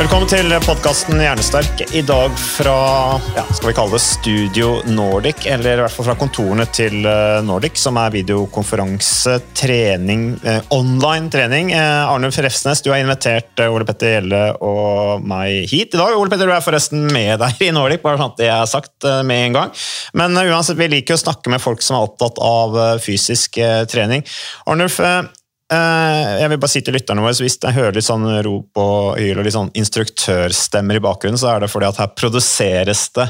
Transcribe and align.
Velkommen 0.00 0.30
til 0.30 0.48
podkasten 0.64 1.18
Hjernesterk. 1.20 1.82
I 1.92 2.00
dag 2.08 2.32
fra 2.40 2.72
ja, 3.34 3.42
skal 3.52 3.68
vi 3.68 3.74
kalle 3.76 3.98
det 3.98 4.00
Studio 4.00 4.68
Nordic, 4.88 5.42
eller 5.44 5.74
i 5.76 5.82
hvert 5.82 5.92
fall 5.92 6.06
fra 6.06 6.14
kontorene 6.16 6.64
til 6.72 7.04
eh, 7.04 7.42
Nordic, 7.44 7.76
som 7.76 7.98
er 8.00 8.14
videokonferanse, 8.14 9.34
trening, 9.60 10.22
eh, 10.40 10.62
online 10.72 11.28
trening. 11.28 11.74
Eh, 11.76 12.08
Arnulf 12.14 12.38
Refsnes, 12.40 12.80
du 12.80 12.88
har 12.94 13.02
invitert 13.02 13.60
eh, 13.60 13.68
Ole 13.68 13.84
Petter 13.84 14.14
Gjelle 14.14 14.40
og 14.64 15.26
meg 15.28 15.68
hit 15.68 15.92
i 15.92 16.00
dag. 16.00 16.16
Ole 16.16 16.32
Petter, 16.32 16.48
du 16.48 16.54
er 16.56 16.64
forresten 16.64 17.04
med 17.12 17.36
deg 17.44 17.60
i 17.68 17.68
Nordic, 17.76 18.00
bare 18.00 18.22
sånn 18.22 18.32
at 18.32 18.40
det 18.40 18.48
er 18.54 18.72
sagt 18.72 19.04
eh, 19.04 19.20
med 19.20 19.50
en 19.50 19.58
gang. 19.58 19.74
Men 20.16 20.40
uansett, 20.46 20.80
vi 20.80 20.88
liker 20.94 21.18
å 21.18 21.24
snakke 21.26 21.52
med 21.52 21.60
folk 21.60 21.84
som 21.84 21.98
er 21.98 22.08
opptatt 22.08 22.40
av 22.40 22.80
fysisk 23.04 23.60
eh, 23.60 23.82
trening. 23.92 24.24
Arnulf, 24.64 24.96
jeg 25.70 26.50
vil 26.50 26.58
bare 26.58 26.72
si 26.72 26.80
til 26.82 26.96
lytterne 26.96 27.22
våre, 27.22 27.36
Hvis 27.38 27.58
jeg 27.62 27.76
hører 27.76 27.94
litt 27.94 28.06
sånn 28.06 28.26
rop 28.42 28.80
og 28.82 29.20
hyl 29.20 29.38
og 29.38 29.46
litt 29.46 29.54
sånn 29.54 29.70
instruktørstemmer 29.78 30.98
i 30.98 31.04
bakgrunnen, 31.04 31.38
så 31.38 31.52
er 31.54 31.62
det 31.62 31.70
fordi 31.70 31.90
at 31.90 32.00
her 32.02 32.10
produseres 32.18 33.06
det 33.14 33.28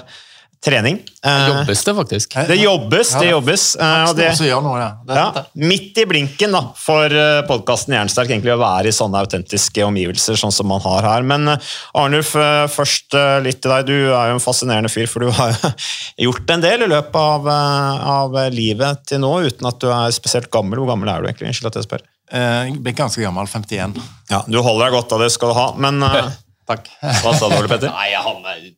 trening. 0.64 0.98
Det 1.24 1.32
Jobbes 1.48 1.82
det 1.86 1.92
faktisk? 1.96 2.34
Det 2.48 2.56
jobbes, 2.60 3.10
det 3.16 3.30
jobbes. 3.30 3.62
eh, 3.80 4.02
og 4.10 4.16
det, 4.18 4.26
noe, 4.60 4.74
ja. 4.80 4.88
Det, 5.08 5.16
ja, 5.16 5.42
midt 5.54 5.96
i 6.02 6.04
blinken 6.10 6.52
da, 6.52 6.60
for 6.76 7.14
podkasten 7.48 7.94
Jernsterk 7.96 8.28
egentlig 8.34 8.52
å 8.52 8.58
være 8.60 8.90
i 8.92 8.94
sånne 8.96 9.22
autentiske 9.24 9.84
omgivelser 9.86 10.36
sånn 10.36 10.52
som 10.52 10.68
man 10.68 10.82
har 10.84 11.08
her. 11.08 11.24
Men 11.24 11.48
eh, 11.54 11.70
Arnulf, 11.96 12.34
eh, 12.36 12.66
først 12.72 13.16
eh, 13.16 13.38
litt 13.46 13.62
til 13.64 13.72
deg. 13.72 13.88
Du 13.88 13.94
er 14.12 14.32
jo 14.32 14.36
en 14.36 14.44
fascinerende 14.44 14.92
fyr, 14.92 15.08
for 15.08 15.24
du 15.24 15.32
har 15.38 15.56
gjort 16.26 16.52
en 16.56 16.64
del 16.66 16.84
i 16.84 16.90
løpet 16.92 17.16
av, 17.20 17.48
eh, 17.56 18.08
av 18.20 18.36
livet 18.52 19.04
til 19.08 19.24
nå, 19.24 19.32
uten 19.48 19.70
at 19.72 19.80
du 19.80 19.88
er 19.92 20.12
spesielt 20.16 20.50
gammel. 20.52 20.82
Hvor 20.82 20.92
gammel 20.92 21.08
er 21.14 21.24
du 21.24 21.30
egentlig? 21.30 21.54
Unnskyld 21.54 21.72
at 21.72 21.80
jeg 21.80 21.88
spør. 21.88 22.04
Eh, 22.30 22.60
Jeg 22.68 22.76
ble 22.84 22.92
ganske 23.00 23.24
gammel, 23.24 23.48
51. 23.50 23.96
Ja, 24.30 24.44
Du 24.46 24.60
holder 24.62 24.86
deg 24.90 24.98
godt 25.00 25.16
av 25.16 25.24
det, 25.24 25.32
skal 25.34 25.50
du 25.54 25.58
ha. 25.58 25.66
Men 25.88 26.02
eh, 26.04 26.28
Takk. 26.70 26.86
hva 27.24 27.32
sa 27.34 27.48
du, 27.50 27.56
Ole 27.56 27.66
Petter? 27.72 27.90
Nei, 27.90 28.12
har 28.14 28.36
med 28.44 28.68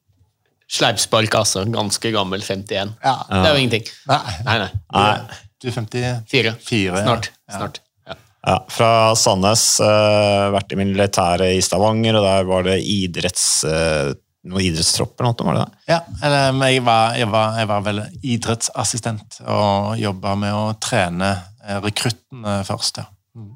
sleipspark, 0.73 1.35
altså. 1.39 1.65
Ganske 1.69 2.13
gammel. 2.15 2.43
51. 2.43 2.95
Ja. 3.05 3.15
Det 3.29 3.41
er 3.45 3.55
jo 3.55 3.63
ingenting. 3.63 3.89
Nei, 4.11 4.21
Nei, 4.47 4.59
nei. 4.65 4.69
Nei. 4.97 5.41
du 5.63 5.69
er 5.71 5.77
54. 5.79 6.55
Fire. 6.67 7.03
Snart. 7.05 7.31
Ja. 7.51 7.57
Snart. 7.59 7.81
Ja. 8.09 8.19
Ja, 8.43 8.57
fra 8.75 8.91
Sandnes, 9.19 9.67
Uh, 9.85 10.49
vært 10.57 10.73
i 10.75 10.81
militæret 10.81 11.55
i 11.55 11.63
Stavanger, 11.63 12.19
og 12.19 12.27
der 12.27 12.49
var 12.51 12.69
det 12.71 12.81
idretts... 12.83 13.49
Noe 13.69 14.19
noen 14.43 14.65
idrettstropper, 14.67 15.23
noe, 15.23 15.45
var 15.47 15.55
det 15.55 15.61
det? 15.63 15.81
Ja, 15.93 15.99
eller, 16.27 16.49
men 16.57 16.73
jeg 16.73 16.83
var, 16.83 17.13
jeg, 17.15 17.29
var, 17.31 17.53
jeg 17.61 17.69
var 17.71 17.85
vel 17.87 18.01
idrettsassistent 18.27 19.37
og 19.47 19.93
jobba 20.01 20.33
med 20.35 20.57
å 20.59 20.65
trene 20.83 21.29
eh, 21.63 21.79
rekruttene 21.85 22.57
først. 22.67 22.99
ja. 22.99 23.07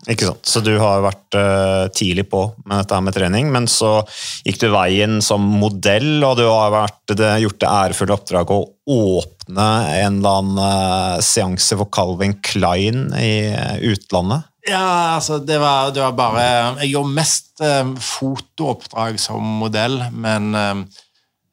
Ikke 0.09 0.31
sant? 0.31 0.47
Så 0.49 0.63
du 0.65 0.73
har 0.81 1.03
vært 1.05 1.37
eh, 1.37 1.87
tidlig 1.93 2.25
på 2.31 2.47
med 2.65 2.79
dette 2.81 2.97
her 2.97 3.05
med 3.05 3.17
trening, 3.17 3.51
men 3.53 3.67
så 3.69 3.99
gikk 4.47 4.63
du 4.63 4.71
veien 4.73 5.19
som 5.25 5.45
modell, 5.61 6.25
og 6.25 6.39
du 6.41 6.47
har 6.49 6.73
vært, 6.73 7.03
det, 7.13 7.35
gjort 7.45 7.61
det 7.61 7.73
ærefulle 7.73 8.17
oppdraget 8.17 8.57
å 8.57 8.97
åpne 8.97 9.69
en 9.99 10.21
eller 10.23 10.41
annen 10.41 10.63
eh, 10.65 11.25
seanse 11.27 11.77
for 11.77 11.93
Calvin 11.93 12.39
Klein 12.47 13.11
i 13.21 13.35
eh, 13.53 13.77
utlandet. 13.93 14.49
Ja, 14.67 15.15
altså, 15.15 15.39
det 15.39 15.61
var, 15.63 15.93
det 15.95 16.03
var 16.03 16.15
bare 16.19 16.47
Jeg 16.81 16.91
gjorde 16.97 17.15
mest 17.15 17.61
eh, 17.63 17.93
fotooppdrag 18.03 19.21
som 19.23 19.45
modell, 19.61 20.01
men 20.17 20.57
eh, 20.57 21.03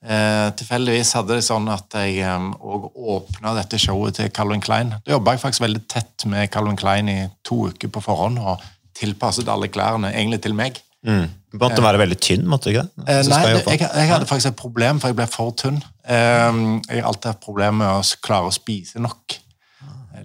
eh, 0.03 0.47
tilfeldigvis 0.59 1.13
hadde 1.17 1.37
det 1.37 1.45
sånn 1.45 1.67
at 1.73 1.97
jeg 2.03 2.27
òg 2.59 2.89
åpna 2.93 3.55
dette 3.57 3.79
showet 3.81 4.19
til 4.19 4.31
Calvin 4.35 4.63
Klein. 4.63 4.95
Da 5.03 5.15
jobba 5.15 5.35
jeg 5.35 5.43
faktisk 5.43 5.65
veldig 5.65 5.83
tett 5.91 6.27
med 6.29 6.51
Calvin 6.53 6.79
Klein 6.79 7.11
i 7.11 7.19
to 7.45 7.65
uker 7.71 7.91
på 7.93 8.03
forhånd 8.03 8.41
og 8.41 8.63
tilpasset 8.97 9.49
alle 9.49 9.71
klærne 9.73 10.13
egentlig 10.13 10.43
til 10.43 10.55
meg. 10.57 10.79
Mm. 11.03 11.27
Du 11.53 11.59
måtte 11.61 11.83
være 11.83 11.99
veldig 11.99 12.17
tynn, 12.23 12.45
måtte 12.49 12.69
du 12.69 12.77
ikke 12.77 12.85
det? 12.87 13.05
Eh, 13.05 13.21
nei, 13.29 13.41
jeg, 13.57 13.79
jeg 13.83 14.09
hadde 14.09 14.27
faktisk 14.29 14.53
et 14.53 14.59
problem, 14.59 15.01
for 15.01 15.11
jeg 15.11 15.19
ble 15.19 15.27
for 15.29 15.55
tynn. 15.59 15.81
Eh, 16.07 16.61
jeg 16.87 17.01
har 17.01 17.09
alltid 17.09 17.33
hatt 17.33 17.43
problemer 17.43 17.79
med 17.83 17.99
å 17.99 18.21
klare 18.23 18.49
å 18.49 18.55
spise 18.55 19.01
nok. 19.03 19.39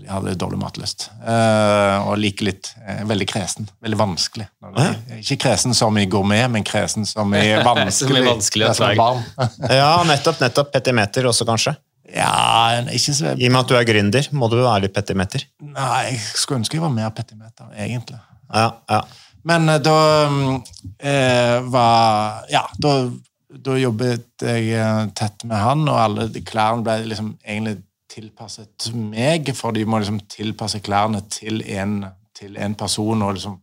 Jeg 0.08 0.14
hadde 0.14 0.32
dårlig 0.40 0.58
matlyst. 0.62 1.10
Uh, 1.20 2.08
og 2.08 2.14
liker 2.16 2.48
litt 2.48 2.70
uh, 2.80 3.02
Veldig 3.10 3.26
kresen. 3.28 3.68
Veldig 3.84 3.98
vanskelig. 4.00 4.46
Ikke 5.18 5.36
kresen 5.42 5.76
som 5.76 5.98
i 6.00 6.06
gourmet, 6.08 6.46
men 6.48 6.64
kresen 6.64 7.04
som 7.08 7.34
i 7.36 7.44
vanskelig. 7.68 7.92
Som 7.98 8.16
i 8.16 8.24
vanskelig 8.24 8.70
er 8.70 8.78
som 8.78 9.20
Ja, 9.82 9.92
nettopp. 10.08 10.40
nettopp. 10.40 10.72
Petimeter 10.72 11.28
også, 11.28 11.44
kanskje. 11.48 11.76
ja, 12.08 12.80
ikke 12.88 13.12
så 13.12 13.36
I 13.36 13.50
og 13.50 13.52
med 13.52 13.60
at 13.60 13.68
du 13.68 13.76
er 13.76 13.86
gründer, 13.92 14.32
må 14.32 14.48
du 14.48 14.56
være 14.62 14.86
litt 14.86 14.96
petimeter. 14.96 15.44
Nei, 15.60 16.14
jeg 16.14 16.24
skulle 16.32 16.62
ønske 16.62 16.80
jeg 16.80 16.86
var 16.88 16.94
mer 16.96 17.12
petimeter, 17.12 17.68
egentlig. 17.76 18.16
Ja, 18.48 18.70
ja. 18.88 19.02
Men 19.48 19.68
eh, 19.68 19.80
da 19.84 19.98
eh, 20.98 21.58
var 21.68 22.44
Ja, 22.52 22.64
da, 22.80 22.94
da 23.48 23.76
jobbet 23.78 24.44
jeg 24.44 24.72
eh, 24.76 25.04
tett 25.18 25.44
med 25.48 25.60
han, 25.62 25.84
og 25.88 26.00
alle 26.00 26.28
de 26.32 26.42
klærne 26.44 26.84
ble 26.86 27.00
liksom 27.12 27.34
egentlig 27.44 27.78
tilpasset 28.18 28.90
meg, 28.94 29.52
for 29.56 29.74
de 29.76 29.86
må 29.88 30.00
liksom 30.02 30.20
tilpasse 30.30 30.82
klærne 30.84 31.22
til 31.30 31.62
en, 31.78 32.00
til 32.36 32.58
en 32.58 32.74
person 32.78 33.22
og 33.22 33.36
liksom 33.38 33.58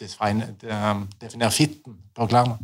define, 0.00 0.52
definere 1.20 1.50
fitten 1.50 1.98
på 2.14 2.28
klærne. 2.30 2.58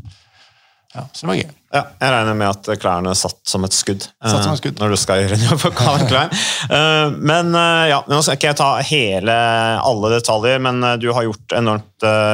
Ja, 0.95 1.07
så 1.13 1.25
det 1.25 1.29
var 1.31 1.37
gøy. 1.41 1.51
Ja, 1.73 1.81
jeg 2.03 2.11
regner 2.13 2.35
med 2.37 2.51
at 2.53 2.67
klærne 2.83 3.15
satt 3.17 3.39
som 3.49 3.65
et 3.65 3.73
skudd, 3.73 4.03
Satt 4.21 4.43
som 4.45 4.51
eh, 4.51 4.57
et 4.59 4.61
skudd. 4.61 4.77
når 4.83 4.91
du 4.93 4.97
skal 5.01 5.23
gjøre 5.23 5.39
en 5.39 5.45
jobb 5.47 5.63
Klein. 6.11 6.35
Eh, 6.73 7.15
Men 7.17 7.49
eh, 7.57 7.87
ja, 7.91 8.03
nå 8.13 8.19
skal 8.23 8.37
ikke 8.37 8.51
jeg 8.51 8.59
ta 8.61 8.67
hele, 8.85 9.37
alle 9.81 10.11
detaljer, 10.13 10.61
men 10.63 10.85
du 11.01 11.09
har 11.17 11.25
gjort 11.27 11.55
enormt 11.57 11.89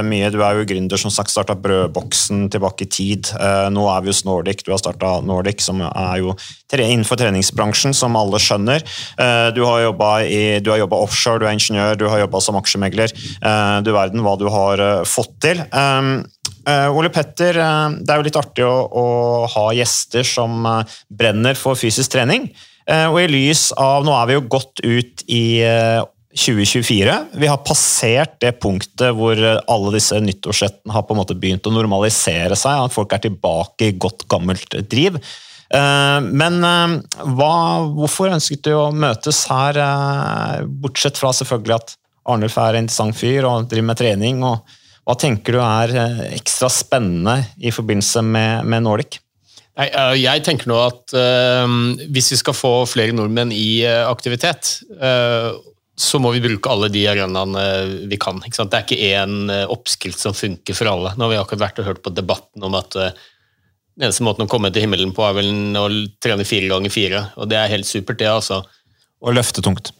mye. 0.09 0.31
Du 0.33 0.41
er 0.43 0.57
jo 0.59 0.65
gründer, 0.67 0.99
som 0.99 1.13
sagt, 1.13 1.31
starta 1.31 1.55
Brødboksen 1.61 2.47
tilbake 2.51 2.87
i 2.87 2.89
tid. 2.91 3.29
Nå 3.75 3.83
er 3.93 4.01
vi 4.05 4.09
hos 4.11 4.23
Nordic. 4.25 4.63
Du 4.65 4.71
har 4.73 4.81
starta 4.81 5.19
Nordic, 5.23 5.61
som 5.63 5.83
er 5.85 6.23
jo 6.23 6.33
tre- 6.73 6.87
innenfor 6.89 7.21
treningsbransjen, 7.21 7.93
som 7.95 8.17
alle 8.17 8.41
skjønner. 8.41 8.81
Du 9.55 9.61
har 9.69 9.83
jobba 9.85 10.11
i- 10.25 10.59
du 10.65 10.71
har 10.73 10.81
jobbet 10.81 11.05
offshore, 11.05 11.43
du 11.43 11.47
er 11.47 11.53
ingeniør, 11.59 11.99
du 12.01 12.07
har 12.09 12.23
jobba 12.25 12.41
som 12.41 12.57
aksjemegler. 12.57 13.13
Du 13.85 13.93
verden 13.93 14.25
hva 14.25 14.39
du 14.41 14.49
har 14.49 14.83
fått 15.05 15.37
til. 15.45 15.61
Eh, 16.69 16.89
Ole 16.93 17.09
Petter, 17.13 17.57
eh, 17.57 17.97
det 18.03 18.13
er 18.13 18.21
jo 18.21 18.27
litt 18.27 18.39
artig 18.39 18.67
å, 18.67 18.75
å 18.85 19.07
ha 19.49 19.69
gjester 19.77 20.27
som 20.27 20.67
eh, 20.69 20.99
brenner 21.09 21.57
for 21.59 21.79
fysisk 21.79 22.17
trening. 22.17 22.51
Og 22.89 23.19
i 23.21 23.27
lys 23.29 23.67
av 23.77 24.01
Nå 24.01 24.15
er 24.17 24.29
vi 24.31 24.35
jo 24.39 24.47
godt 24.49 24.81
ut 24.81 25.23
i 25.29 25.61
eh, 25.61 25.99
2024. 26.33 27.17
Vi 27.37 27.51
har 27.51 27.61
passert 27.61 28.39
det 28.41 28.55
punktet 28.63 29.13
hvor 29.19 29.37
alle 29.37 29.93
disse 29.93 30.17
nyttårsrettene 30.25 30.95
har 30.95 31.05
på 31.05 31.13
en 31.13 31.21
måte 31.21 31.37
begynt 31.37 31.69
å 31.69 31.75
normalisere 31.75 32.57
seg. 32.57 32.87
At 32.87 32.95
folk 32.95 33.13
er 33.13 33.21
tilbake 33.27 33.91
i 33.91 33.99
godt 34.01 34.25
gammelt 34.33 34.79
driv. 34.89 35.21
Men 35.69 36.65
hva, 36.65 37.53
hvorfor 37.93 38.33
ønsket 38.33 38.65
du 38.71 38.73
å 38.73 38.89
møtes 38.89 39.43
her, 39.51 39.83
bortsett 40.81 41.21
fra 41.21 41.35
selvfølgelig 41.37 41.77
at 41.77 41.97
Arnulf 42.33 42.57
er 42.57 42.79
en 42.79 42.87
interessant 42.87 43.21
fyr 43.21 43.45
og 43.51 43.69
driver 43.69 43.91
med 43.91 44.01
trening? 44.01 44.41
og 44.49 44.78
hva 45.09 45.17
tenker 45.17 45.57
du 45.57 45.63
er 45.65 45.95
eh, 45.97 46.21
ekstra 46.37 46.69
spennende 46.69 47.41
i 47.65 47.73
forbindelse 47.73 48.21
med, 48.27 48.69
med 48.69 48.85
Nordic? 48.85 49.23
Jeg, 49.79 49.95
øh, 49.95 50.19
jeg 50.21 50.45
tenker 50.45 50.69
nå 50.69 50.77
at 50.85 51.17
øh, 51.17 51.73
hvis 52.13 52.33
vi 52.35 52.39
skal 52.43 52.57
få 52.57 52.73
flere 52.91 53.17
nordmenn 53.17 53.55
i 53.55 53.87
aktivitet, 53.89 54.83
øh, 55.01 55.57
så 55.99 56.21
må 56.23 56.31
vi 56.35 56.43
bruke 56.45 56.71
alle 56.71 56.91
de 56.95 57.07
arenaene 57.11 57.65
vi 58.11 58.19
kan. 58.21 58.39
Ikke 58.45 58.59
sant? 58.61 58.71
Det 58.71 58.79
er 58.79 58.85
ikke 58.87 59.09
én 59.19 59.65
oppskrift 59.73 60.21
som 60.21 60.37
funker 60.37 60.77
for 60.77 60.93
alle. 60.93 61.15
Nå 61.17 61.27
har 61.27 61.33
vi 61.33 61.41
akkurat 61.41 61.65
vært 61.65 61.81
og 61.83 61.89
hørt 61.89 62.05
på 62.05 62.13
debatten 62.15 62.69
om 62.69 62.77
at 62.79 62.99
øh, 63.01 63.25
den 63.99 64.07
eneste 64.07 64.27
måten 64.27 64.45
å 64.45 64.51
komme 64.51 64.71
til 64.71 64.85
himmelen 64.85 65.11
på 65.15 65.25
er 65.27 65.35
vel 65.41 65.79
å 65.79 65.89
trene 66.23 66.47
fire 66.47 66.69
ganger 66.71 66.93
fire, 66.95 67.25
og 67.35 67.49
det 67.51 67.57
er 67.59 67.73
helt 67.73 67.89
supert, 67.89 68.21
det, 68.21 68.29
altså. 68.31 68.61
Og 69.19 69.35
løfte 69.35 69.65
tungt. 69.65 69.91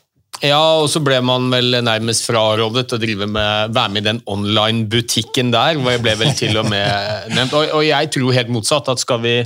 Ja, 0.45 0.61
og 0.79 0.87
så 0.93 1.01
ble 1.03 1.19
man 1.25 1.49
vel 1.51 1.81
nærmest 1.83 2.27
frarådet 2.29 2.93
å 2.95 2.99
drive 3.03 3.27
med, 3.27 3.73
være 3.75 3.91
med 3.95 4.05
i 4.05 4.09
den 4.13 4.21
online-butikken 4.31 5.51
der, 5.55 5.79
hvor 5.81 5.95
jeg 5.97 6.03
ble 6.05 6.15
vel 6.21 6.35
til 6.39 6.59
og 6.61 6.69
med 6.71 7.31
nevnt. 7.37 7.55
Og, 7.59 7.73
og 7.81 7.87
jeg 7.87 8.11
tror 8.15 8.37
helt 8.37 8.53
motsatt, 8.55 8.91
at 8.93 9.03
skal 9.03 9.23
vi 9.25 9.37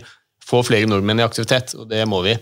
få 0.44 0.60
flere 0.66 0.88
nordmenn 0.90 1.22
i 1.22 1.24
aktivitet, 1.24 1.72
og 1.78 1.86
det 1.88 2.02
må 2.10 2.20
vi, 2.26 2.34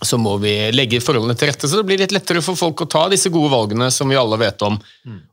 så 0.00 0.16
må 0.16 0.38
vi 0.40 0.54
legge 0.72 1.02
forholdene 1.04 1.36
til 1.36 1.50
rette, 1.50 1.68
så 1.68 1.82
det 1.82 1.88
blir 1.90 2.00
litt 2.00 2.14
lettere 2.16 2.40
for 2.44 2.56
folk 2.56 2.80
å 2.80 2.88
ta 2.88 3.02
disse 3.12 3.28
gode 3.34 3.50
valgene 3.52 3.90
som 3.92 4.08
vi 4.08 4.16
alle 4.16 4.38
vet 4.40 4.62
om. 4.64 4.78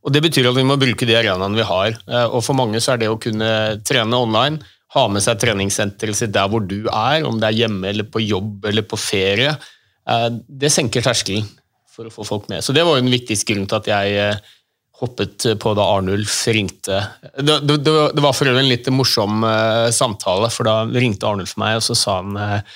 Og 0.03 0.11
Det 0.11 0.23
betyr 0.25 0.49
at 0.49 0.57
vi 0.57 0.65
må 0.67 0.75
bruke 0.81 1.07
de 1.07 1.15
arenaene 1.15 1.55
vi 1.55 1.67
har. 1.69 1.95
Eh, 2.09 2.25
Og 2.27 2.43
For 2.43 2.57
mange 2.57 2.81
så 2.83 2.95
er 2.95 3.05
det 3.05 3.11
å 3.13 3.19
kunne 3.21 3.51
trene 3.87 4.19
online, 4.19 4.59
ha 4.95 5.05
med 5.11 5.23
seg 5.23 5.39
treningssenteret 5.39 6.15
sitt 6.15 6.33
der 6.35 6.47
hvor 6.51 6.63
du 6.63 6.89
er, 6.91 7.23
om 7.27 7.39
det 7.39 7.47
er 7.53 7.57
hjemme 7.61 7.87
eller 7.91 8.07
på 8.11 8.19
jobb 8.23 8.67
eller 8.67 8.83
på 8.87 8.99
ferie, 8.99 9.55
eh, 10.09 10.27
det 10.47 10.73
senker 10.75 11.05
terskelen 11.05 11.47
for 11.97 12.07
å 12.09 12.13
få 12.13 12.25
folk 12.27 12.47
med. 12.51 12.61
Så 12.63 12.75
Det 12.77 12.85
var 12.85 12.95
jo 12.99 13.03
den 13.07 13.13
viktigste 13.13 13.49
grunnen 13.49 13.67
til 13.71 13.81
at 13.81 13.89
jeg 13.89 14.17
eh, 14.21 14.41
hoppet 15.01 15.45
på 15.61 15.73
da 15.77 15.85
Arnulf 15.97 16.39
ringte. 16.53 17.01
Det, 17.37 17.59
det, 17.69 17.77
det 17.85 18.23
var- 18.23 18.33
for 18.37 18.49
øvrig 18.49 18.63
en 18.65 18.71
litt 18.71 18.89
morsom 18.93 19.43
eh, 19.45 19.87
samtale, 19.93 20.49
for 20.53 20.69
da 20.69 20.83
ringte 20.89 21.27
Arnulf 21.29 21.57
meg, 21.61 21.79
og 21.79 21.85
så 21.89 21.97
sa 21.97 22.19
han 22.21 22.37
eh, 22.41 22.75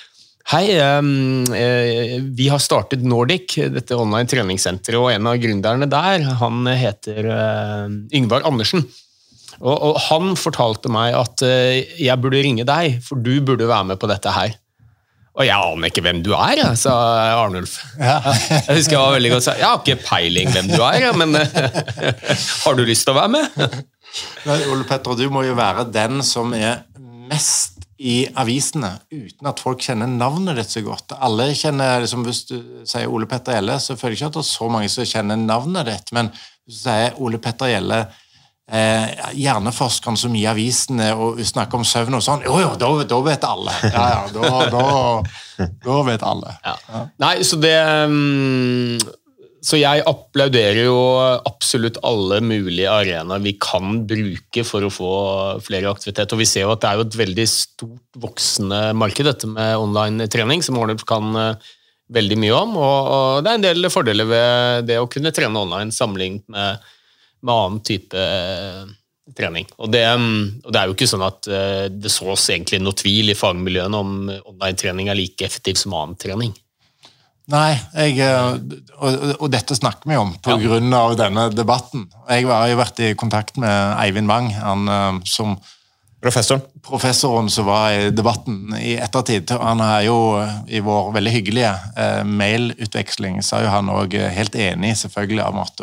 Hei, 0.50 0.64
vi 2.34 2.48
har 2.50 2.58
startet 2.58 3.04
Nordic, 3.06 3.54
dette 3.70 3.94
online 3.94 4.26
treningssenteret, 4.26 4.98
og 4.98 5.12
en 5.12 5.28
av 5.30 5.36
gründerne 5.38 5.86
der, 5.86 6.24
han 6.40 6.66
heter 6.66 7.28
Yngvar 8.10 8.42
Andersen. 8.50 8.82
Og, 9.60 9.70
og 9.76 10.00
han 10.08 10.32
fortalte 10.34 10.90
meg 10.90 11.14
at 11.14 11.44
jeg 11.46 12.18
burde 12.18 12.42
ringe 12.42 12.66
deg, 12.66 12.98
for 13.06 13.22
du 13.22 13.36
burde 13.46 13.70
være 13.70 13.92
med 13.92 14.00
på 14.02 14.10
dette 14.10 14.34
her. 14.34 14.56
Og 15.32 15.46
jeg 15.48 15.56
aner 15.56 15.88
ikke 15.88 16.02
hvem 16.04 16.20
du 16.24 16.34
er, 16.36 16.60
sa 16.76 16.92
Arnulf. 17.38 17.78
Jeg 17.96 18.76
husker 18.76 18.98
jeg 18.98 19.00
var 19.00 19.14
veldig 19.16 19.30
godt 19.32 19.46
sa, 19.46 19.54
Jeg 19.56 19.64
har 19.64 19.78
ikke 19.80 20.04
peiling 20.04 20.50
hvem 20.52 20.68
du 20.68 20.82
er, 20.84 21.06
men 21.16 21.38
har 22.64 22.76
du 22.76 22.82
lyst 22.84 23.08
til 23.08 23.14
å 23.14 23.20
være 23.22 23.32
med? 23.38 23.78
Men 24.44 24.66
Ole 24.74 24.84
Petter, 24.88 25.16
du 25.16 25.32
må 25.32 25.46
jo 25.46 25.56
være 25.56 25.86
den 25.88 26.20
som 26.26 26.52
er 26.52 26.82
mest 27.30 27.80
i 28.02 28.24
avisene 28.42 28.90
uten 29.14 29.48
at 29.48 29.60
folk 29.62 29.80
kjenner 29.84 30.10
navnet 30.10 30.58
ditt 30.58 30.74
så 30.74 30.82
godt. 30.84 31.14
Alle 31.22 31.52
kjenner, 31.56 32.02
liksom, 32.02 32.24
Hvis 32.26 32.42
du 32.50 32.56
sier 32.88 33.08
Ole 33.08 33.28
Petter 33.30 33.56
Gjelle, 33.56 33.78
så 33.80 33.96
føler 33.96 34.16
jeg 34.16 34.20
ikke 34.20 34.32
at 34.32 34.38
det 34.40 34.42
er 34.42 34.50
så 34.50 34.68
mange 34.74 34.90
som 34.92 35.06
kjenner 35.06 35.38
navnet 35.38 35.88
ditt. 35.88 36.12
Men 36.16 36.32
hvis 36.34 36.82
du 36.82 36.90
sier 36.90 37.20
Ole 37.22 37.40
Petter 37.42 37.70
Gjelle, 37.72 38.02
eh, 38.72 39.32
hjerneforskeren 39.36 40.18
som 40.18 40.34
gir 40.36 40.50
avisene 40.52 41.12
og 41.14 41.40
snakker 41.46 41.80
om 41.80 41.86
søvn 41.86 42.18
og 42.18 42.24
sånn, 42.24 42.44
jo 42.46 42.58
jo, 42.62 42.74
da, 42.80 42.92
da 43.08 43.18
vet 43.26 43.48
alle. 43.48 43.74
Ja, 43.92 44.04
ja, 44.14 44.22
da, 44.34 44.62
da, 44.72 45.66
da 45.84 45.98
vet 46.08 46.24
alle. 46.26 46.54
Ja. 46.64 47.02
Nei, 47.22 47.34
så 47.46 47.58
det 47.60 47.74
mm, 48.10 49.02
Så 49.62 49.78
jeg 49.78 50.02
applauderer 50.08 50.88
jo 50.88 50.96
absolutt 51.46 52.00
alle 52.06 52.40
mulige 52.42 52.90
arenaer 52.90 53.44
vi 53.44 53.52
kan 53.62 54.00
bruke 54.10 54.64
for 54.66 54.82
å 54.82 54.90
få 54.90 55.12
flere 55.62 55.92
aktivitet. 55.92 56.34
Og 56.34 56.42
vi 56.42 56.48
ser 56.50 56.66
jo 56.66 56.72
at 56.74 56.82
det 56.82 56.90
er 56.90 56.98
jo 56.98 57.06
et 57.06 57.20
veldig 57.20 57.46
stort 57.50 58.18
voksende 58.24 58.80
marked, 58.98 59.28
dette 59.28 59.50
med 59.50 59.76
online 59.78 60.26
trening, 60.32 60.64
som 60.66 60.80
Arnold 60.82 61.06
kan 61.06 61.30
eh, 61.38 61.70
veldig 62.12 62.40
mye 62.42 62.56
om. 62.56 62.74
Og, 62.80 63.12
og 63.14 63.44
det 63.44 63.52
er 63.52 63.60
en 63.60 63.68
del 63.68 63.92
fordeler 63.92 64.28
ved 64.28 64.90
det 64.90 64.98
å 64.98 65.08
kunne 65.10 65.34
trene 65.34 65.62
online 65.62 65.94
sammenlignet 65.94 66.44
med, 66.52 66.90
med 67.42 67.54
annen 67.54 67.80
type 67.86 68.18
eh, 68.18 68.82
trening. 69.36 69.68
Og 69.78 69.92
det, 69.92 70.02
og 70.64 70.72
det 70.72 70.80
er 70.80 70.90
jo 70.90 70.96
ikke 70.96 71.10
sånn 71.10 71.26
at 71.26 71.48
eh, 71.50 71.86
det 71.92 72.12
sås 72.12 72.48
egentlig 72.54 72.82
noe 72.82 72.96
tvil 72.98 73.32
i 73.32 73.38
fagmiljøene 73.38 74.02
om 74.02 74.14
online-trening 74.30 75.10
er 75.10 75.18
like 75.18 75.46
effektiv 75.46 75.78
som 75.80 75.96
annen 75.98 76.18
trening. 76.20 76.54
Nei, 77.52 77.74
jeg, 77.96 78.18
eh, 78.22 78.80
og, 79.02 79.28
og 79.42 79.48
dette 79.52 79.76
snakker 79.76 80.08
vi 80.08 80.18
om 80.18 80.34
på 80.42 80.56
grunn 80.62 80.94
av 80.94 81.16
denne 81.18 81.48
debatten. 81.52 82.06
Jeg 82.30 82.46
har 82.48 82.68
jo 82.70 82.80
vært 82.80 83.02
i 83.02 83.12
kontakt 83.18 83.58
med 83.60 83.96
Eivind 83.98 84.30
Wang, 84.30 84.52
han 84.54 84.88
eh, 84.88 85.22
som 85.28 85.56
Professoren. 86.22 86.62
professoren 86.86 87.48
som 87.50 87.66
var 87.66 87.96
i 87.96 88.10
debatten 88.14 88.76
i 88.78 88.92
ettertid. 88.94 89.50
Han 89.58 89.80
er 89.82 90.04
jo 90.06 90.18
eh, 90.38 90.52
i 90.78 90.82
vår 90.84 91.10
veldig 91.16 91.32
hyggelige 91.34 91.72
eh, 91.98 92.20
mailutveksling 92.22 93.40
så 93.42 93.58
er 93.58 93.66
jo 93.66 93.72
han 93.74 93.90
òg 93.90 94.14
helt 94.36 94.54
enig 94.54 94.94
selvfølgelig 95.00 95.48
om 95.48 95.58
at 95.64 95.82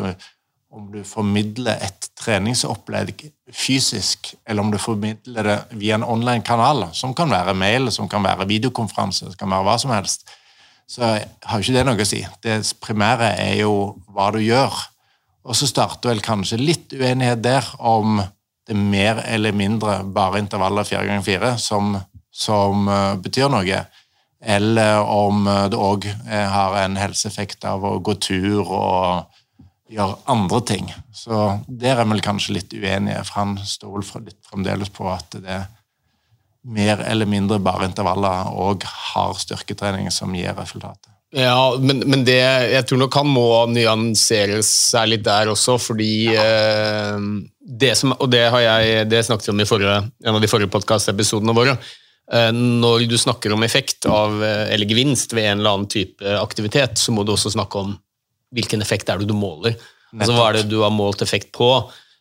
om 0.70 0.90
du 0.92 1.00
formidler 1.06 1.80
et 1.82 2.10
treningsopplegg 2.18 3.24
fysisk, 3.50 4.34
eller 4.46 4.62
om 4.62 4.70
du 4.70 4.78
formidler 4.78 5.46
det 5.46 5.56
via 5.80 5.96
en 5.96 6.06
online 6.06 6.44
kanal, 6.46 6.86
som 6.94 7.14
kan 7.16 7.30
være 7.32 7.56
mail, 7.58 7.90
som 7.92 8.08
kan 8.08 8.22
være 8.22 8.46
videokonferanse, 8.50 9.32
som 9.32 9.38
kan 9.40 9.50
være 9.50 9.66
hva 9.66 9.76
som 9.82 9.94
helst, 9.94 10.30
så 10.90 11.06
har 11.06 11.62
ikke 11.62 11.74
det 11.74 11.84
noe 11.86 12.02
å 12.02 12.06
si. 12.06 12.20
Det 12.42 12.60
primære 12.82 13.32
er 13.42 13.60
jo 13.62 13.74
hva 14.10 14.30
du 14.34 14.40
gjør. 14.42 14.74
Og 15.46 15.56
så 15.56 15.68
starter 15.70 16.12
vel 16.12 16.22
kanskje 16.22 16.60
litt 16.60 16.94
uenighet 16.94 17.42
der 17.42 17.66
om 17.78 18.20
det 18.20 18.76
er 18.76 18.82
mer 18.90 19.22
eller 19.26 19.54
mindre 19.56 20.00
bare 20.14 20.42
intervaller 20.42 20.86
fire 20.86 21.06
ganger 21.08 21.26
fire 21.26 21.52
som, 21.58 21.96
som 22.30 22.90
eh, 22.90 23.14
betyr 23.22 23.50
noe. 23.50 23.84
Eller 24.40 25.00
om 25.02 25.46
eh, 25.50 25.66
det 25.72 25.78
òg 25.78 26.06
har 26.30 26.78
en 26.84 26.98
helseeffekt 27.00 27.66
av 27.70 27.86
å 27.86 27.96
gå 28.04 28.14
tur 28.22 28.66
og 28.66 29.29
gjøre 29.90 30.18
andre 30.30 30.60
ting. 30.66 30.88
Så 31.12 31.58
der 31.66 32.00
er 32.00 32.08
vi 32.08 32.22
kanskje 32.24 32.56
litt 32.58 32.74
uenige, 32.74 33.22
for 33.26 33.42
han 33.42 33.58
står 33.66 33.96
vel 33.96 34.26
litt 34.28 34.40
fremdeles 34.48 34.92
på 34.94 35.08
at 35.10 35.38
det 35.38 35.60
er 35.60 35.68
mer 36.70 37.00
eller 37.08 37.28
mindre 37.28 37.60
bare 37.62 37.88
intervaller 37.88 38.50
og 38.52 38.84
hard 38.84 39.38
styrketrening 39.40 40.10
som 40.12 40.34
gir 40.36 40.52
resultatet. 40.58 41.08
Ja, 41.30 41.76
men, 41.78 42.02
men 42.10 42.24
det, 42.26 42.40
jeg 42.72 42.86
tror 42.90 42.98
nok 43.04 43.14
han 43.20 43.28
må 43.30 43.46
nyanseres 43.70 44.66
seg 44.90 45.12
litt 45.12 45.22
der 45.26 45.52
også, 45.52 45.76
fordi 45.78 46.34
eh, 46.34 47.22
det 47.60 47.92
som, 47.98 48.16
Og 48.18 48.32
det 48.32 48.48
har 48.50 48.64
jeg 48.64 49.06
det 49.12 49.22
snakket 49.28 49.52
om 49.52 49.62
i 49.62 49.68
forrige, 49.68 50.00
en 50.26 50.34
av 50.34 50.42
de 50.42 50.50
forrige 50.50 50.72
podkastepisodene 50.74 51.54
våre. 51.54 51.76
Eh, 52.34 52.50
når 52.50 53.06
du 53.06 53.14
snakker 53.18 53.54
om 53.54 53.62
effekt 53.62 54.10
av, 54.10 54.42
eh, 54.42 54.74
eller 54.74 54.90
gevinst 54.90 55.30
ved 55.36 55.52
en 55.52 55.62
eller 55.62 55.78
annen 55.78 55.90
type 55.90 56.34
aktivitet, 56.40 56.98
så 56.98 57.14
må 57.14 57.22
du 57.22 57.36
også 57.36 57.54
snakke 57.54 57.84
om 57.86 57.94
hvilken 58.54 58.82
effekt 58.82 59.10
er 59.10 59.20
det 59.20 59.30
du 59.30 59.36
måler. 59.36 59.76
Altså 60.14 60.34
Hva 60.34 60.48
er 60.50 60.60
det 60.60 60.70
du 60.70 60.80
har 60.82 60.90
målt 60.90 61.22
effekt 61.22 61.52
på? 61.54 61.70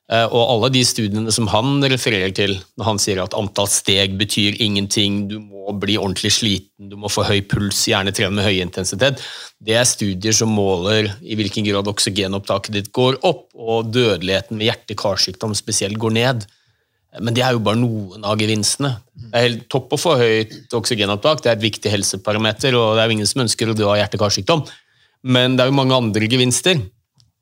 Eh, 0.10 0.26
Og 0.26 0.42
alle 0.50 0.70
de 0.74 0.82
studiene 0.86 1.32
som 1.34 1.48
han 1.54 1.84
refererer 1.86 2.34
til, 2.34 2.56
når 2.78 2.86
han 2.88 3.02
sier 3.02 3.22
at 3.22 3.36
antall 3.38 3.70
steg 3.70 4.16
betyr 4.18 4.58
ingenting, 4.62 5.28
du 5.30 5.40
må 5.40 5.74
bli 5.78 6.00
ordentlig 6.02 6.32
sliten, 6.34 6.90
du 6.90 6.96
må 6.98 7.12
få 7.14 7.26
høy 7.28 7.42
puls, 7.46 7.84
gjerne 7.92 8.14
trene 8.16 8.34
med 8.40 8.48
høy 8.48 8.58
intensitet, 8.62 9.22
det 9.62 9.76
er 9.78 9.86
studier 9.86 10.34
som 10.34 10.50
måler 10.50 11.12
i 11.22 11.38
hvilken 11.38 11.68
grad 11.68 11.90
oksygenopptaket 11.92 12.74
ditt 12.74 12.92
går 12.96 13.20
opp, 13.22 13.50
og 13.54 13.92
dødeligheten 13.94 14.58
med 14.58 14.72
hjerte-karsykdom 14.72 15.54
spesielt 15.58 16.00
går 16.02 16.18
ned. 16.18 16.48
Men 17.22 17.34
det 17.34 17.42
er 17.46 17.54
jo 17.54 17.62
bare 17.66 17.78
noen 17.78 18.26
av 18.26 18.38
gevinstene. 18.38 18.96
Det 19.30 19.40
er 19.46 19.56
topp 19.70 19.94
å 19.94 20.02
få 20.02 20.18
høyt 20.18 20.74
oksygenopptak, 20.78 21.42
det 21.42 21.52
er 21.52 21.58
et 21.58 21.66
viktig 21.70 21.94
helseparameter, 21.94 22.74
og 22.78 22.96
det 22.98 23.04
er 23.04 23.10
jo 23.10 23.18
ingen 23.18 23.30
som 23.30 23.46
ønsker 23.46 23.70
å 23.70 23.78
dø 23.78 23.90
av 23.90 23.98
hjerte-karsykdom. 24.02 24.66
Men 25.24 25.58
det 25.58 25.66
er 25.66 25.72
jo 25.72 25.78
mange 25.80 25.98
andre 25.98 26.30
gevinster 26.32 26.80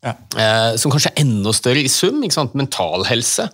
eh, 0.05 0.73
som 0.79 0.93
kanskje 0.93 1.11
er 1.13 1.23
enda 1.23 1.53
større 1.55 1.83
i 1.83 1.91
sum. 1.91 2.21
Ikke 2.25 2.37
sant? 2.37 2.55
Mental 2.57 3.05
helse, 3.09 3.47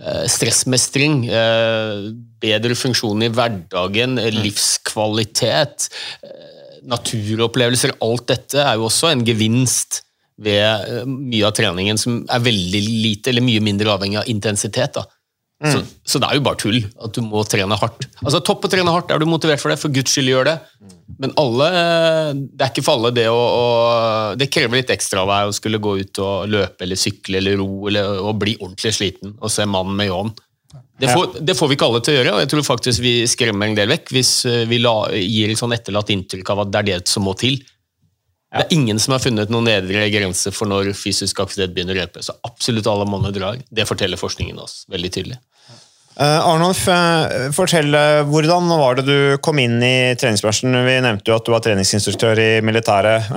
eh, 0.00 0.24
stressmestring, 0.30 1.24
eh, 1.28 2.08
bedre 2.42 2.78
funksjon 2.78 3.26
i 3.26 3.30
hverdagen, 3.34 4.18
mm. 4.18 4.40
livskvalitet, 4.42 5.88
eh, 6.26 6.80
naturopplevelser. 6.90 7.96
Alt 8.04 8.26
dette 8.32 8.60
er 8.64 8.74
jo 8.78 8.88
også 8.88 9.12
en 9.12 9.24
gevinst 9.26 10.02
ved 10.42 10.64
eh, 10.64 11.04
mye 11.06 11.46
av 11.46 11.54
treningen 11.56 12.00
som 12.00 12.22
er 12.26 12.42
veldig 12.42 12.82
lite 12.88 13.30
eller 13.30 13.44
mye 13.46 13.62
mindre 13.64 13.94
avhengig 13.94 14.22
av 14.22 14.30
intensitet. 14.30 14.98
da. 14.98 15.06
Så, 15.62 15.80
så 16.02 16.18
det 16.20 16.28
er 16.28 16.36
jo 16.36 16.42
bare 16.44 16.58
tull 16.60 16.80
at 16.82 17.14
du 17.14 17.22
må 17.24 17.40
trene 17.48 17.76
hardt. 17.78 18.08
Altså 18.20 18.40
Topp 18.44 18.66
å 18.66 18.70
trene 18.72 18.92
hardt, 18.92 19.12
er 19.14 19.22
du 19.22 19.26
motivert 19.30 19.62
for 19.62 19.72
det? 19.72 19.78
For 19.80 19.92
guds 19.94 20.12
skyld 20.12 20.28
gjør 20.28 20.48
det. 20.50 20.56
Men 21.22 21.32
alle, 21.40 21.68
det 22.42 22.66
er 22.66 22.72
ikke 22.72 22.84
for 22.84 22.98
alle 22.98 23.12
det 23.14 23.26
å, 23.30 23.38
å 23.38 23.66
Det 24.40 24.48
krever 24.52 24.80
litt 24.80 24.90
ekstra 24.92 25.22
av 25.22 25.30
deg 25.30 25.50
å 25.50 25.54
skulle 25.56 25.80
gå 25.82 25.94
ut 26.00 26.20
og 26.24 26.50
løpe 26.50 26.84
eller 26.84 27.00
sykle 27.00 27.38
eller 27.40 27.56
ro 27.60 27.86
eller 27.90 28.18
og 28.24 28.40
bli 28.42 28.56
ordentlig 28.58 28.92
sliten 28.96 29.36
og 29.38 29.52
se 29.52 29.66
mannen 29.68 29.96
med 30.00 30.10
ljåen. 30.10 30.34
Det 31.00 31.10
får, 31.10 31.38
det 31.42 31.56
får 31.58 31.70
vi 31.70 31.74
ikke 31.74 31.86
alle 31.90 32.00
til 32.06 32.14
å 32.14 32.18
gjøre, 32.18 32.32
og 32.36 32.42
jeg 32.44 32.50
tror 32.52 32.66
faktisk 32.66 33.02
vi 33.02 33.14
skremmer 33.30 33.66
en 33.66 33.78
del 33.78 33.90
vekk 33.90 34.12
hvis 34.14 34.30
eh, 34.46 34.60
vi 34.70 34.78
la, 34.82 34.94
gir 35.18 35.50
et 35.50 35.58
sånn 35.58 35.74
etterlatt 35.74 36.12
inntrykk 36.14 36.52
av 36.54 36.62
at 36.64 36.70
det 36.70 36.80
er 36.80 36.88
det 36.92 36.98
som 37.10 37.26
må 37.26 37.34
til. 37.38 37.58
Det 38.54 38.62
er 38.68 38.74
ingen 38.76 39.00
som 39.02 39.16
har 39.16 39.22
funnet 39.22 39.50
noen 39.50 39.66
nedre 39.66 40.04
grense 40.14 40.52
for 40.54 40.70
når 40.70 40.92
fysisk 40.94 41.40
aktivitet 41.42 41.72
begynner 41.74 41.96
å 41.96 42.04
hjelpe. 42.04 42.22
Så 42.22 42.36
absolutt 42.46 42.86
alle 42.86 43.06
monner 43.10 43.34
drar. 43.34 43.58
Det 43.66 43.86
forteller 43.88 44.20
forskningen 44.20 44.60
oss 44.62 44.84
veldig 44.94 45.10
tydelig. 45.16 45.40
Eh, 46.14 46.40
Arnulf, 46.46 46.84
eh, 46.86 47.48
fortell 47.50 47.90
eh, 47.98 48.20
hvordan 48.30 48.68
var 48.70 49.00
det 49.00 49.02
du 49.08 49.38
kom 49.42 49.58
inn 49.58 49.80
i 49.82 50.14
treningsbransjen? 50.14 50.70
Vi 50.86 50.92
nevnte 51.02 51.32
jo 51.32 51.34
at 51.40 51.46
du 51.48 51.50
var 51.50 51.62
treningsinstruktør 51.64 52.38
i 52.38 52.48
militæret. 52.62 53.32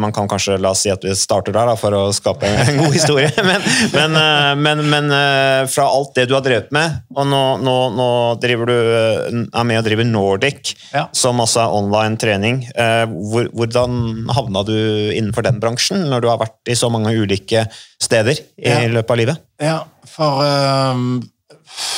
Man 0.00 0.12
kan 0.16 0.28
kanskje 0.30 0.56
la 0.56 0.70
oss 0.72 0.86
si 0.86 0.92
at 0.92 1.04
vi 1.04 1.12
starter 1.18 1.52
der 1.52 1.68
da, 1.68 1.74
for 1.76 1.92
å 1.98 2.06
skape 2.16 2.48
en 2.48 2.78
god 2.82 2.94
historie. 2.96 3.28
Men, 3.44 3.60
men, 3.92 4.16
men, 4.62 4.80
men 4.90 5.10
fra 5.70 5.84
alt 5.92 6.14
det 6.16 6.24
du 6.30 6.34
har 6.36 6.42
drevet 6.44 6.70
med, 6.74 6.96
og 7.14 7.26
nå, 7.28 7.40
nå, 7.62 7.74
nå 7.96 8.06
driver 8.42 8.70
du, 8.70 8.74
er 9.44 9.66
med 9.68 9.80
og 9.82 9.86
driver 9.86 10.08
Nordic, 10.08 10.72
Ja. 10.94 11.04
som 11.16 11.40
altså 11.44 11.64
er 11.64 11.74
online 11.76 12.16
trening. 12.20 12.62
Hvor, 12.74 13.50
hvordan 13.52 13.98
havna 14.34 14.64
du 14.66 14.74
innenfor 15.14 15.44
den 15.46 15.60
bransjen, 15.62 16.06
når 16.10 16.24
du 16.24 16.30
har 16.32 16.40
vært 16.40 16.72
i 16.72 16.76
så 16.78 16.88
mange 16.92 17.12
ulike 17.14 17.66
steder 18.02 18.40
i 18.40 18.70
Ja. 18.70 18.80
løpet 18.96 19.14
av 19.14 19.20
livet? 19.20 19.44
Ja, 19.62 19.78
for 20.08 20.40
i 20.44 21.33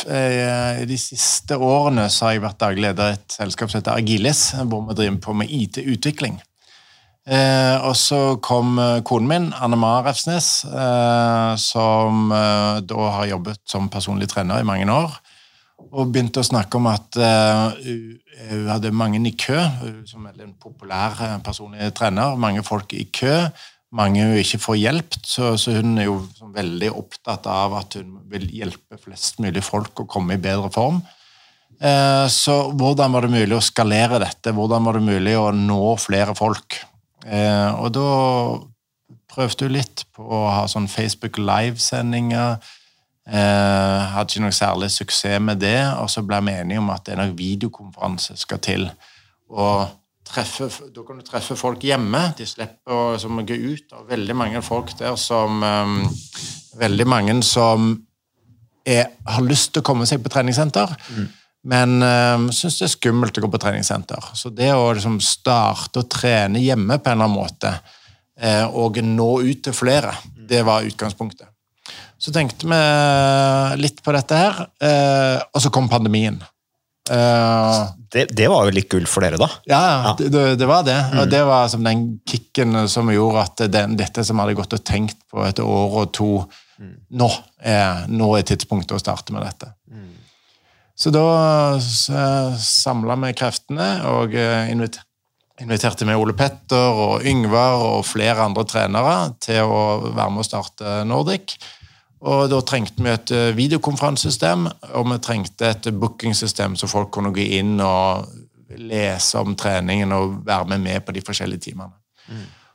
de 0.06 0.96
siste 1.00 1.56
årene 1.58 2.06
har 2.08 2.34
jeg 2.34 2.42
vært 2.44 2.60
daglig 2.62 2.84
leder 2.84 3.10
i 3.10 3.16
et 3.16 3.34
selskap 3.34 3.72
som 3.72 3.80
heter 3.80 3.98
Agilis, 3.98 4.42
hvor 4.68 4.84
vi 4.86 4.96
driver 4.98 5.18
på 5.24 5.34
med 5.40 5.50
IT-utvikling. 5.52 6.38
Eh, 7.26 7.76
og 7.82 7.96
så 7.98 8.36
kom 8.38 8.76
eh, 8.78 9.00
konen 9.06 9.26
min, 9.26 9.46
Anne 9.58 9.74
Mar 9.80 10.04
Refsnes, 10.06 10.60
eh, 10.62 11.54
som 11.58 12.30
eh, 12.30 12.82
da 12.86 13.08
har 13.16 13.32
jobbet 13.32 13.64
som 13.66 13.88
personlig 13.90 14.28
trener 14.30 14.62
i 14.62 14.68
mange 14.68 14.86
år, 14.86 15.16
og 15.90 16.12
begynte 16.14 16.44
å 16.44 16.46
snakke 16.46 16.78
om 16.78 16.86
at 16.86 17.18
eh, 17.18 17.80
hun, 18.52 18.68
hadde 18.70 18.94
mange 18.94 19.18
i 19.26 19.34
kø, 19.34 19.58
som 20.06 20.28
er 20.30 20.38
en 20.44 20.54
populær 20.54 21.18
eh, 21.18 21.34
personlig 21.42 21.90
trener, 21.98 22.38
mange 22.38 22.62
folk 22.66 22.94
i 22.94 23.08
kø, 23.10 23.34
mange 23.94 24.24
hun 24.24 24.38
ikke 24.40 24.58
får 24.60 24.78
hjelp, 24.80 25.18
så, 25.24 25.52
så 25.60 25.76
hun 25.78 25.98
er 25.98 26.08
jo 26.08 26.18
sånn 26.36 26.54
veldig 26.56 26.90
opptatt 26.96 27.46
av 27.50 27.76
at 27.78 27.98
hun 28.00 28.16
vil 28.30 28.48
hjelpe 28.50 28.98
flest 28.98 29.38
mulig 29.42 29.62
folk 29.64 30.02
å 30.02 30.08
komme 30.10 30.34
i 30.36 30.42
bedre 30.42 30.70
form. 30.74 31.02
Eh, 31.80 32.26
Så 32.32 32.72
hvordan 32.72 33.12
var 33.12 33.26
det 33.26 33.34
mulig 33.34 33.56
å 33.56 33.64
skalere 33.64 34.20
dette? 34.22 34.52
Hvordan 34.56 34.84
var 34.84 34.98
det 34.98 35.06
mulig 35.06 35.36
å 35.38 35.50
nå 35.54 35.96
flere 36.00 36.34
folk? 36.34 36.80
Eh, 37.26 37.70
Og 37.78 37.92
da 37.92 38.08
prøvde 39.32 39.68
hun 39.68 39.76
litt 39.76 40.04
på 40.16 40.24
å 40.24 40.46
ha 40.50 40.64
sånn 40.70 40.88
Facebook 40.88 41.38
Live-sendinger. 41.38 42.58
Eh, 43.26 44.00
hadde 44.14 44.30
ikke 44.32 44.44
noe 44.44 44.54
særlig 44.54 44.90
suksess 44.94 45.40
med 45.42 45.58
det, 45.60 45.80
og 45.98 46.08
så 46.10 46.22
ble 46.22 46.38
vi 46.46 46.54
enige 46.54 46.78
om 46.78 46.90
at 46.94 47.04
det 47.04 47.14
er 47.16 47.24
nok 47.24 47.38
videokonferanse 47.38 48.36
skal 48.38 48.58
til. 48.62 48.90
Og 49.50 49.88
treffe, 50.26 50.68
da 50.92 51.04
kan 51.06 51.20
du 51.20 51.24
treffe 51.26 51.56
folk 51.58 51.84
hjemme. 51.86 52.22
De 52.38 52.46
slipper 52.48 52.92
å 52.92 53.42
gå 53.46 53.56
ut. 53.56 53.96
Og 53.96 54.10
veldig 54.10 54.36
mange 54.36 54.62
folk 54.64 54.92
der 54.98 55.16
som 55.20 55.62
um, 55.62 56.02
Veldig 56.76 57.06
mange 57.08 57.32
som 57.40 57.94
er, 58.84 59.06
har 59.24 59.44
lyst 59.46 59.72
til 59.72 59.80
å 59.80 59.86
komme 59.86 60.04
seg 60.04 60.20
på 60.20 60.28
treningssenter, 60.28 60.90
men 61.66 61.94
um, 62.04 62.50
syns 62.52 62.76
det 62.76 62.84
er 62.84 62.92
skummelt 62.92 63.38
å 63.40 63.46
gå 63.46 63.48
på 63.54 63.60
treningssenter. 63.62 64.28
Så 64.36 64.52
det 64.52 64.68
å 64.76 64.90
liksom 64.92 65.16
starte 65.24 66.02
å 66.02 66.08
trene 66.10 66.60
hjemme 66.60 66.98
på 67.00 67.08
en 67.08 67.16
eller 67.16 67.30
annen 67.30 67.38
måte, 67.38 67.72
eh, 68.36 68.66
og 68.68 69.00
nå 69.00 69.30
ut 69.48 69.64
til 69.64 69.74
flere, 69.74 70.12
det 70.36 70.60
var 70.68 70.84
utgangspunktet. 70.84 71.48
Så 72.20 72.32
tenkte 72.32 72.68
vi 72.68 72.82
litt 73.80 74.04
på 74.04 74.12
dette 74.14 74.38
her, 74.38 74.62
eh, 74.84 75.40
og 75.52 75.64
så 75.64 75.72
kom 75.72 75.88
pandemien. 75.88 76.38
Eh, 77.10 77.86
Det, 78.12 78.24
det 78.36 78.46
var 78.48 78.66
jo 78.66 78.74
litt 78.74 78.88
gull 78.90 79.06
for 79.10 79.22
dere, 79.26 79.36
da. 79.40 79.48
ja, 79.68 79.80
ja, 80.06 80.12
det, 80.18 80.44
det, 80.58 80.66
var 80.66 80.84
det. 80.86 80.96
Og 81.20 81.28
det 81.30 81.42
var 81.44 81.68
som 81.68 81.84
den 81.84 82.20
kicken 82.28 82.86
som 82.88 83.10
gjorde 83.12 83.42
at 83.42 83.64
den, 83.72 83.96
dette 83.98 84.24
som 84.24 84.38
hadde 84.40 84.54
gått 84.56 84.72
og 84.72 84.84
tenkt 84.86 85.18
på 85.30 85.44
et 85.44 85.60
år 85.60 85.98
og 86.02 86.12
to 86.16 86.30
nå, 87.08 87.28
er, 87.64 88.06
nå 88.08 88.30
er 88.36 88.46
tidspunktet 88.48 88.96
å 88.96 89.00
starte 89.00 89.32
med 89.32 89.44
dette. 89.46 89.72
Så 90.96 91.10
da 91.12 91.76
samla 91.80 93.16
vi 93.20 93.34
kreftene 93.36 93.88
og 94.08 94.32
eh, 94.36 94.70
inviter, 94.72 95.02
inviterte 95.60 96.06
med 96.08 96.16
Ole 96.20 96.32
Petter 96.36 97.00
og 97.06 97.24
Yngvar 97.28 97.82
og 97.84 98.06
flere 98.08 98.44
andre 98.44 98.64
trenere 98.68 99.16
til 99.44 99.64
å 99.64 99.82
være 100.08 100.30
med 100.32 100.44
å 100.44 100.46
starte 100.48 100.98
Nordic. 101.08 101.56
Og 102.20 102.48
da 102.50 102.62
trengte 102.64 103.02
vi 103.04 103.12
et 103.12 103.32
eh, 103.36 103.52
videokonferansesystem, 103.56 104.66
og 104.96 105.08
vi 105.10 105.18
trengte 105.24 105.70
et 105.74 105.88
bookingsystem 105.92 106.76
så 106.78 106.88
folk 106.88 107.12
kunne 107.14 107.34
gå 107.34 107.44
inn 107.58 107.76
og 107.84 108.26
lese 108.76 109.38
om 109.38 109.54
treningen 109.58 110.12
og 110.16 110.40
være 110.46 110.72
med 110.72 110.84
med 110.86 111.04
på 111.06 111.14
de 111.14 111.22
forskjellige 111.24 111.68
timene. 111.68 111.92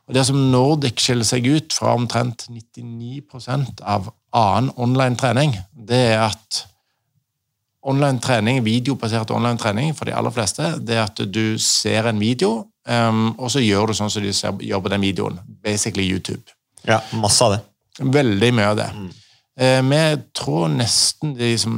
Og 0.08 0.14
Det 0.14 0.24
som 0.26 0.38
Nordic 0.50 1.00
skiller 1.00 1.26
seg 1.26 1.46
ut 1.46 1.74
fra 1.76 1.94
omtrent 1.94 2.46
99% 2.50 3.82
av 3.82 4.10
annen 4.34 4.72
online 4.76 5.16
trening, 5.16 5.54
det 5.72 6.00
er 6.14 6.24
at 6.26 6.62
online 7.82 8.20
trening, 8.22 8.62
videobasert 8.64 9.30
online 9.30 9.58
trening 9.58 9.94
for 9.94 10.06
de 10.08 10.14
aller 10.14 10.34
fleste, 10.34 10.74
det 10.80 10.96
er 10.96 11.04
at 11.04 11.22
du 11.34 11.58
ser 11.58 12.08
en 12.10 12.20
video, 12.20 12.66
um, 12.88 13.32
og 13.38 13.50
så 13.50 13.62
gjør 13.62 13.90
du 13.90 13.98
sånn 13.98 14.12
som 14.12 14.22
de 14.22 14.34
ser, 14.36 14.54
gjør 14.62 14.84
på 14.84 14.92
den 14.94 15.02
videoen. 15.02 15.40
Basically 15.62 16.06
YouTube. 16.06 16.44
Ja, 16.86 17.00
masse 17.18 17.46
av 17.46 17.56
det. 17.56 17.62
Veldig 18.02 18.52
mye 18.54 18.70
av 18.72 18.78
det. 18.78 18.88
Eh, 18.90 19.18
Vi 19.62 20.02
tror 20.34 20.70
nesten 20.72 21.36
de 21.38 21.52
som 21.60 21.74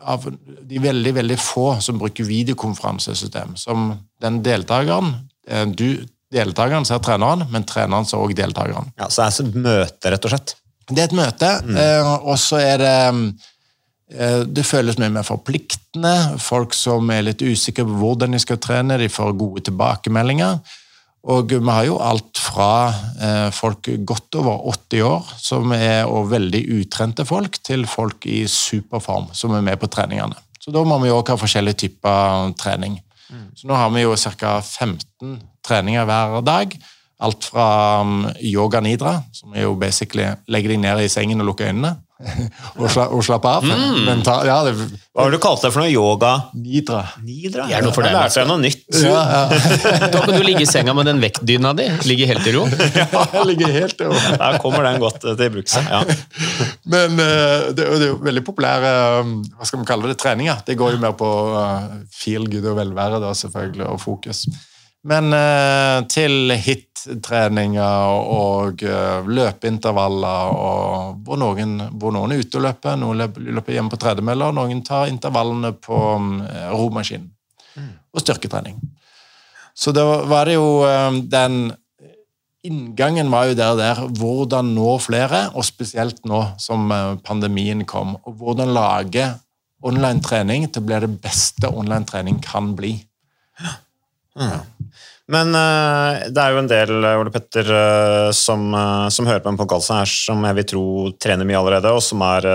av 0.00 0.36
de 0.62 0.78
veldig, 0.78 1.12
veldig 1.14 1.36
få 1.40 1.74
som 1.80 1.98
bruker 2.00 2.24
videokonferansesystem, 2.28 3.54
som 3.56 3.92
den 4.22 4.40
deltakeren 4.44 5.12
eh, 5.48 5.66
Du, 5.66 6.00
deltakeren 6.32 6.86
ser 6.86 7.02
treneren, 7.04 7.46
men 7.50 7.66
treneren 7.68 8.06
ser 8.08 8.22
også 8.22 8.38
deltakeren. 8.38 8.92
Ja, 9.00 9.10
så 9.10 9.26
det 9.26 9.30
er 9.30 9.48
et 9.48 9.62
møte, 9.66 10.12
rett 10.14 10.26
og 10.28 10.34
slett. 10.34 10.56
Det 10.90 10.98
er 10.98 11.08
et 11.10 11.16
møte, 11.16 11.48
mm. 11.66 11.80
og 12.26 12.36
så 12.40 12.58
er 12.58 12.80
det 12.82 12.94
eh, 14.10 14.40
Det 14.46 14.66
føles 14.66 14.98
mye 14.98 15.12
mer 15.14 15.26
forpliktende. 15.26 16.14
Folk 16.42 16.74
som 16.74 17.10
er 17.14 17.26
litt 17.28 17.42
usikre 17.42 17.86
på 17.86 17.98
hvordan 18.00 18.34
de 18.34 18.42
skal 18.42 18.58
trene, 18.62 18.98
de 18.98 19.10
får 19.10 19.36
gode 19.38 19.66
tilbakemeldinger. 19.68 20.58
Og 21.28 21.52
vi 21.52 21.60
har 21.68 21.84
jo 21.84 21.98
alt 22.00 22.40
fra 22.40 22.70
eh, 23.20 23.48
folk 23.52 23.90
godt 24.08 24.38
over 24.40 24.62
80 24.72 25.02
år, 25.04 25.32
som 25.36 25.74
er 25.76 26.08
og 26.08 26.30
veldig 26.30 26.62
utrente 26.78 27.26
folk, 27.28 27.58
til 27.66 27.84
folk 27.90 28.24
i 28.24 28.46
superform 28.48 29.28
som 29.36 29.52
er 29.56 29.66
med 29.66 29.76
på 29.82 29.90
treningene. 29.92 30.38
Så 30.60 30.72
da 30.72 30.84
må 30.84 30.96
vi 31.02 31.12
også 31.12 31.34
ha 31.34 31.40
forskjellige 31.40 31.82
typer 31.84 32.54
trening. 32.60 32.98
Så 33.54 33.68
nå 33.68 33.76
har 33.78 33.92
vi 33.94 34.02
jo 34.02 34.16
ca. 34.16 34.58
15 34.60 35.36
treninger 35.66 36.08
hver 36.08 36.40
dag. 36.44 36.74
Alt 37.20 37.50
fra 37.52 37.64
um, 38.00 38.22
yoga 38.40 38.80
nidra, 38.80 39.18
som 39.36 39.52
er 39.52 39.66
jo 39.66 39.74
basically 39.76 40.24
legge 40.48 40.70
deg 40.72 40.78
ned 40.80 41.02
i 41.04 41.10
sengen 41.12 41.42
og 41.44 41.50
lukke 41.52 41.66
øynene. 41.68 41.98
og, 42.76 42.84
sla, 42.92 43.06
og 43.16 43.22
slappe 43.24 43.48
av. 43.48 43.64
Men 43.64 44.20
ta, 44.24 44.34
ja, 44.44 44.58
det, 44.66 44.74
Hva 45.16 45.24
har 45.24 45.32
du 45.32 45.38
kalt 45.40 45.62
det 45.64 45.70
for 45.72 45.80
noe? 45.80 45.88
Yoga? 45.88 46.32
nidra. 46.52 46.98
Nidra? 47.24 47.64
Det 47.68 47.78
er 47.78 47.84
noe 47.86 47.94
for 47.96 48.04
deg, 48.04 48.12
lærte 48.12 48.42
jeg 48.42 48.48
noe 48.50 48.60
nytt. 48.60 48.82
Ja, 49.04 49.22
ja. 49.24 49.60
Da 50.12 50.20
kan 50.26 50.34
du 50.36 50.44
ligge 50.44 50.66
i 50.66 50.68
senga 50.68 50.92
med 50.96 51.08
den 51.08 51.20
vektdyna 51.24 51.72
di. 51.78 51.86
Ligge 52.08 52.28
helt 52.28 52.44
i 52.48 52.54
ro. 52.58 52.66
Jeg 52.68 53.44
ligger 53.48 53.72
helt 53.72 54.04
i 54.04 54.08
ro. 54.10 54.16
Der 54.36 54.58
kommer 54.60 54.84
den 54.88 55.00
godt 55.00 55.24
eh, 55.32 55.36
til 55.40 55.52
bruk. 55.56 55.72
Ja. 55.80 56.02
Men 56.92 57.16
eh, 57.24 57.68
det, 57.72 57.84
er 57.84 57.88
jo- 57.88 58.00
det 58.00 58.08
er 58.10 58.12
jo 58.12 58.18
veldig 58.28 58.44
populære 58.48 58.92
um, 59.24 59.36
hva 59.56 59.68
skal 59.68 59.80
man 59.80 59.88
kalle 59.88 60.12
det, 60.12 60.18
treninger. 60.20 60.60
Det 60.68 60.76
går 60.80 60.96
jo 60.98 61.04
mer 61.04 61.16
på 61.20 61.30
uh, 61.56 62.02
feel 62.12 62.48
good 62.52 62.68
og 62.72 62.80
velvære 62.80 63.20
da, 63.24 63.32
selvfølgelig, 63.44 63.88
og 63.94 64.00
fokus. 64.04 64.44
Men 65.08 65.32
eh, 65.32 65.98
til 66.12 66.52
hit-treninger 66.60 68.24
og 68.28 68.82
eh, 68.84 69.28
løpeintervaller, 69.32 70.52
og 70.52 71.22
hvor 71.24 71.40
noen, 71.40 71.78
hvor 71.96 72.12
noen 72.12 72.34
er 72.34 72.42
ute 72.44 72.60
og 72.60 72.66
løper, 72.66 72.98
noen 73.00 73.22
løper, 73.24 73.72
hjemme 73.72 73.92
på 73.92 74.00
tredemøller, 74.02 74.52
noen 74.56 74.82
tar 74.84 75.08
intervallene 75.08 75.72
på 75.80 76.00
eh, 76.44 76.66
romaskinen. 76.74 77.30
Og 78.10 78.20
styrketrening. 78.20 78.80
Så 79.78 79.94
da 79.94 80.02
var 80.28 80.48
det 80.50 80.58
jo 80.58 80.80
um, 80.82 81.22
den 81.30 81.70
Inngangen 82.60 83.30
var 83.32 83.46
jo 83.48 83.54
der 83.56 83.76
der. 83.78 84.00
Hvordan 84.20 84.74
nå 84.76 84.98
flere, 85.00 85.46
og 85.56 85.64
spesielt 85.64 86.18
nå 86.28 86.42
som 86.60 86.90
eh, 86.92 87.14
pandemien 87.24 87.86
kom. 87.88 88.18
Og 88.28 88.34
hvordan 88.42 88.74
lage 88.76 89.30
online 89.80 90.20
trening 90.20 90.66
til 90.68 90.82
å 90.82 90.88
bli 90.90 90.98
det 91.06 91.14
beste 91.24 91.70
online 91.72 92.04
trening 92.04 92.36
kan 92.44 92.74
bli. 92.76 92.98
Men 95.30 95.54
eh, 95.54 96.28
det 96.34 96.42
er 96.42 96.54
jo 96.54 96.60
en 96.60 96.70
del, 96.70 96.92
eh, 97.04 97.18
Ole 97.20 97.32
Petter, 97.34 97.68
eh, 97.70 98.30
som, 98.34 98.72
som 99.14 99.28
hører 99.28 99.42
på 99.44 99.50
den 99.52 99.60
podkasten 99.60 100.00
her, 100.00 100.10
som 100.10 100.42
jeg 100.46 100.58
vil 100.58 100.68
tro 100.72 100.86
trener 101.22 101.46
mye 101.46 101.60
allerede, 101.60 101.92
og 101.94 102.02
som 102.04 102.22
er, 102.26 102.48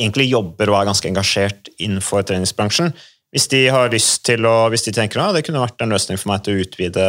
egentlig 0.00 0.30
jobber 0.30 0.72
og 0.72 0.78
er 0.78 0.88
ganske 0.88 1.08
engasjert 1.08 1.72
innenfor 1.76 2.24
treningsbransjen. 2.28 2.92
Hvis 3.32 3.46
de 3.48 3.62
har 3.72 3.92
lyst 3.92 4.24
til 4.28 4.44
å, 4.44 4.66
hvis 4.72 4.84
de 4.84 4.92
tenker 4.92 5.20
at 5.22 5.36
det 5.36 5.44
kunne 5.46 5.62
vært 5.62 5.80
en 5.84 5.92
løsning 5.92 6.18
for 6.20 6.32
meg 6.32 6.42
til 6.44 6.56
å 6.56 6.64
utvide 6.66 7.04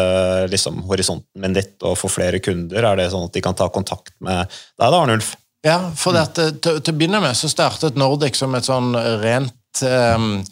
liksom, 0.52 0.84
horisonten 0.88 1.44
min 1.44 1.56
litt 1.56 1.84
og 1.84 1.98
få 2.00 2.12
flere 2.12 2.40
kunder, 2.44 2.86
er 2.88 3.00
det 3.00 3.10
sånn 3.12 3.28
at 3.28 3.36
de 3.36 3.44
kan 3.44 3.58
ta 3.60 3.68
kontakt 3.74 4.14
med 4.24 4.46
deg 4.48 4.84
da, 4.84 5.00
Arnulf? 5.00 5.34
Ja, 5.68 5.80
for 6.00 6.16
eh, 6.20 6.32
til, 6.36 6.80
til 6.80 6.80
å 6.80 6.96
begynne 6.96 7.24
med 7.24 7.36
så 7.40 7.52
startet 7.52 8.00
Nordic 8.00 8.40
som 8.40 8.56
et 8.56 8.68
sånn 8.68 8.94
rent 9.24 9.84
um 9.84 10.44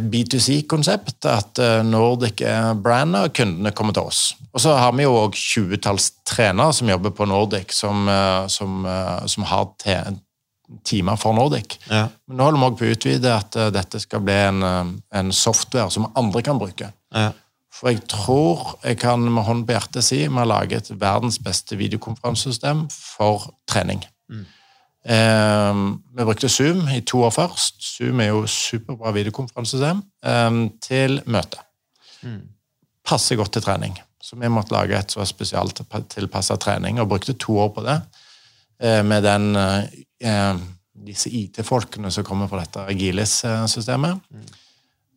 B2C-konsept. 0.00 1.26
At 1.28 1.58
eh, 1.62 1.80
Nordic 1.86 2.42
er 2.46 2.74
brandet, 2.78 3.28
og 3.28 3.34
kundene 3.36 3.74
kommer 3.76 3.96
til 3.96 4.08
oss. 4.08 4.22
Og 4.52 4.62
så 4.64 4.76
har 4.78 4.94
vi 4.96 5.04
jo 5.04 5.16
òg 5.26 5.36
tjuetalls 5.36 6.12
trenere 6.28 6.72
som 6.76 6.88
jobber 6.88 7.12
på 7.14 7.28
Nordic, 7.28 7.74
som, 7.76 8.08
eh, 8.08 8.46
som, 8.52 8.80
eh, 8.86 9.26
som 9.26 9.46
har 9.48 9.74
timer 10.84 11.16
for 11.16 11.32
Nordic. 11.36 11.78
Ja. 11.88 12.06
Men 12.28 12.38
nå 12.38 12.48
holder 12.48 12.60
vi 12.60 12.66
også 12.68 12.78
på 12.78 12.86
å 12.86 12.96
utvide 12.96 13.34
at 13.34 13.58
eh, 13.58 13.70
dette 13.74 14.00
skal 14.02 14.24
bli 14.24 14.38
en, 14.48 14.62
eh, 14.62 14.94
en 15.20 15.32
software 15.32 15.90
som 15.94 16.08
andre 16.18 16.42
kan 16.44 16.60
bruke. 16.60 16.92
Ja. 17.14 17.30
For 17.72 17.92
jeg 17.92 18.04
tror 18.10 18.78
jeg 18.82 18.98
kan 19.00 19.22
med 19.22 19.46
hånd 19.46 19.66
på 19.68 19.76
hjertet 19.76 20.04
si 20.04 20.22
vi 20.24 20.34
har 20.34 20.48
laget 20.48 20.90
verdens 20.98 21.38
beste 21.42 21.78
videokonferansesystem 21.78 22.86
for 22.90 23.50
trening. 23.70 24.02
Eh, 25.04 25.74
vi 26.16 26.24
brukte 26.24 26.48
Zoom 26.48 26.88
i 26.88 27.00
to 27.06 27.22
år 27.26 27.30
først. 27.30 27.82
Zoom 27.96 28.20
er 28.20 28.32
jo 28.32 28.46
superbra 28.46 29.12
videokonferansesystem 29.16 30.02
eh, 30.24 30.60
til 30.84 31.20
møte. 31.26 31.62
Passer 33.08 33.36
godt 33.40 33.52
til 33.56 33.64
trening. 33.64 33.98
Så 34.22 34.36
vi 34.36 34.48
måtte 34.52 34.74
lage 34.74 34.98
et 34.98 35.12
så 35.14 35.24
spesialt 35.24 35.80
tilpassa 36.10 36.58
trening, 36.60 37.00
og 37.00 37.08
brukte 37.08 37.36
to 37.38 37.58
år 37.62 37.70
på 37.76 37.84
det. 37.86 38.00
Eh, 38.82 39.04
med 39.06 39.22
den, 39.24 39.56
eh, 39.56 40.56
disse 41.06 41.30
IT-folkene 41.30 42.10
som 42.10 42.24
kommer 42.24 42.50
fra 42.50 42.60
dette 42.60 42.84
Agilis-systemet. 42.90 44.18